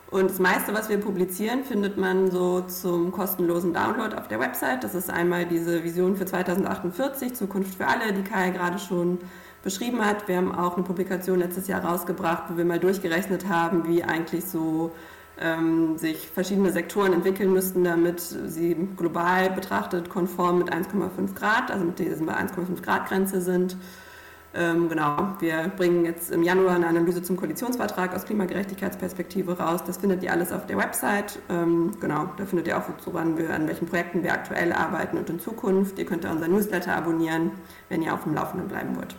Und 0.10 0.30
das 0.30 0.40
meiste, 0.40 0.74
was 0.74 0.90
wir 0.90 0.98
publizieren, 0.98 1.64
findet 1.64 1.96
man 1.96 2.30
so 2.30 2.60
zum 2.62 3.14
kostenlosen 3.14 3.74
Download 3.74 4.14
auf 4.18 4.28
der 4.28 4.42
Website. 4.42 4.84
Das 4.84 4.94
ist 4.94 5.10
einmal 5.10 5.46
diese 5.46 5.86
Vision 5.86 6.18
für 6.18 6.26
2048, 6.26 7.34
Zukunft 7.34 7.76
für 7.76 7.88
alle, 7.88 8.12
die 8.12 8.24
Kai 8.24 8.50
gerade 8.50 8.78
schon 8.78 9.20
beschrieben 9.64 10.06
hat. 10.06 10.28
Wir 10.28 10.38
haben 10.38 10.54
auch 10.54 10.76
eine 10.76 10.84
Publikation 10.84 11.40
letztes 11.40 11.68
Jahr 11.68 11.86
rausgebracht, 11.86 12.44
wo 12.50 12.58
wir 12.58 12.66
mal 12.66 12.80
durchgerechnet 12.80 13.48
haben, 13.48 13.88
wie 13.88 14.04
eigentlich 14.04 14.46
so 14.46 14.92
ähm, 15.40 15.98
sich 15.98 16.30
verschiedene 16.30 16.72
Sektoren 16.72 17.14
entwickeln 17.14 17.52
müssten, 17.52 17.84
damit 17.84 18.20
sie 18.22 18.76
global 18.98 19.50
betrachtet 19.50 20.10
konform 20.10 20.60
mit 20.60 20.72
1,5 20.72 21.34
Grad, 21.36 21.72
also 21.72 21.86
mit 21.86 22.00
diesem 22.00 22.30
1,5 22.30 22.82
Grad 22.82 23.08
Grenze 23.08 23.42
sind. 23.42 23.78
Ähm, 24.54 24.90
genau, 24.90 25.36
wir 25.40 25.72
bringen 25.78 26.04
jetzt 26.04 26.30
im 26.30 26.44
Januar 26.44 26.76
eine 26.76 26.88
Analyse 26.88 27.24
zum 27.24 27.38
Koalitionsvertrag 27.38 28.14
aus 28.14 28.26
Klimagerechtigkeitsperspektive 28.26 29.58
raus. 29.58 29.82
Das 29.86 29.98
findet 29.98 30.24
ihr 30.24 30.32
alles 30.32 30.52
auf 30.52 30.66
der 30.66 30.78
Website. 30.78 31.40
Ähm, 31.50 31.94
genau, 32.02 32.30
da 32.36 32.46
findet 32.46 32.68
ihr 32.68 32.78
auch, 32.78 32.84
woran 33.06 33.38
wir, 33.38 33.52
an 33.52 33.68
welchen 33.68 33.88
Projekten 33.88 34.24
wir 34.24 34.34
aktuell 34.34 34.74
arbeiten 34.74 35.18
und 35.18 35.30
in 35.30 35.40
Zukunft. 35.40 35.98
Ihr 36.00 36.06
könnt 36.06 36.26
da 36.26 36.32
unser 36.32 36.50
Newsletter 36.50 36.94
abonnieren, 36.94 37.52
wenn 37.88 38.02
ihr 38.02 38.14
auf 38.14 38.24
dem 38.24 38.34
Laufenden 38.34 38.68
bleiben 38.68 38.98
wollt. 38.98 39.16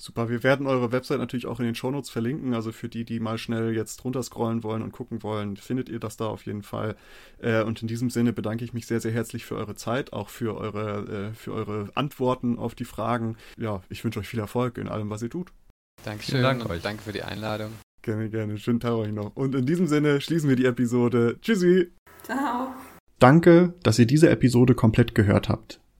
Super, 0.00 0.30
wir 0.30 0.42
werden 0.42 0.66
eure 0.66 0.92
Website 0.92 1.18
natürlich 1.18 1.44
auch 1.44 1.60
in 1.60 1.66
den 1.66 1.74
Shownotes 1.74 2.08
verlinken. 2.08 2.54
Also 2.54 2.72
für 2.72 2.88
die, 2.88 3.04
die 3.04 3.20
mal 3.20 3.36
schnell 3.36 3.76
jetzt 3.76 4.02
runterscrollen 4.02 4.62
wollen 4.62 4.80
und 4.80 4.92
gucken 4.92 5.22
wollen, 5.22 5.58
findet 5.58 5.90
ihr 5.90 6.00
das 6.00 6.16
da 6.16 6.26
auf 6.26 6.46
jeden 6.46 6.62
Fall. 6.62 6.96
Äh, 7.42 7.62
und 7.64 7.82
in 7.82 7.88
diesem 7.88 8.08
Sinne 8.08 8.32
bedanke 8.32 8.64
ich 8.64 8.72
mich 8.72 8.86
sehr, 8.86 9.00
sehr 9.00 9.12
herzlich 9.12 9.44
für 9.44 9.56
eure 9.56 9.74
Zeit, 9.74 10.14
auch 10.14 10.30
für 10.30 10.56
eure, 10.56 11.30
äh, 11.30 11.34
für 11.34 11.52
eure 11.52 11.90
Antworten 11.94 12.58
auf 12.58 12.74
die 12.74 12.86
Fragen. 12.86 13.36
Ja, 13.58 13.82
ich 13.90 14.02
wünsche 14.02 14.20
euch 14.20 14.28
viel 14.28 14.40
Erfolg 14.40 14.78
in 14.78 14.88
allem, 14.88 15.10
was 15.10 15.20
ihr 15.20 15.28
tut. 15.28 15.52
Dankeschön 16.02 16.42
Dank 16.42 16.64
und 16.64 16.70
euch. 16.70 16.80
danke 16.80 17.02
für 17.02 17.12
die 17.12 17.22
Einladung. 17.22 17.72
Gerne, 18.00 18.30
gerne. 18.30 18.56
Schönen 18.56 18.80
Tag 18.80 18.92
euch 18.92 19.12
noch. 19.12 19.36
Und 19.36 19.54
in 19.54 19.66
diesem 19.66 19.86
Sinne 19.86 20.22
schließen 20.22 20.48
wir 20.48 20.56
die 20.56 20.64
Episode. 20.64 21.36
Tschüssi. 21.42 21.90
Ciao. 22.22 22.72
Danke, 23.18 23.74
dass 23.82 23.98
ihr 23.98 24.06
diese 24.06 24.30
Episode 24.30 24.74
komplett 24.74 25.14
gehört 25.14 25.50
habt. 25.50 25.79